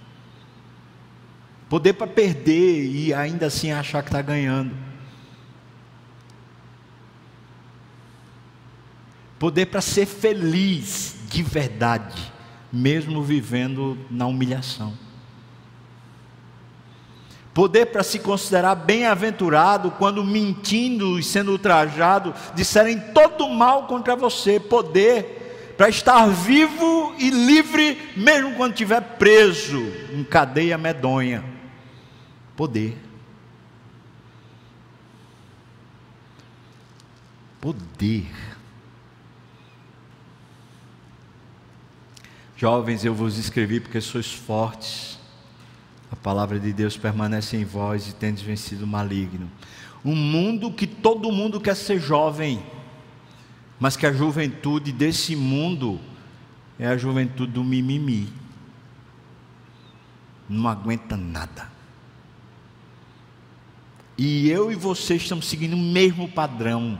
Poder 1.66 1.94
para 1.94 2.06
perder 2.06 2.84
e 2.84 3.14
ainda 3.14 3.46
assim 3.46 3.72
achar 3.72 4.02
que 4.02 4.10
está 4.10 4.20
ganhando. 4.20 4.76
Poder 9.38 9.64
para 9.64 9.80
ser 9.80 10.04
feliz 10.04 11.16
de 11.30 11.42
verdade, 11.42 12.20
mesmo 12.70 13.22
vivendo 13.22 13.96
na 14.10 14.26
humilhação. 14.26 14.92
Poder 17.54 17.86
para 17.86 18.02
se 18.02 18.18
considerar 18.18 18.74
bem-aventurado 18.74 19.92
quando 19.92 20.24
mentindo 20.24 21.20
e 21.20 21.22
sendo 21.22 21.52
ultrajado 21.52 22.34
disserem 22.52 22.98
todo 22.98 23.48
mal 23.48 23.86
contra 23.86 24.16
você. 24.16 24.58
Poder 24.58 25.74
para 25.76 25.88
estar 25.88 26.26
vivo 26.26 27.14
e 27.16 27.30
livre 27.30 28.12
mesmo 28.16 28.56
quando 28.56 28.72
estiver 28.72 29.00
preso 29.00 29.80
em 30.12 30.24
cadeia 30.24 30.76
medonha. 30.76 31.44
Poder. 32.56 32.98
Poder. 37.60 38.26
Jovens, 42.56 43.04
eu 43.04 43.14
vos 43.14 43.38
escrevi 43.38 43.78
porque 43.78 44.00
sois 44.00 44.32
fortes 44.32 45.22
palavra 46.24 46.58
de 46.58 46.72
Deus 46.72 46.96
permanece 46.96 47.54
em 47.54 47.66
vós 47.66 48.08
e 48.08 48.14
tendes 48.14 48.42
vencido 48.42 48.84
o 48.84 48.88
maligno. 48.88 49.50
Um 50.02 50.16
mundo 50.16 50.72
que 50.72 50.86
todo 50.86 51.30
mundo 51.30 51.60
quer 51.60 51.76
ser 51.76 52.00
jovem, 52.00 52.64
mas 53.78 53.94
que 53.94 54.06
a 54.06 54.12
juventude 54.12 54.90
desse 54.90 55.36
mundo 55.36 56.00
é 56.78 56.86
a 56.86 56.96
juventude 56.96 57.52
do 57.52 57.62
mimimi. 57.62 58.32
Não 60.48 60.66
aguenta 60.66 61.14
nada. 61.14 61.70
E 64.16 64.48
eu 64.48 64.72
e 64.72 64.74
você 64.74 65.16
estamos 65.16 65.46
seguindo 65.46 65.74
o 65.74 65.78
mesmo 65.78 66.26
padrão. 66.26 66.98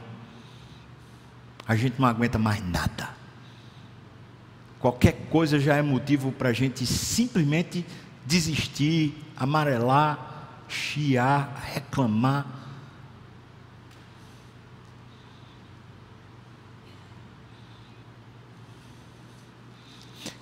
A 1.67 1.75
gente 1.75 1.99
não 1.99 2.07
aguenta 2.07 2.39
mais 2.39 2.63
nada. 2.63 3.09
Qualquer 4.81 5.13
coisa 5.31 5.59
já 5.59 5.77
é 5.77 5.83
motivo 5.83 6.31
para 6.31 6.51
a 6.51 6.53
gente 6.53 6.85
simplesmente 6.85 7.87
desistir, 8.25 9.15
amarelar, 9.37 10.65
chiar, 10.69 11.71
reclamar. 11.73 12.47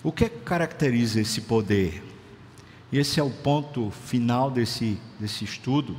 O 0.03 0.11
que, 0.11 0.25
é 0.25 0.29
que 0.29 0.41
caracteriza 0.41 1.21
esse 1.21 1.43
poder? 1.43 2.03
Esse 2.93 3.21
é 3.21 3.23
o 3.23 3.31
ponto 3.31 3.91
final 3.91 4.51
desse, 4.51 4.99
desse 5.19 5.45
estudo, 5.45 5.97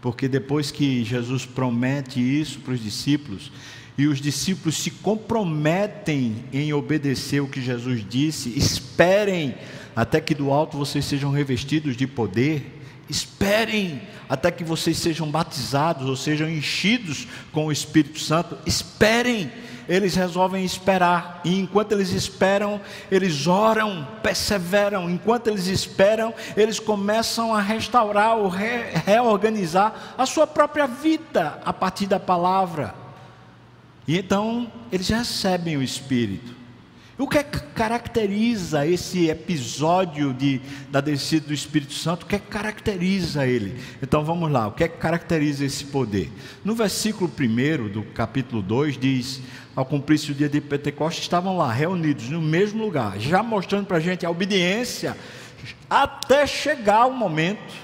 porque 0.00 0.28
depois 0.28 0.70
que 0.70 1.02
Jesus 1.02 1.44
promete 1.44 2.20
isso 2.20 2.60
para 2.60 2.74
os 2.74 2.80
discípulos, 2.80 3.50
e 3.96 4.06
os 4.06 4.20
discípulos 4.20 4.76
se 4.76 4.92
comprometem 4.92 6.44
em 6.52 6.72
obedecer 6.72 7.40
o 7.40 7.48
que 7.48 7.60
Jesus 7.60 8.06
disse, 8.08 8.56
esperem 8.56 9.56
até 9.98 10.20
que 10.20 10.32
do 10.32 10.52
alto 10.52 10.78
vocês 10.78 11.04
sejam 11.04 11.32
revestidos 11.32 11.96
de 11.96 12.06
poder. 12.06 12.80
Esperem 13.10 14.00
até 14.28 14.48
que 14.48 14.62
vocês 14.62 14.96
sejam 14.96 15.28
batizados 15.28 16.08
ou 16.08 16.14
sejam 16.14 16.48
enchidos 16.48 17.26
com 17.50 17.66
o 17.66 17.72
Espírito 17.72 18.20
Santo. 18.20 18.56
Esperem. 18.64 19.50
Eles 19.88 20.14
resolvem 20.14 20.64
esperar, 20.66 21.40
e 21.42 21.58
enquanto 21.58 21.92
eles 21.92 22.10
esperam, 22.10 22.78
eles 23.10 23.46
oram, 23.46 24.06
perseveram. 24.22 25.08
Enquanto 25.10 25.48
eles 25.48 25.66
esperam, 25.66 26.32
eles 26.54 26.78
começam 26.78 27.54
a 27.54 27.60
restaurar 27.60 28.36
ou 28.36 28.48
re 28.48 28.82
reorganizar 29.04 30.14
a 30.16 30.26
sua 30.26 30.46
própria 30.46 30.86
vida 30.86 31.58
a 31.64 31.72
partir 31.72 32.06
da 32.06 32.20
palavra. 32.20 32.94
E 34.06 34.18
então 34.18 34.70
eles 34.92 35.08
recebem 35.08 35.76
o 35.78 35.82
Espírito. 35.82 36.57
O 37.18 37.26
que, 37.26 37.38
é 37.38 37.42
que 37.42 37.58
caracteriza 37.74 38.86
esse 38.86 39.28
episódio 39.28 40.32
de, 40.32 40.60
da 40.88 41.00
descida 41.00 41.48
do 41.48 41.52
Espírito 41.52 41.92
Santo? 41.92 42.22
O 42.22 42.26
que, 42.26 42.36
é 42.36 42.38
que 42.38 42.46
caracteriza 42.46 43.44
ele? 43.44 43.76
Então 44.00 44.24
vamos 44.24 44.48
lá, 44.48 44.68
o 44.68 44.72
que 44.72 44.84
é 44.84 44.88
que 44.88 44.98
caracteriza 44.98 45.64
esse 45.64 45.86
poder? 45.86 46.30
No 46.64 46.76
versículo 46.76 47.28
1 47.28 47.88
do 47.88 48.04
capítulo 48.04 48.62
2 48.62 48.96
diz: 48.96 49.42
Ao 49.74 49.84
cumprir-se 49.84 50.30
o 50.30 50.34
dia 50.34 50.48
de 50.48 50.60
Pentecostes, 50.60 51.24
estavam 51.24 51.56
lá 51.56 51.72
reunidos 51.72 52.28
no 52.28 52.40
mesmo 52.40 52.84
lugar, 52.84 53.18
já 53.18 53.42
mostrando 53.42 53.86
para 53.86 53.96
a 53.96 54.00
gente 54.00 54.24
a 54.24 54.30
obediência 54.30 55.16
até 55.90 56.46
chegar 56.46 57.06
o 57.06 57.12
momento. 57.12 57.74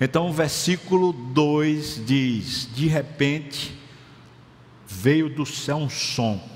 Então 0.00 0.30
o 0.30 0.32
versículo 0.32 1.12
2 1.12 2.06
diz: 2.06 2.66
De 2.74 2.86
repente 2.86 3.78
veio 4.88 5.28
do 5.28 5.44
céu 5.44 5.76
um 5.76 5.90
som 5.90 6.51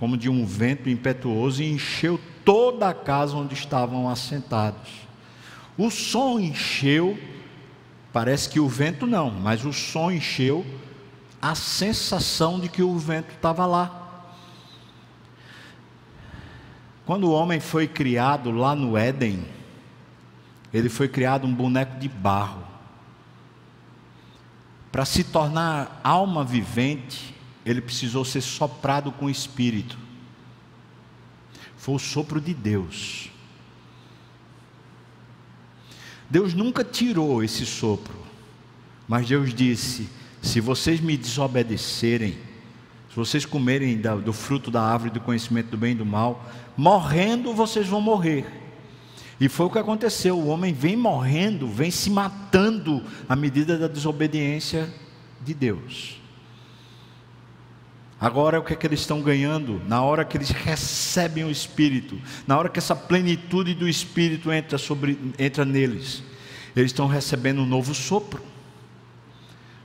como 0.00 0.16
de 0.16 0.30
um 0.30 0.46
vento 0.46 0.88
impetuoso, 0.88 1.62
e 1.62 1.70
encheu 1.70 2.18
toda 2.42 2.88
a 2.88 2.94
casa 2.94 3.36
onde 3.36 3.52
estavam 3.52 4.08
assentados. 4.08 4.90
O 5.76 5.90
som 5.90 6.40
encheu, 6.40 7.18
parece 8.10 8.48
que 8.48 8.58
o 8.58 8.66
vento 8.66 9.06
não, 9.06 9.30
mas 9.30 9.62
o 9.66 9.74
som 9.74 10.10
encheu 10.10 10.64
a 11.40 11.54
sensação 11.54 12.58
de 12.58 12.70
que 12.70 12.82
o 12.82 12.98
vento 12.98 13.34
estava 13.34 13.66
lá. 13.66 14.24
Quando 17.04 17.24
o 17.24 17.32
homem 17.32 17.60
foi 17.60 17.86
criado 17.86 18.50
lá 18.50 18.74
no 18.74 18.96
Éden, 18.96 19.44
ele 20.72 20.88
foi 20.88 21.08
criado 21.08 21.46
um 21.46 21.54
boneco 21.54 21.98
de 21.98 22.08
barro. 22.08 22.62
Para 24.90 25.04
se 25.04 25.24
tornar 25.24 26.00
alma 26.02 26.42
vivente, 26.42 27.34
ele 27.64 27.80
precisou 27.80 28.24
ser 28.24 28.40
soprado 28.40 29.12
com 29.12 29.26
o 29.26 29.30
Espírito. 29.30 29.98
Foi 31.76 31.94
o 31.94 31.98
sopro 31.98 32.40
de 32.40 32.54
Deus. 32.54 33.30
Deus 36.28 36.54
nunca 36.54 36.84
tirou 36.84 37.42
esse 37.42 37.66
sopro, 37.66 38.16
mas 39.08 39.26
Deus 39.26 39.52
disse: 39.52 40.08
se 40.40 40.60
vocês 40.60 41.00
me 41.00 41.16
desobedecerem, 41.16 42.38
se 43.08 43.16
vocês 43.16 43.44
comerem 43.44 44.00
do 44.00 44.32
fruto 44.32 44.70
da 44.70 44.82
árvore 44.82 45.10
do 45.10 45.20
conhecimento 45.20 45.70
do 45.70 45.76
bem 45.76 45.92
e 45.92 45.96
do 45.96 46.06
mal, 46.06 46.48
morrendo 46.76 47.52
vocês 47.52 47.86
vão 47.86 48.00
morrer. 48.00 48.46
E 49.40 49.48
foi 49.48 49.66
o 49.66 49.70
que 49.70 49.78
aconteceu: 49.78 50.38
o 50.38 50.46
homem 50.46 50.72
vem 50.72 50.96
morrendo, 50.96 51.66
vem 51.66 51.90
se 51.90 52.10
matando 52.10 53.02
à 53.28 53.34
medida 53.34 53.76
da 53.76 53.88
desobediência 53.88 54.88
de 55.42 55.52
Deus. 55.52 56.19
Agora 58.20 58.60
o 58.60 58.62
que 58.62 58.74
é 58.74 58.76
que 58.76 58.86
eles 58.86 59.00
estão 59.00 59.22
ganhando? 59.22 59.80
Na 59.88 60.02
hora 60.02 60.26
que 60.26 60.36
eles 60.36 60.50
recebem 60.50 61.42
o 61.44 61.50
Espírito, 61.50 62.20
na 62.46 62.58
hora 62.58 62.68
que 62.68 62.78
essa 62.78 62.94
plenitude 62.94 63.72
do 63.72 63.88
Espírito 63.88 64.52
entra, 64.52 64.76
sobre, 64.76 65.18
entra 65.38 65.64
neles, 65.64 66.22
eles 66.76 66.90
estão 66.90 67.06
recebendo 67.06 67.62
um 67.62 67.66
novo 67.66 67.94
sopro. 67.94 68.42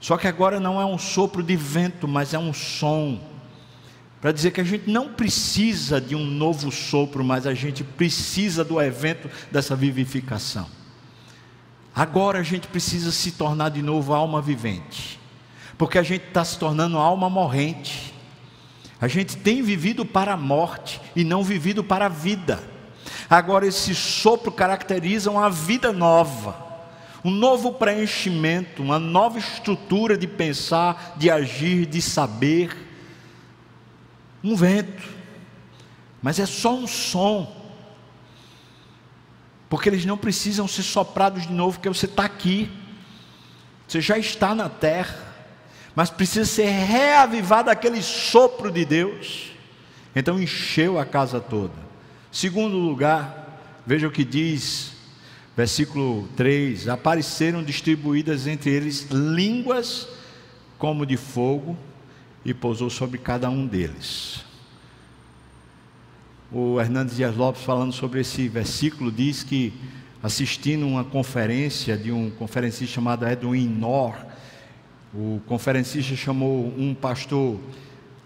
Só 0.02 0.18
que 0.18 0.28
agora 0.28 0.60
não 0.60 0.82
é 0.82 0.86
um 0.86 0.98
sopro 0.98 1.42
de 1.42 1.56
vento, 1.56 2.10
mas 2.10 2.34
é 2.34 2.38
um 2.38 2.54
som. 2.54 3.22
Para 4.20 4.34
dizer 4.34 4.52
que 4.52 4.60
a 4.60 4.66
gente 4.66 4.90
não 4.90 5.14
precisa 5.14 6.02
de 6.02 6.14
um 6.14 6.26
novo 6.26 6.72
sopro, 6.72 7.24
mas 7.24 7.48
a 7.48 7.54
gente 7.54 7.84
precisa 7.86 8.66
do 8.66 8.82
evento 8.82 9.30
dessa 9.50 9.78
vivificação. 9.78 10.68
Agora 11.96 12.40
a 12.40 12.44
gente 12.44 12.68
precisa 12.68 13.12
se 13.14 13.32
tornar 13.32 13.70
de 13.70 13.82
novo 13.82 14.14
alma 14.14 14.42
vivente, 14.42 15.18
porque 15.78 15.98
a 15.98 16.04
gente 16.04 16.26
está 16.28 16.44
se 16.44 16.60
tornando 16.60 16.98
alma 16.98 17.30
morrente. 17.30 18.15
A 19.06 19.08
gente 19.08 19.38
tem 19.38 19.62
vivido 19.62 20.04
para 20.04 20.34
a 20.34 20.38
morte 20.38 21.00
e 21.16 21.24
não 21.24 21.44
vivido 21.44 21.84
para 21.84 22.08
a 22.08 22.10
vida. 22.10 22.60
Agora, 23.30 23.68
esse 23.68 23.94
sopro 23.94 24.52
caracteriza 24.52 25.30
uma 25.30 25.48
vida 25.48 25.94
nova, 25.94 26.58
um 27.24 27.30
novo 27.30 27.74
preenchimento, 27.74 28.82
uma 28.82 28.98
nova 28.98 29.38
estrutura 29.38 30.18
de 30.18 30.26
pensar, 30.26 31.14
de 31.18 31.30
agir, 31.30 31.86
de 31.86 32.02
saber. 32.02 32.76
Um 34.44 34.56
vento, 34.56 35.08
mas 36.20 36.40
é 36.40 36.48
só 36.48 36.74
um 36.74 36.88
som, 36.88 37.56
porque 39.70 39.88
eles 39.88 40.04
não 40.04 40.18
precisam 40.18 40.68
ser 40.68 40.82
soprados 40.82 41.46
de 41.46 41.54
novo, 41.54 41.78
porque 41.78 41.90
você 41.90 42.08
está 42.08 42.26
aqui, 42.26 42.72
você 43.88 44.02
já 44.02 44.18
está 44.18 44.56
na 44.56 44.68
terra 44.68 45.25
mas 45.96 46.10
precisa 46.10 46.46
ser 46.46 46.70
reavivado 46.70 47.70
aquele 47.70 48.02
sopro 48.02 48.72
de 48.72 48.84
Deus. 48.84 49.52
Então 50.16 50.42
encheu 50.42 51.00
a 51.00 51.06
casa 51.06 51.40
toda. 51.40 51.74
Segundo 52.32 52.78
lugar, 52.78 53.46
Veja 53.86 54.08
o 54.08 54.12
que 54.12 54.26
diz, 54.26 54.94
versículo 55.56 56.28
3: 56.36 56.88
Apareceram 56.88 57.64
distribuídas 57.64 58.48
entre 58.48 58.72
eles 58.72 59.08
línguas 59.12 60.08
como 60.80 61.06
de 61.06 61.16
fogo 61.16 61.78
e 62.44 62.54
pousou 62.54 62.90
sobre 62.90 63.20
cada 63.20 63.50
um 63.50 63.68
deles. 63.68 64.44
O 66.52 66.80
Hernandes 66.80 67.18
Dias 67.18 67.36
Lopes, 67.36 67.62
falando 67.62 67.94
sobre 67.94 68.22
esse 68.22 68.48
versículo, 68.48 69.12
diz 69.12 69.44
que 69.44 69.72
assistindo 70.24 70.88
uma 70.88 71.04
conferência 71.04 71.96
de 71.96 72.12
um 72.12 72.32
conferencista 72.32 72.96
chamado 72.96 73.28
Edwin 73.28 73.68
Nor, 73.68 74.16
o 75.16 75.42
conferencista 75.46 76.14
chamou 76.14 76.74
um 76.78 76.94
pastor 76.94 77.58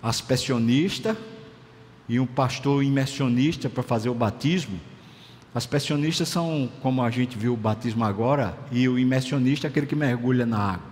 aspersionista 0.01 1.15
e 2.07 2.19
um 2.19 2.25
pastor 2.25 2.83
imersionista 2.83 3.69
para 3.69 3.83
fazer 3.83 4.09
o 4.09 4.13
batismo. 4.15 4.79
Aspersionistas 5.53 6.29
são, 6.29 6.67
como 6.81 7.03
a 7.03 7.11
gente 7.11 7.37
viu 7.37 7.53
o 7.53 7.57
batismo 7.57 8.03
agora, 8.03 8.57
e 8.71 8.89
o 8.89 8.97
imersionista 8.97 9.67
é 9.67 9.69
aquele 9.69 9.85
que 9.85 9.95
mergulha 9.95 10.47
na 10.47 10.73
água, 10.73 10.87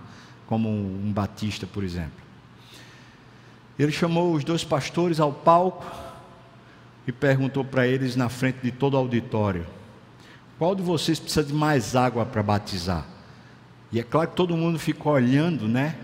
como 0.46 0.68
um 0.68 1.12
batista, 1.12 1.66
por 1.66 1.82
exemplo. 1.82 2.22
Ele 3.76 3.90
chamou 3.90 4.32
os 4.32 4.44
dois 4.44 4.62
pastores 4.62 5.18
ao 5.18 5.32
palco 5.32 5.84
e 7.06 7.12
perguntou 7.12 7.64
para 7.64 7.86
eles 7.88 8.14
na 8.14 8.28
frente 8.28 8.58
de 8.62 8.70
todo 8.70 8.94
o 8.94 8.98
auditório: 8.98 9.66
Qual 10.58 10.76
de 10.76 10.82
vocês 10.82 11.18
precisa 11.18 11.44
de 11.44 11.54
mais 11.54 11.96
água 11.96 12.24
para 12.24 12.42
batizar? 12.42 13.17
E 13.90 13.98
é 13.98 14.02
claro 14.02 14.28
que 14.28 14.36
todo 14.36 14.56
mundo 14.56 14.78
ficou 14.78 15.12
olhando, 15.12 15.66
né? 15.66 15.96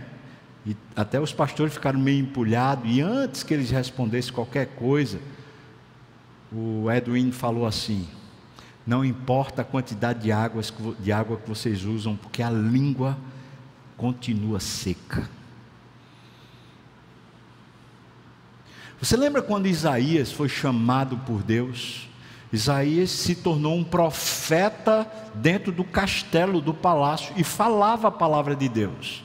E 0.66 0.74
até 0.97 1.20
os 1.20 1.32
pastores 1.32 1.74
ficaram 1.74 2.01
meio 2.01 2.20
empulhados. 2.20 2.85
E 2.87 3.01
antes 3.01 3.43
que 3.43 3.53
eles 3.53 3.70
respondessem 3.70 4.32
qualquer 4.32 4.68
coisa, 4.68 5.20
o 6.51 6.91
Edwin 6.91 7.30
falou 7.30 7.66
assim: 7.66 8.09
Não 8.87 9.05
importa 9.05 9.62
a 9.62 9.64
quantidade 9.64 10.20
de, 10.20 10.32
águas, 10.32 10.72
de 10.99 11.12
água 11.12 11.37
que 11.37 11.49
vocês 11.49 11.85
usam, 11.85 12.16
porque 12.16 12.43
a 12.43 12.51
língua 12.51 13.18
continua 13.97 14.59
seca. 14.61 15.28
Você 18.99 19.18
lembra 19.18 19.43
quando 19.43 19.66
Isaías 19.66 20.32
foi 20.32 20.49
chamado 20.49 21.18
por 21.18 21.43
Deus? 21.43 22.09
Isaías 22.55 23.11
se 23.11 23.35
tornou 23.35 23.77
um 23.77 23.83
profeta 23.83 25.11
dentro 25.35 25.73
do 25.73 25.83
castelo, 25.83 26.61
do 26.61 26.73
palácio, 26.73 27.35
e 27.37 27.43
falava 27.43 28.07
a 28.07 28.13
palavra 28.13 28.55
de 28.55 28.69
Deus. 28.69 29.25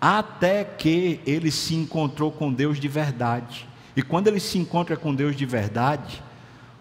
Até 0.00 0.64
que 0.64 1.20
ele 1.24 1.52
se 1.52 1.76
encontrou 1.76 2.32
com 2.32 2.52
Deus 2.52 2.80
de 2.80 2.88
verdade. 2.88 3.68
E 3.94 4.02
quando 4.02 4.26
ele 4.26 4.40
se 4.40 4.58
encontra 4.58 4.96
com 4.96 5.14
Deus 5.14 5.36
de 5.36 5.46
verdade, 5.46 6.20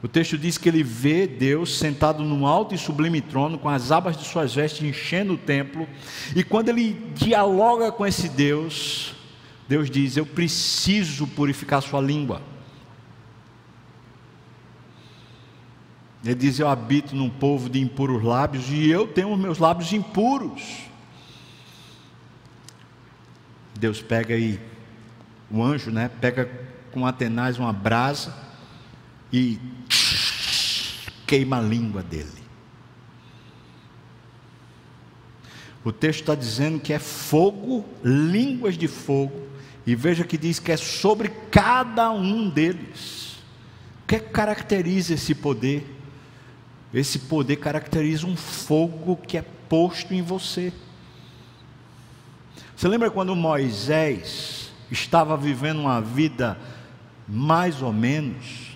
o 0.01 0.07
texto 0.07 0.39
diz 0.39 0.57
que 0.57 0.69
ele 0.69 0.81
vê 0.81 1.27
Deus 1.27 1.77
sentado 1.77 2.23
num 2.23 2.47
alto 2.47 2.73
e 2.73 2.77
sublime 2.77 3.21
trono, 3.21 3.59
com 3.59 3.69
as 3.69 3.91
abas 3.91 4.17
de 4.17 4.25
suas 4.25 4.55
vestes 4.55 4.81
enchendo 4.81 5.33
o 5.33 5.37
templo. 5.37 5.87
E 6.35 6.43
quando 6.43 6.69
ele 6.69 6.93
dialoga 7.13 7.91
com 7.91 8.07
esse 8.07 8.27
Deus, 8.27 9.13
Deus 9.69 9.87
diz: 9.87 10.17
Eu 10.17 10.25
preciso 10.25 11.27
purificar 11.27 11.79
sua 11.79 12.01
língua. 12.01 12.52
Ele 16.23 16.35
diz: 16.35 16.57
Eu 16.59 16.67
habito 16.69 17.15
num 17.15 17.29
povo 17.29 17.69
de 17.69 17.79
impuros 17.79 18.23
lábios 18.23 18.69
e 18.69 18.89
eu 18.89 19.07
tenho 19.07 19.31
os 19.31 19.39
meus 19.39 19.57
lábios 19.57 19.91
impuros. 19.91 20.61
Deus 23.77 24.01
pega 24.01 24.33
aí, 24.33 24.59
o 25.51 25.61
anjo, 25.61 25.91
né? 25.91 26.09
Pega 26.21 26.49
com 26.91 27.05
Atenais 27.05 27.57
uma 27.57 27.73
brasa 27.73 28.33
e 29.31 29.59
queima 31.27 31.57
a 31.57 31.61
língua 31.61 32.01
dele. 32.01 32.43
O 35.83 35.91
texto 35.91 36.21
está 36.21 36.35
dizendo 36.35 36.79
que 36.79 36.93
é 36.93 36.99
fogo, 36.99 37.83
línguas 38.01 38.77
de 38.77 38.87
fogo, 38.87 39.47
e 39.85 39.95
veja 39.95 40.23
que 40.23 40.37
diz 40.37 40.59
que 40.59 40.71
é 40.71 40.77
sobre 40.77 41.27
cada 41.51 42.09
um 42.11 42.49
deles. 42.49 43.37
O 44.03 44.07
que 44.07 44.19
caracteriza 44.19 45.15
esse 45.15 45.35
poder? 45.35 46.02
Esse 46.93 47.19
poder 47.19 47.55
caracteriza 47.55 48.27
um 48.27 48.35
fogo 48.35 49.15
que 49.17 49.37
é 49.37 49.45
posto 49.67 50.13
em 50.13 50.21
você. 50.21 50.71
Você 52.75 52.87
lembra 52.87 53.09
quando 53.09 53.35
Moisés 53.35 54.71
estava 54.91 55.35
vivendo 55.35 55.79
uma 55.79 55.99
vida 55.99 56.57
mais 57.27 57.81
ou 57.81 57.91
menos? 57.91 58.73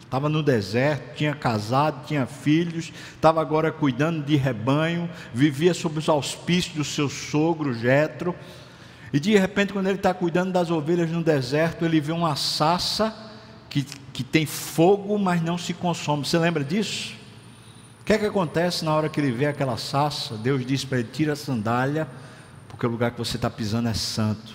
Estava 0.00 0.28
no 0.28 0.40
deserto, 0.40 1.16
tinha 1.16 1.34
casado, 1.34 2.06
tinha 2.06 2.26
filhos, 2.26 2.92
estava 3.14 3.40
agora 3.40 3.72
cuidando 3.72 4.24
de 4.24 4.36
rebanho, 4.36 5.10
vivia 5.34 5.74
sob 5.74 5.98
os 5.98 6.08
auspícios 6.08 6.76
do 6.76 6.84
seu 6.84 7.08
sogro 7.08 7.74
Jetro. 7.74 8.32
E 9.12 9.18
de 9.18 9.36
repente, 9.36 9.72
quando 9.72 9.88
ele 9.88 9.96
está 9.96 10.14
cuidando 10.14 10.52
das 10.52 10.70
ovelhas 10.70 11.10
no 11.10 11.24
deserto, 11.24 11.84
ele 11.84 12.00
vê 12.00 12.12
uma 12.12 12.36
sassa 12.36 13.12
que, 13.68 13.84
que 14.12 14.22
tem 14.22 14.46
fogo, 14.46 15.18
mas 15.18 15.42
não 15.42 15.58
se 15.58 15.74
consome. 15.74 16.24
Você 16.24 16.38
lembra 16.38 16.62
disso? 16.62 17.14
Que 18.06 18.12
é 18.12 18.18
que 18.18 18.24
acontece 18.24 18.84
na 18.84 18.94
hora 18.94 19.08
que 19.08 19.20
ele 19.20 19.32
vê 19.32 19.46
aquela 19.46 19.76
sassa? 19.76 20.36
Deus 20.36 20.64
diz 20.64 20.84
para 20.84 21.00
ele: 21.00 21.08
tira 21.12 21.32
a 21.32 21.36
sandália, 21.36 22.06
porque 22.68 22.86
o 22.86 22.88
lugar 22.88 23.10
que 23.10 23.18
você 23.18 23.34
está 23.34 23.50
pisando 23.50 23.88
é 23.88 23.94
santo. 23.94 24.54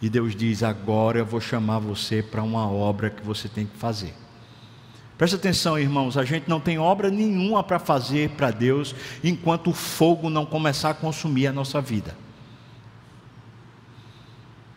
E 0.00 0.08
Deus 0.08 0.34
diz: 0.34 0.62
agora 0.62 1.18
eu 1.18 1.26
vou 1.26 1.42
chamar 1.42 1.78
você 1.78 2.22
para 2.22 2.42
uma 2.42 2.66
obra 2.66 3.10
que 3.10 3.22
você 3.22 3.50
tem 3.50 3.66
que 3.66 3.76
fazer. 3.76 4.14
Presta 5.18 5.36
atenção, 5.36 5.78
irmãos, 5.78 6.16
a 6.16 6.24
gente 6.24 6.48
não 6.48 6.58
tem 6.58 6.78
obra 6.78 7.10
nenhuma 7.10 7.62
para 7.62 7.78
fazer 7.78 8.30
para 8.30 8.50
Deus 8.50 8.94
enquanto 9.22 9.68
o 9.68 9.74
fogo 9.74 10.30
não 10.30 10.46
começar 10.46 10.90
a 10.90 10.94
consumir 10.94 11.48
a 11.48 11.52
nossa 11.52 11.82
vida. 11.82 12.16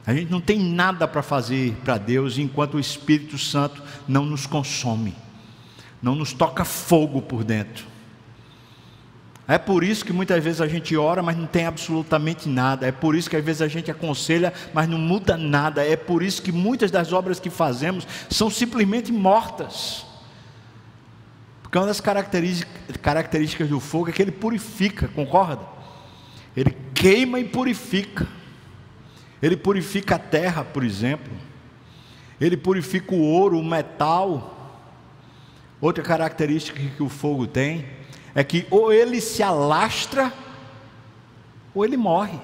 A 0.06 0.14
gente 0.14 0.30
não 0.30 0.42
tem 0.42 0.60
nada 0.60 1.08
para 1.08 1.24
fazer 1.24 1.74
para 1.86 1.98
Deus 1.98 2.38
enquanto 2.38 2.74
o 2.74 2.80
Espírito 2.80 3.38
Santo 3.38 3.82
não 4.08 4.26
nos 4.26 4.46
consome, 4.46 5.16
não 6.02 6.16
nos 6.16 6.34
toca 6.34 6.66
fogo 6.66 7.22
por 7.22 7.44
dentro. 7.44 7.86
É 9.48 9.58
por 9.58 9.84
isso 9.84 10.06
que 10.06 10.14
muitas 10.14 10.42
vezes 10.42 10.62
a 10.62 10.68
gente 10.68 10.96
ora, 10.96 11.22
mas 11.22 11.36
não 11.36 11.46
tem 11.46 11.66
absolutamente 11.66 12.48
nada. 12.48 12.88
É 12.88 12.92
por 12.92 13.16
isso 13.16 13.30
que 13.30 13.36
às 13.36 13.44
vezes 13.44 13.62
a 13.62 13.68
gente 13.68 13.92
aconselha, 13.92 14.54
mas 14.74 14.88
não 14.88 14.98
muda 14.98 15.36
nada. 15.36 15.86
É 15.86 15.98
por 15.98 16.24
isso 16.24 16.42
que 16.42 16.52
muitas 16.52 16.90
das 16.90 17.12
obras 17.12 17.40
que 17.40 17.50
fazemos 17.50 18.08
são 18.30 18.50
simplesmente 18.50 19.12
mortas. 19.12 20.06
Porque 21.62 21.78
uma 21.78 21.88
das 21.88 22.00
características 22.00 23.68
do 23.68 23.80
fogo 23.80 24.10
é 24.10 24.14
que 24.14 24.22
ele 24.22 24.32
purifica, 24.32 25.10
concorda? 25.10 25.66
Ele 26.56 26.76
queima 26.94 27.40
e 27.40 27.44
purifica. 27.44 28.28
Ele 29.42 29.58
purifica 29.58 30.16
a 30.16 30.20
terra, 30.20 30.64
por 30.64 30.84
exemplo. 30.84 31.32
Ele 32.40 32.56
purifica 32.56 33.14
o 33.14 33.22
ouro, 33.22 33.60
o 33.60 33.64
metal. 33.64 34.61
Outra 35.82 36.04
característica 36.04 36.80
que 36.80 37.04
o 37.04 37.10
fogo 37.10 37.48
tem 37.48 37.86
é 38.34 38.44
que 38.44 38.66
ou 38.70 38.94
ele 38.94 39.20
se 39.20 39.42
alastra 39.42 40.32
ou 41.74 41.84
ele 41.84 41.98
morre. 41.98 42.40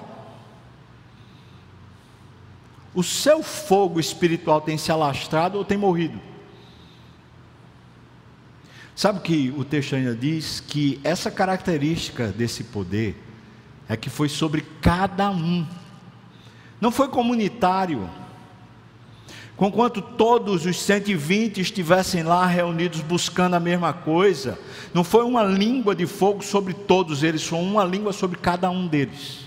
O 2.92 3.02
seu 3.02 3.42
fogo 3.42 4.00
espiritual 4.00 4.60
tem 4.60 4.76
se 4.76 4.90
alastrado 4.90 5.56
ou 5.56 5.64
tem 5.64 5.78
morrido? 5.78 6.20
Sabe 8.96 9.20
o 9.20 9.22
que 9.22 9.54
o 9.56 9.64
texto 9.64 9.94
ainda 9.94 10.16
diz? 10.16 10.58
Que 10.58 11.00
essa 11.04 11.30
característica 11.30 12.28
desse 12.28 12.64
poder 12.64 13.16
é 13.88 13.96
que 13.96 14.10
foi 14.10 14.28
sobre 14.28 14.62
cada 14.82 15.30
um 15.30 15.64
não 16.80 16.90
foi 16.90 17.08
comunitário. 17.08 18.08
Conquanto 19.58 20.00
todos 20.00 20.64
os 20.64 20.80
120 20.80 21.60
estivessem 21.60 22.22
lá 22.22 22.46
reunidos 22.46 23.00
buscando 23.00 23.54
a 23.54 23.60
mesma 23.60 23.92
coisa, 23.92 24.56
não 24.94 25.02
foi 25.02 25.24
uma 25.24 25.42
língua 25.42 25.96
de 25.96 26.06
fogo 26.06 26.44
sobre 26.44 26.72
todos 26.72 27.24
eles, 27.24 27.44
foi 27.44 27.58
uma 27.58 27.84
língua 27.84 28.12
sobre 28.12 28.38
cada 28.38 28.70
um 28.70 28.86
deles. 28.86 29.40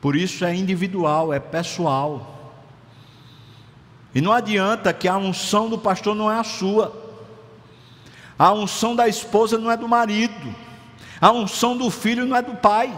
Por 0.00 0.16
isso 0.16 0.44
é 0.44 0.52
individual, 0.52 1.32
é 1.32 1.38
pessoal. 1.38 2.52
E 4.12 4.20
não 4.20 4.32
adianta 4.32 4.92
que 4.92 5.06
a 5.06 5.16
unção 5.16 5.70
do 5.70 5.78
pastor 5.78 6.16
não 6.16 6.28
é 6.28 6.40
a 6.40 6.44
sua, 6.44 6.92
a 8.36 8.52
unção 8.52 8.96
da 8.96 9.06
esposa 9.06 9.56
não 9.56 9.70
é 9.70 9.76
do 9.76 9.86
marido, 9.86 10.52
a 11.20 11.30
unção 11.30 11.76
do 11.76 11.88
filho 11.90 12.26
não 12.26 12.36
é 12.36 12.42
do 12.42 12.56
pai, 12.56 12.92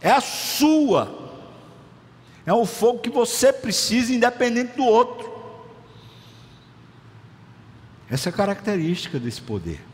é 0.00 0.12
a 0.12 0.20
sua. 0.20 1.25
É 2.46 2.54
um 2.54 2.64
fogo 2.64 3.00
que 3.00 3.10
você 3.10 3.52
precisa, 3.52 4.14
independente 4.14 4.76
do 4.76 4.84
outro. 4.84 5.34
Essa 8.08 8.28
é 8.28 8.30
a 8.30 8.36
característica 8.36 9.18
desse 9.18 9.40
poder. 9.40 9.84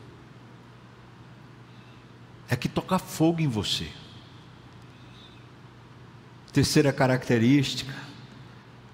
É 2.51 2.55
que 2.55 2.69
toca 2.69 2.99
fogo 2.99 3.41
em 3.41 3.49
você. 3.49 3.89
Terceira 6.53 6.93
característica, 6.93 7.95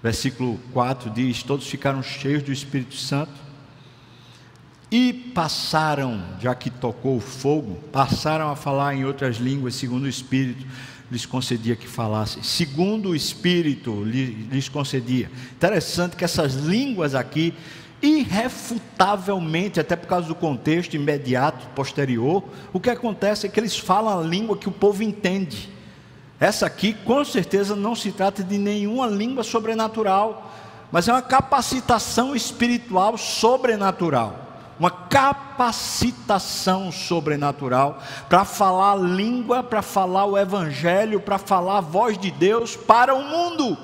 versículo 0.01 0.57
4 0.71 1.09
diz: 1.09 1.43
Todos 1.43 1.67
ficaram 1.67 2.01
cheios 2.01 2.41
do 2.41 2.53
Espírito 2.53 2.95
Santo 2.95 3.33
E 4.89 5.11
passaram, 5.11 6.23
já 6.39 6.55
que 6.55 6.69
tocou 6.69 7.17
o 7.17 7.19
fogo, 7.19 7.75
passaram 7.91 8.49
a 8.49 8.55
falar 8.55 8.95
em 8.95 9.03
outras 9.03 9.35
línguas, 9.35 9.75
segundo 9.75 10.05
o 10.05 10.09
Espírito 10.09 10.65
lhes 11.11 11.25
concedia 11.25 11.75
que 11.75 11.87
falassem, 11.87 12.43
segundo 12.43 13.09
o 13.09 13.15
Espírito 13.15 14.03
lhes 14.03 14.69
concedia. 14.69 15.31
Interessante 15.53 16.15
que 16.15 16.23
essas 16.23 16.53
línguas 16.53 17.15
aqui, 17.15 17.53
irrefutavelmente, 18.01 19.79
até 19.79 19.95
por 19.95 20.07
causa 20.07 20.27
do 20.27 20.35
contexto 20.35 20.95
imediato, 20.95 21.67
posterior, 21.75 22.43
o 22.71 22.79
que 22.79 22.89
acontece 22.89 23.47
é 23.47 23.49
que 23.49 23.59
eles 23.59 23.77
falam 23.77 24.19
a 24.19 24.23
língua 24.23 24.57
que 24.57 24.69
o 24.69 24.71
povo 24.71 25.01
entende. 25.01 25.69
Essa 26.39 26.65
aqui, 26.65 26.93
com 26.93 27.25
certeza, 27.25 27.75
não 27.75 27.95
se 27.95 28.11
trata 28.11 28.43
de 28.43 28.57
nenhuma 28.57 29.07
língua 29.07 29.43
sobrenatural, 29.43 30.53
mas 30.91 31.07
é 31.07 31.11
uma 31.11 31.21
capacitação 31.21 32.35
espiritual 32.35 33.17
sobrenatural 33.17 34.48
uma 34.79 34.89
capacitação 34.89 36.91
sobrenatural 36.91 38.01
para 38.29 38.45
falar 38.45 38.93
a 38.93 38.95
língua, 38.95 39.61
para 39.61 39.81
falar 39.81 40.25
o 40.25 40.37
evangelho, 40.37 41.19
para 41.19 41.37
falar 41.37 41.79
a 41.79 41.81
voz 41.81 42.17
de 42.17 42.31
Deus 42.31 42.77
para 42.77 43.13
o 43.13 43.21
mundo. 43.21 43.77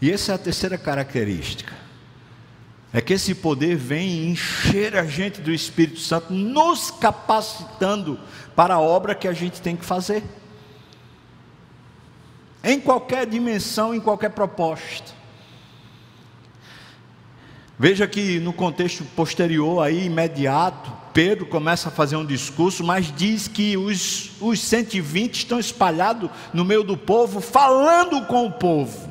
E 0.00 0.10
essa 0.10 0.32
é 0.32 0.34
a 0.36 0.38
terceira 0.38 0.78
característica. 0.78 1.74
É 2.92 3.00
que 3.00 3.12
esse 3.12 3.34
poder 3.34 3.76
vem 3.76 4.30
encher 4.30 4.96
a 4.96 5.04
gente 5.04 5.40
do 5.40 5.52
Espírito 5.52 6.00
Santo, 6.00 6.32
nos 6.32 6.90
capacitando 6.90 8.18
para 8.56 8.74
a 8.74 8.80
obra 8.80 9.14
que 9.14 9.28
a 9.28 9.32
gente 9.32 9.60
tem 9.60 9.76
que 9.76 9.84
fazer. 9.84 10.24
Em 12.62 12.80
qualquer 12.80 13.26
dimensão, 13.26 13.94
em 13.94 14.00
qualquer 14.00 14.30
proposta. 14.30 15.19
Veja 17.82 18.06
que 18.06 18.38
no 18.38 18.52
contexto 18.52 19.02
posterior, 19.16 19.82
aí, 19.82 20.04
imediato, 20.04 20.92
Pedro 21.14 21.46
começa 21.46 21.88
a 21.88 21.90
fazer 21.90 22.14
um 22.14 22.26
discurso, 22.26 22.84
mas 22.84 23.10
diz 23.10 23.48
que 23.48 23.74
os, 23.74 24.32
os 24.38 24.60
120 24.60 25.34
estão 25.34 25.58
espalhados 25.58 26.28
no 26.52 26.62
meio 26.62 26.82
do 26.82 26.94
povo, 26.94 27.40
falando 27.40 28.26
com 28.26 28.44
o 28.44 28.52
povo. 28.52 29.10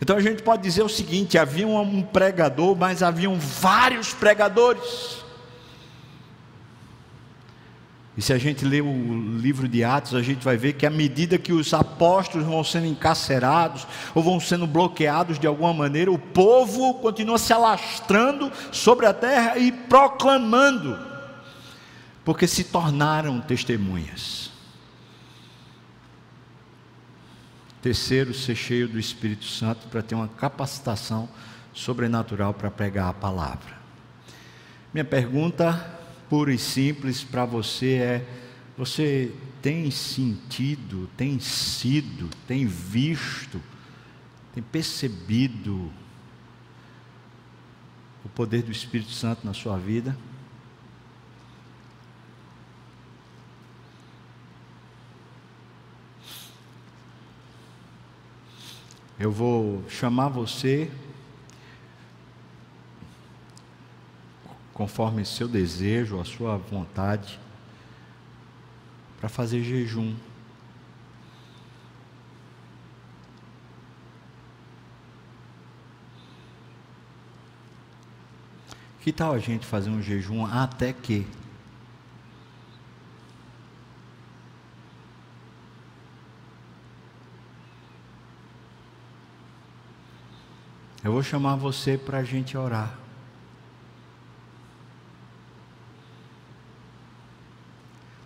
Então 0.00 0.16
a 0.16 0.20
gente 0.20 0.44
pode 0.44 0.62
dizer 0.62 0.84
o 0.84 0.88
seguinte: 0.88 1.36
havia 1.36 1.66
um 1.66 2.02
pregador, 2.02 2.76
mas 2.76 3.02
haviam 3.02 3.36
vários 3.36 4.14
pregadores. 4.14 5.21
E 8.16 8.20
se 8.20 8.32
a 8.32 8.38
gente 8.38 8.64
ler 8.64 8.82
o 8.82 9.38
livro 9.38 9.66
de 9.66 9.82
Atos, 9.82 10.14
a 10.14 10.20
gente 10.20 10.44
vai 10.44 10.56
ver 10.56 10.74
que 10.74 10.84
à 10.84 10.90
medida 10.90 11.38
que 11.38 11.52
os 11.52 11.72
apóstolos 11.72 12.46
vão 12.46 12.62
sendo 12.62 12.86
encarcerados 12.86 13.86
ou 14.14 14.22
vão 14.22 14.38
sendo 14.38 14.66
bloqueados 14.66 15.38
de 15.38 15.46
alguma 15.46 15.72
maneira, 15.72 16.12
o 16.12 16.18
povo 16.18 16.94
continua 16.94 17.38
se 17.38 17.54
alastrando 17.54 18.52
sobre 18.70 19.06
a 19.06 19.14
terra 19.14 19.56
e 19.56 19.72
proclamando, 19.72 20.98
porque 22.22 22.46
se 22.46 22.64
tornaram 22.64 23.40
testemunhas. 23.40 24.50
Terceiro, 27.80 28.34
ser 28.34 28.54
cheio 28.54 28.86
do 28.86 28.98
Espírito 28.98 29.46
Santo 29.46 29.88
para 29.88 30.02
ter 30.02 30.14
uma 30.14 30.28
capacitação 30.28 31.28
sobrenatural 31.72 32.52
para 32.52 32.70
pregar 32.70 33.08
a 33.08 33.14
palavra. 33.14 33.80
Minha 34.92 35.04
pergunta 35.04 36.01
pura 36.32 36.50
e 36.50 36.56
simples 36.56 37.22
para 37.22 37.44
você 37.44 37.96
é: 37.96 38.26
você 38.74 39.30
tem 39.60 39.90
sentido, 39.90 41.06
tem 41.14 41.38
sido, 41.38 42.30
tem 42.46 42.64
visto, 42.64 43.60
tem 44.54 44.62
percebido 44.62 45.92
o 48.24 48.30
poder 48.30 48.62
do 48.62 48.72
Espírito 48.72 49.10
Santo 49.10 49.46
na 49.46 49.52
sua 49.52 49.76
vida? 49.76 50.16
Eu 59.18 59.30
vou 59.30 59.84
chamar 59.86 60.30
você 60.30 60.90
conforme 64.72 65.24
seu 65.24 65.46
desejo, 65.46 66.20
a 66.20 66.24
sua 66.24 66.56
vontade, 66.56 67.38
para 69.18 69.28
fazer 69.28 69.62
jejum. 69.62 70.14
Que 79.00 79.12
tal 79.12 79.32
a 79.32 79.38
gente 79.38 79.66
fazer 79.66 79.90
um 79.90 80.00
jejum 80.00 80.46
até 80.46 80.92
que? 80.92 81.26
Eu 91.04 91.10
vou 91.10 91.22
chamar 91.22 91.56
você 91.56 91.98
para 91.98 92.18
a 92.18 92.24
gente 92.24 92.56
orar. 92.56 93.01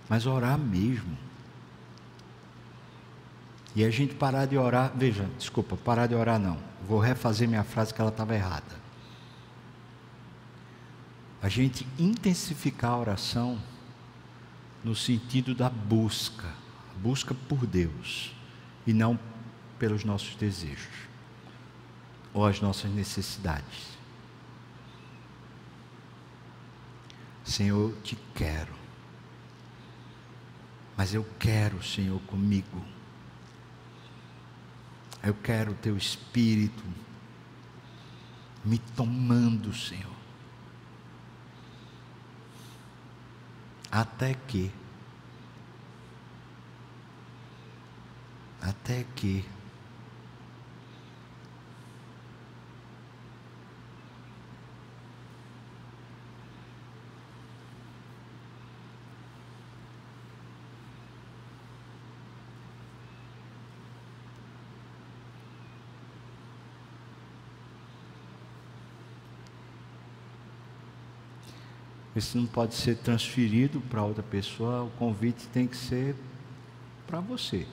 Mas 0.09 0.27
orar 0.27 0.59
mesmo. 0.59 1.17
E 3.75 3.85
a 3.85 3.91
gente 3.91 4.15
parar 4.15 4.47
de 4.47 4.57
orar, 4.57 4.93
veja, 4.95 5.29
desculpa, 5.39 5.77
parar 5.77 6.07
de 6.07 6.15
orar 6.15 6.39
não. 6.39 6.59
Vou 6.89 6.99
refazer 6.99 7.49
minha 7.49 7.65
frase 7.65 7.93
que 7.93 8.01
ela 8.01 8.11
estava 8.11 8.35
errada. 8.35 8.87
A 11.43 11.49
gente 11.49 11.87
intensificar 11.99 12.93
a 12.93 12.99
oração 12.99 13.59
no 14.83 14.95
sentido 14.95 15.55
da 15.55 15.69
busca, 15.69 16.49
busca 16.97 17.35
por 17.35 17.67
Deus 17.67 18.35
e 18.87 18.93
não 18.93 19.19
pelos 19.79 20.05
nossos 20.05 20.35
desejos 20.37 21.07
ou 22.33 22.47
as 22.47 22.61
nossas 22.61 22.91
necessidades. 22.91 23.97
Senhor, 27.45 27.95
te 28.03 28.17
quero. 28.35 28.86
Mas 30.97 31.13
eu 31.13 31.27
quero, 31.39 31.83
Senhor, 31.83 32.21
comigo. 32.23 32.83
Eu 35.23 35.35
quero 35.35 35.73
o 35.73 35.75
teu 35.75 35.97
espírito 35.97 36.83
me 38.65 38.79
tomando, 38.79 39.75
Senhor. 39.75 40.17
Até 43.91 44.35
que, 44.35 44.73
até 48.61 49.05
que 49.15 49.45
Esse 72.17 72.39
não 72.39 72.47
pode 72.47 72.75
ser 72.75 72.97
transferido 72.97 73.79
para 73.91 74.03
outra 74.03 74.23
pessoa, 74.23 74.85
o 74.85 74.91
convite 74.93 75.47
tem 75.49 75.67
que 75.67 75.77
ser 75.77 76.17
para 77.07 77.21
você. 77.21 77.67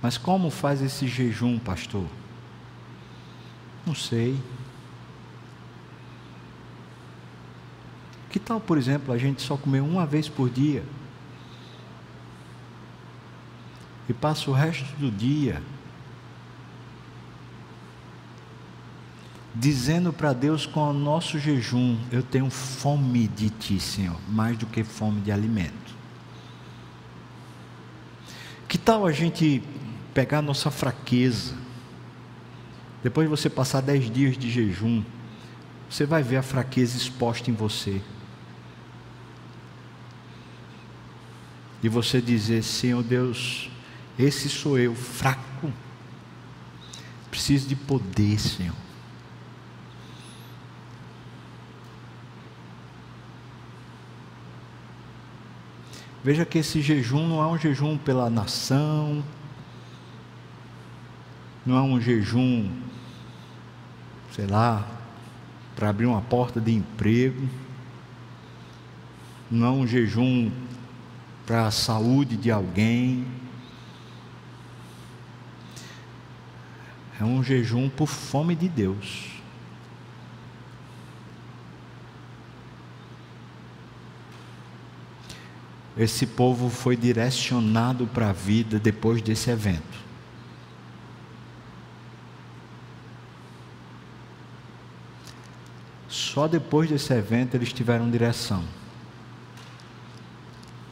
Mas 0.00 0.16
como 0.16 0.48
faz 0.48 0.80
esse 0.80 1.06
jejum, 1.06 1.58
pastor? 1.58 2.06
Não 3.86 3.94
sei. 3.94 4.40
Que 8.30 8.38
tal, 8.38 8.58
por 8.58 8.78
exemplo, 8.78 9.12
a 9.12 9.18
gente 9.18 9.42
só 9.42 9.54
comer 9.54 9.80
uma 9.80 10.06
vez 10.06 10.30
por 10.30 10.48
dia? 10.48 10.82
E 14.08 14.14
passa 14.14 14.50
o 14.50 14.54
resto 14.54 14.96
do 14.96 15.10
dia 15.10 15.62
dizendo 19.54 20.12
para 20.12 20.32
Deus 20.32 20.66
com 20.66 20.90
o 20.90 20.92
nosso 20.92 21.38
jejum: 21.38 21.98
Eu 22.10 22.22
tenho 22.22 22.50
fome 22.50 23.28
de 23.28 23.50
Ti, 23.50 23.78
Senhor, 23.78 24.18
mais 24.28 24.58
do 24.58 24.66
que 24.66 24.82
fome 24.82 25.20
de 25.20 25.30
alimento. 25.30 25.94
Que 28.68 28.76
tal 28.76 29.06
a 29.06 29.12
gente 29.12 29.62
pegar 30.12 30.38
a 30.38 30.42
nossa 30.42 30.70
fraqueza, 30.70 31.54
depois 33.02 33.28
de 33.28 33.30
você 33.30 33.48
passar 33.48 33.80
dez 33.80 34.10
dias 34.10 34.36
de 34.36 34.50
jejum, 34.50 35.02
você 35.88 36.04
vai 36.04 36.22
ver 36.22 36.38
a 36.38 36.42
fraqueza 36.42 36.96
exposta 36.96 37.50
em 37.50 37.54
você. 37.54 38.00
E 41.82 41.88
você 41.88 42.20
dizer: 42.20 42.62
Senhor 42.62 43.02
Deus, 43.02 43.70
esse 44.18 44.48
sou 44.48 44.78
eu, 44.78 44.94
fraco 44.94 45.44
preciso 47.34 47.66
de 47.66 47.74
poder, 47.74 48.38
Senhor. 48.38 48.83
Veja 56.24 56.46
que 56.46 56.56
esse 56.56 56.80
jejum 56.80 57.28
não 57.28 57.42
é 57.42 57.46
um 57.46 57.58
jejum 57.58 57.98
pela 57.98 58.30
nação, 58.30 59.22
não 61.66 61.76
é 61.76 61.82
um 61.82 62.00
jejum, 62.00 62.70
sei 64.32 64.46
lá, 64.46 64.88
para 65.76 65.90
abrir 65.90 66.06
uma 66.06 66.22
porta 66.22 66.62
de 66.62 66.72
emprego, 66.72 67.46
não 69.50 69.66
é 69.66 69.70
um 69.70 69.86
jejum 69.86 70.50
para 71.44 71.66
a 71.66 71.70
saúde 71.70 72.38
de 72.38 72.50
alguém, 72.50 73.26
é 77.20 77.24
um 77.24 77.44
jejum 77.44 77.90
por 77.90 78.08
fome 78.08 78.56
de 78.56 78.70
Deus. 78.70 79.33
Esse 85.96 86.26
povo 86.26 86.68
foi 86.68 86.96
direcionado 86.96 88.06
para 88.06 88.30
a 88.30 88.32
vida 88.32 88.78
depois 88.78 89.22
desse 89.22 89.50
evento. 89.50 90.04
Só 96.08 96.48
depois 96.48 96.90
desse 96.90 97.12
evento 97.12 97.54
eles 97.54 97.72
tiveram 97.72 98.10
direção. 98.10 98.64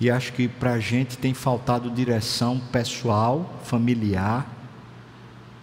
E 0.00 0.11
acho 0.11 0.32
que 0.32 0.48
para 0.48 0.72
a 0.72 0.80
gente 0.80 1.16
tem 1.16 1.32
faltado 1.32 1.90
direção 1.90 2.59
pessoal, 2.59 3.61
familiar, 3.64 4.46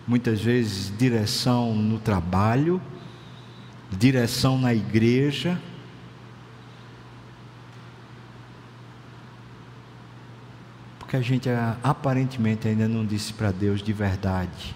muitas 0.08 0.42
vezes 0.42 0.92
direção 0.98 1.76
no 1.76 2.00
trabalho, 2.00 2.82
direção 3.92 4.58
na 4.58 4.74
igreja. 4.74 5.62
Porque 11.10 11.18
a 11.18 11.22
gente 11.24 11.50
aparentemente 11.82 12.68
ainda 12.68 12.88
não 12.88 13.04
disse 13.04 13.34
para 13.34 13.52
Deus 13.52 13.82
de 13.82 13.92
verdade 13.92 14.76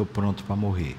estou 0.00 0.06
pronto 0.06 0.42
para 0.42 0.56
morrer. 0.56 0.96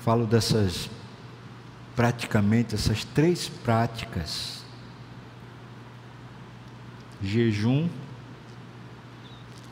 Falo 0.00 0.26
dessas, 0.26 0.90
praticamente, 1.94 2.74
essas 2.74 3.04
três 3.04 3.48
práticas: 3.48 4.64
jejum, 7.22 7.88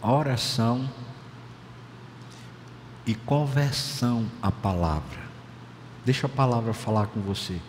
oração 0.03 0.89
e 3.07 3.15
conversão 3.15 4.27
à 4.43 4.51
palavra. 4.51 5.21
Deixa 6.05 6.27
a 6.27 6.31
palavra 6.31 6.73
falar 6.73 7.07
com 7.09 7.21
você. 7.21 7.61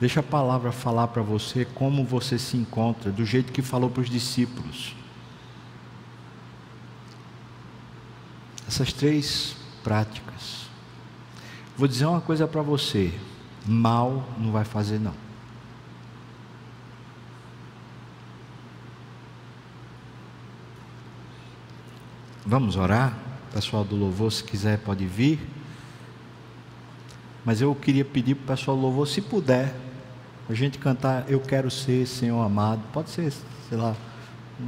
Deixa 0.00 0.20
a 0.20 0.22
palavra 0.22 0.72
falar 0.72 1.08
para 1.08 1.22
você 1.22 1.64
como 1.64 2.04
você 2.04 2.38
se 2.38 2.56
encontra, 2.56 3.12
do 3.12 3.24
jeito 3.24 3.52
que 3.52 3.60
falou 3.60 3.90
para 3.90 4.02
os 4.02 4.08
discípulos. 4.08 4.94
Essas 8.66 8.92
três 8.92 9.56
práticas. 9.82 10.68
Vou 11.76 11.86
dizer 11.86 12.06
uma 12.06 12.20
coisa 12.20 12.46
para 12.46 12.62
você: 12.62 13.12
mal 13.66 14.26
não 14.38 14.52
vai 14.52 14.64
fazer, 14.64 14.98
não. 14.98 15.29
Vamos 22.50 22.74
orar? 22.74 23.16
Pessoal 23.54 23.84
do 23.84 23.94
louvor, 23.94 24.32
se 24.32 24.42
quiser, 24.42 24.76
pode 24.78 25.06
vir. 25.06 25.38
Mas 27.44 27.60
eu 27.60 27.72
queria 27.76 28.04
pedir 28.04 28.34
para 28.34 28.42
o 28.42 28.56
pessoal 28.56 28.76
do 28.76 28.82
louvor, 28.82 29.06
se 29.06 29.20
puder, 29.20 29.72
a 30.48 30.52
gente 30.52 30.76
cantar 30.76 31.30
Eu 31.30 31.38
Quero 31.38 31.70
Ser 31.70 32.08
Senhor 32.08 32.42
Amado, 32.42 32.82
pode 32.92 33.10
ser, 33.10 33.32
sei 33.68 33.78
lá, 33.78 33.94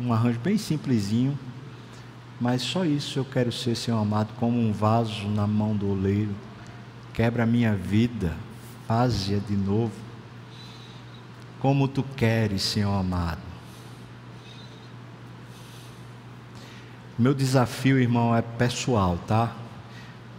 um 0.01 0.13
arranjo 0.13 0.39
bem 0.39 0.57
simplesinho, 0.57 1.37
mas 2.41 2.63
só 2.63 2.85
isso 2.85 3.19
eu 3.19 3.25
quero 3.25 3.51
ser 3.51 3.75
Senhor 3.75 3.99
amado, 3.99 4.33
como 4.39 4.61
um 4.61 4.73
vaso 4.73 5.27
na 5.27 5.49
mão 5.49 5.75
do 5.75 5.91
oleiro, 5.91 6.37
quebra 7.13 7.43
a 7.43 7.47
minha 7.47 7.75
vida, 7.75 8.37
faz-a 8.87 9.39
de 9.39 9.57
novo, 9.57 9.91
como 11.59 11.89
tu 11.89 12.05
queres, 12.17 12.63
Senhor 12.63 12.95
amado. 12.95 13.52
Meu 17.19 17.35
desafio, 17.35 17.99
irmão, 17.99 18.35
é 18.35 18.41
pessoal, 18.41 19.19
tá? 19.27 19.55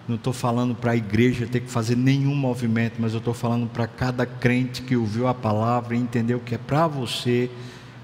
Não 0.08 0.16
estou 0.16 0.34
falando 0.34 0.76
para 0.76 0.92
a 0.92 0.96
igreja 0.96 1.48
ter 1.48 1.62
que 1.62 1.70
fazer 1.70 1.96
nenhum 1.96 2.36
movimento, 2.36 2.96
mas 3.00 3.14
eu 3.14 3.20
estou 3.20 3.34
falando 3.34 3.70
para 3.70 3.88
cada 3.88 4.26
crente 4.26 4.82
que 4.82 4.96
ouviu 4.96 5.28
a 5.28 5.34
palavra 5.34 5.96
e 5.96 6.00
entendeu 6.00 6.40
que 6.40 6.56
é 6.56 6.58
para 6.58 6.88
você, 6.88 7.50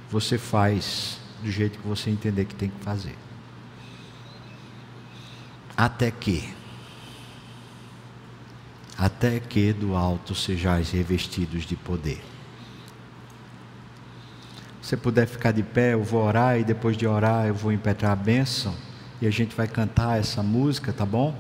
você 0.09 0.38
faz 0.38 1.20
do 1.43 1.51
jeito 1.51 1.80
que 1.80 1.88
você 1.88 2.09
entender 2.09 2.45
que 2.45 2.55
tem 2.55 2.70
que 2.70 2.84
fazer. 2.84 3.15
Até 5.76 6.11
que, 6.11 6.47
até 8.97 9.39
que 9.39 9.74
do 9.74 9.95
alto 9.95 10.36
sejais 10.36 10.91
revestidos 10.91 11.65
de 11.65 11.76
poder. 11.76 12.22
Se 14.82 14.95
puder 14.95 15.27
ficar 15.27 15.51
de 15.51 15.63
pé, 15.63 15.93
eu 15.93 16.03
vou 16.03 16.23
orar 16.23 16.59
e 16.59 16.63
depois 16.63 16.95
de 16.95 17.05
orar 17.05 17.47
eu 17.47 17.53
vou 17.53 17.71
impetrar 17.71 18.11
a 18.11 18.15
bênção 18.15 18.73
e 19.21 19.27
a 19.27 19.32
gente 19.32 19.55
vai 19.55 19.67
cantar 19.67 20.19
essa 20.19 20.41
música, 20.41 20.93
tá 20.93 21.05
bom? 21.05 21.36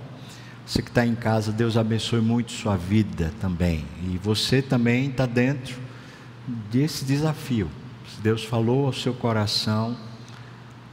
Você 0.65 0.81
que 0.81 0.89
está 0.89 1.05
em 1.05 1.15
casa, 1.15 1.51
Deus 1.51 1.77
abençoe 1.77 2.21
muito 2.21 2.51
sua 2.51 2.75
vida 2.75 3.33
também. 3.39 3.85
E 4.03 4.17
você 4.17 4.61
também 4.61 5.09
está 5.09 5.25
dentro 5.25 5.77
desse 6.69 7.05
desafio. 7.05 7.69
Se 8.07 8.21
Deus 8.21 8.43
falou 8.43 8.87
ao 8.87 8.93
seu 8.93 9.13
coração, 9.13 9.97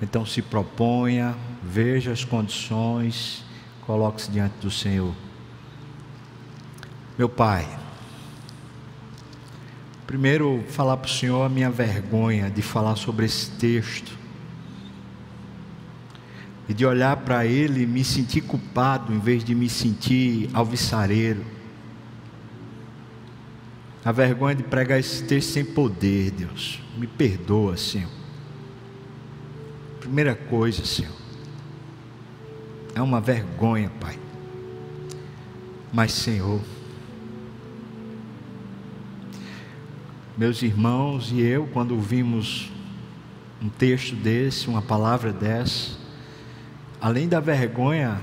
então 0.01 0.25
se 0.25 0.41
proponha, 0.41 1.35
veja 1.63 2.13
as 2.13 2.25
condições, 2.25 3.45
coloque-se 3.87 4.31
diante 4.31 4.55
do 4.61 4.71
Senhor. 4.71 5.15
Meu 7.19 7.29
Pai, 7.29 7.67
primeiro 10.07 10.63
falar 10.69 10.97
para 10.97 11.09
o 11.09 11.11
Senhor 11.11 11.43
a 11.43 11.49
minha 11.49 11.71
vergonha 11.71 12.49
de 12.49 12.63
falar 12.63 12.95
sobre 12.97 13.27
esse 13.27 13.51
texto 13.53 14.17
e 16.69 16.75
de 16.75 16.87
olhar 16.87 17.17
para 17.19 17.45
ele 17.45 17.83
e 17.83 17.87
me 17.87 18.05
sentir 18.05 18.43
culpado 18.43 19.13
em 19.13 19.19
vez 19.19 19.45
de 19.45 19.55
me 19.55 19.69
sentir 19.69 20.49
alvissareiro. 20.53 21.45
A 24.05 24.13
vergonha 24.13 24.55
de 24.55 24.63
pregar 24.63 25.01
esse 25.01 25.25
texto 25.25 25.51
sem 25.51 25.65
poder, 25.65 26.31
Deus. 26.31 26.81
Me 26.97 27.09
perdoa, 27.09 27.77
Senhor. 27.77 28.11
Primeira 29.99 30.37
coisa, 30.37 30.85
Senhor. 30.85 31.15
É 32.95 33.03
uma 33.03 33.21
vergonha, 33.21 33.91
Pai. 34.01 34.17
Mas, 35.93 36.13
Senhor, 36.13 36.61
meus 40.37 40.61
irmãos 40.63 41.33
e 41.33 41.41
eu, 41.41 41.67
quando 41.73 41.99
vimos 41.99 42.71
um 43.63 43.71
texto 43.71 44.15
desse, 44.15 44.69
uma 44.69 44.83
palavra 44.83 45.33
dessa, 45.33 45.93
além 47.01 47.27
da 47.27 47.41
vergonha, 47.41 48.21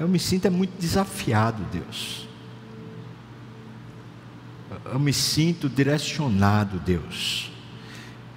eu 0.00 0.08
me 0.08 0.18
sinto 0.18 0.46
é 0.46 0.50
muito 0.50 0.72
desafiado, 0.78 1.62
Deus. 1.70 2.26
Eu 4.86 4.98
me 4.98 5.12
sinto 5.12 5.68
direcionado, 5.68 6.78
Deus. 6.78 7.52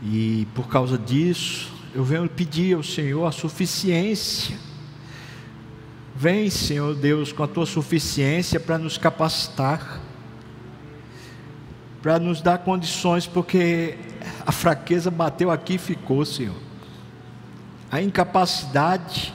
E 0.04 0.46
por 0.54 0.68
causa 0.68 0.98
disso, 0.98 1.72
eu 1.96 2.04
venho 2.04 2.28
pedir 2.30 2.76
ao 2.76 2.84
Senhor 2.84 3.26
a 3.26 3.32
suficiência. 3.32 4.58
Vem, 6.14 6.50
Senhor 6.50 6.94
Deus, 6.94 7.32
com 7.32 7.44
a 7.44 7.48
tua 7.48 7.66
suficiência 7.66 8.60
para 8.60 8.78
nos 8.78 8.98
capacitar, 8.98 10.02
para 12.08 12.20
nos 12.20 12.40
dar 12.42 12.60
condições, 12.60 13.28
porque 13.28 13.98
a 14.46 14.52
fraqueza 14.54 15.12
bateu 15.12 15.52
aqui 15.52 15.74
e 15.74 15.78
ficou, 15.78 16.24
Senhor. 16.24 16.56
A 17.92 18.02
incapacidade, 18.02 19.34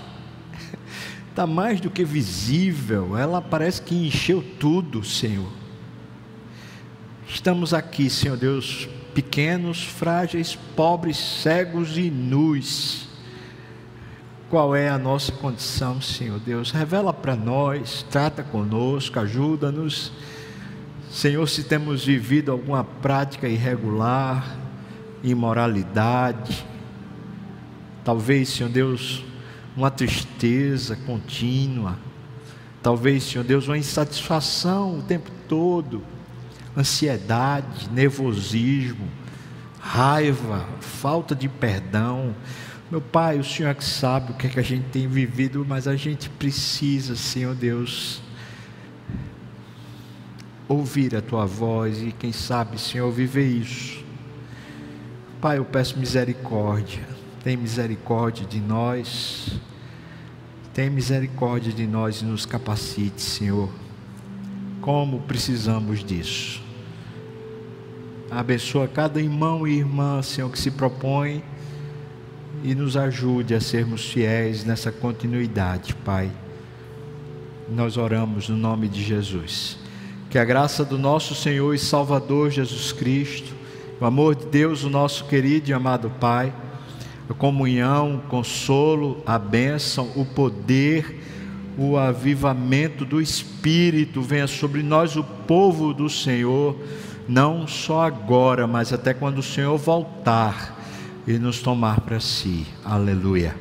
está 1.28 1.44
mais 1.46 1.82
do 1.82 1.90
que 1.90 2.02
visível, 2.02 3.14
ela 3.14 3.42
parece 3.42 3.82
que 3.82 3.94
encheu 3.94 4.42
tudo, 4.58 5.04
Senhor. 5.04 5.52
Estamos 7.28 7.74
aqui, 7.74 8.08
Senhor 8.08 8.38
Deus, 8.38 8.88
pequenos, 9.12 9.82
frágeis, 9.82 10.58
pobres, 10.74 11.18
cegos 11.18 11.98
e 11.98 12.10
nus. 12.10 13.06
Qual 14.48 14.74
é 14.74 14.88
a 14.88 14.96
nossa 14.96 15.30
condição, 15.30 16.00
Senhor 16.00 16.40
Deus? 16.40 16.70
Revela 16.70 17.12
para 17.12 17.36
nós, 17.36 18.02
trata 18.10 18.42
conosco, 18.42 19.20
ajuda-nos. 19.20 20.10
Senhor, 21.12 21.46
se 21.46 21.62
temos 21.62 22.06
vivido 22.06 22.50
alguma 22.50 22.82
prática 22.82 23.46
irregular, 23.46 24.56
imoralidade, 25.22 26.66
talvez, 28.02 28.48
Senhor 28.48 28.70
Deus, 28.70 29.22
uma 29.76 29.90
tristeza 29.90 30.96
contínua, 30.96 31.98
talvez, 32.82 33.24
Senhor 33.24 33.44
Deus, 33.44 33.68
uma 33.68 33.76
insatisfação 33.76 35.00
o 35.00 35.02
tempo 35.02 35.30
todo, 35.46 36.02
ansiedade, 36.74 37.90
nervosismo, 37.90 39.06
raiva, 39.78 40.66
falta 40.80 41.34
de 41.34 41.46
perdão. 41.46 42.34
Meu 42.90 43.02
Pai, 43.02 43.38
o 43.38 43.44
Senhor 43.44 43.68
é 43.68 43.74
que 43.74 43.84
sabe 43.84 44.32
o 44.32 44.34
que, 44.34 44.46
é 44.46 44.50
que 44.50 44.58
a 44.58 44.64
gente 44.64 44.86
tem 44.86 45.06
vivido, 45.06 45.62
mas 45.68 45.86
a 45.86 45.94
gente 45.94 46.30
precisa, 46.30 47.14
Senhor 47.14 47.54
Deus, 47.54 48.22
ouvir 50.68 51.14
a 51.16 51.20
Tua 51.20 51.46
voz 51.46 52.02
e, 52.02 52.12
quem 52.12 52.32
sabe, 52.32 52.80
Senhor, 52.80 53.10
viver 53.10 53.46
isso. 53.46 54.02
Pai, 55.40 55.58
eu 55.58 55.64
peço 55.64 55.98
misericórdia, 55.98 57.02
tem 57.42 57.56
misericórdia 57.56 58.46
de 58.46 58.60
nós, 58.60 59.60
tem 60.72 60.88
misericórdia 60.88 61.72
de 61.72 61.86
nós 61.86 62.22
e 62.22 62.24
nos 62.24 62.46
capacite, 62.46 63.20
Senhor, 63.20 63.68
como 64.80 65.20
precisamos 65.20 66.04
disso. 66.04 66.62
Abençoa 68.30 68.88
cada 68.88 69.20
irmão 69.20 69.66
e 69.66 69.78
irmã, 69.78 70.22
Senhor, 70.22 70.50
que 70.50 70.58
se 70.58 70.70
propõe 70.70 71.42
e 72.64 72.74
nos 72.74 72.96
ajude 72.96 73.54
a 73.54 73.60
sermos 73.60 74.10
fiéis 74.10 74.64
nessa 74.64 74.92
continuidade, 74.92 75.94
Pai. 75.96 76.30
Nós 77.68 77.96
oramos 77.96 78.48
no 78.48 78.56
nome 78.56 78.88
de 78.88 79.02
Jesus. 79.02 79.81
Que 80.32 80.38
a 80.38 80.46
graça 80.46 80.82
do 80.82 80.96
nosso 80.96 81.34
Senhor 81.34 81.74
e 81.74 81.78
Salvador 81.78 82.50
Jesus 82.50 82.90
Cristo, 82.90 83.52
o 84.00 84.06
amor 84.06 84.34
de 84.34 84.46
Deus, 84.46 84.82
o 84.82 84.88
nosso 84.88 85.26
querido 85.26 85.68
e 85.68 85.74
amado 85.74 86.08
Pai, 86.08 86.50
a 87.28 87.34
comunhão, 87.34 88.16
o 88.16 88.28
consolo, 88.30 89.22
a 89.26 89.38
bênção, 89.38 90.10
o 90.16 90.24
poder, 90.24 91.20
o 91.76 91.98
avivamento 91.98 93.04
do 93.04 93.20
Espírito 93.20 94.22
venha 94.22 94.46
sobre 94.46 94.82
nós, 94.82 95.16
o 95.16 95.22
povo 95.22 95.92
do 95.92 96.08
Senhor 96.08 96.78
não 97.28 97.66
só 97.66 98.00
agora, 98.00 98.66
mas 98.66 98.90
até 98.90 99.12
quando 99.12 99.36
o 99.36 99.42
Senhor 99.42 99.76
voltar 99.76 100.80
e 101.26 101.34
nos 101.34 101.60
tomar 101.60 102.00
para 102.00 102.18
si. 102.20 102.66
Aleluia. 102.82 103.54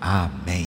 Amém. 0.00 0.46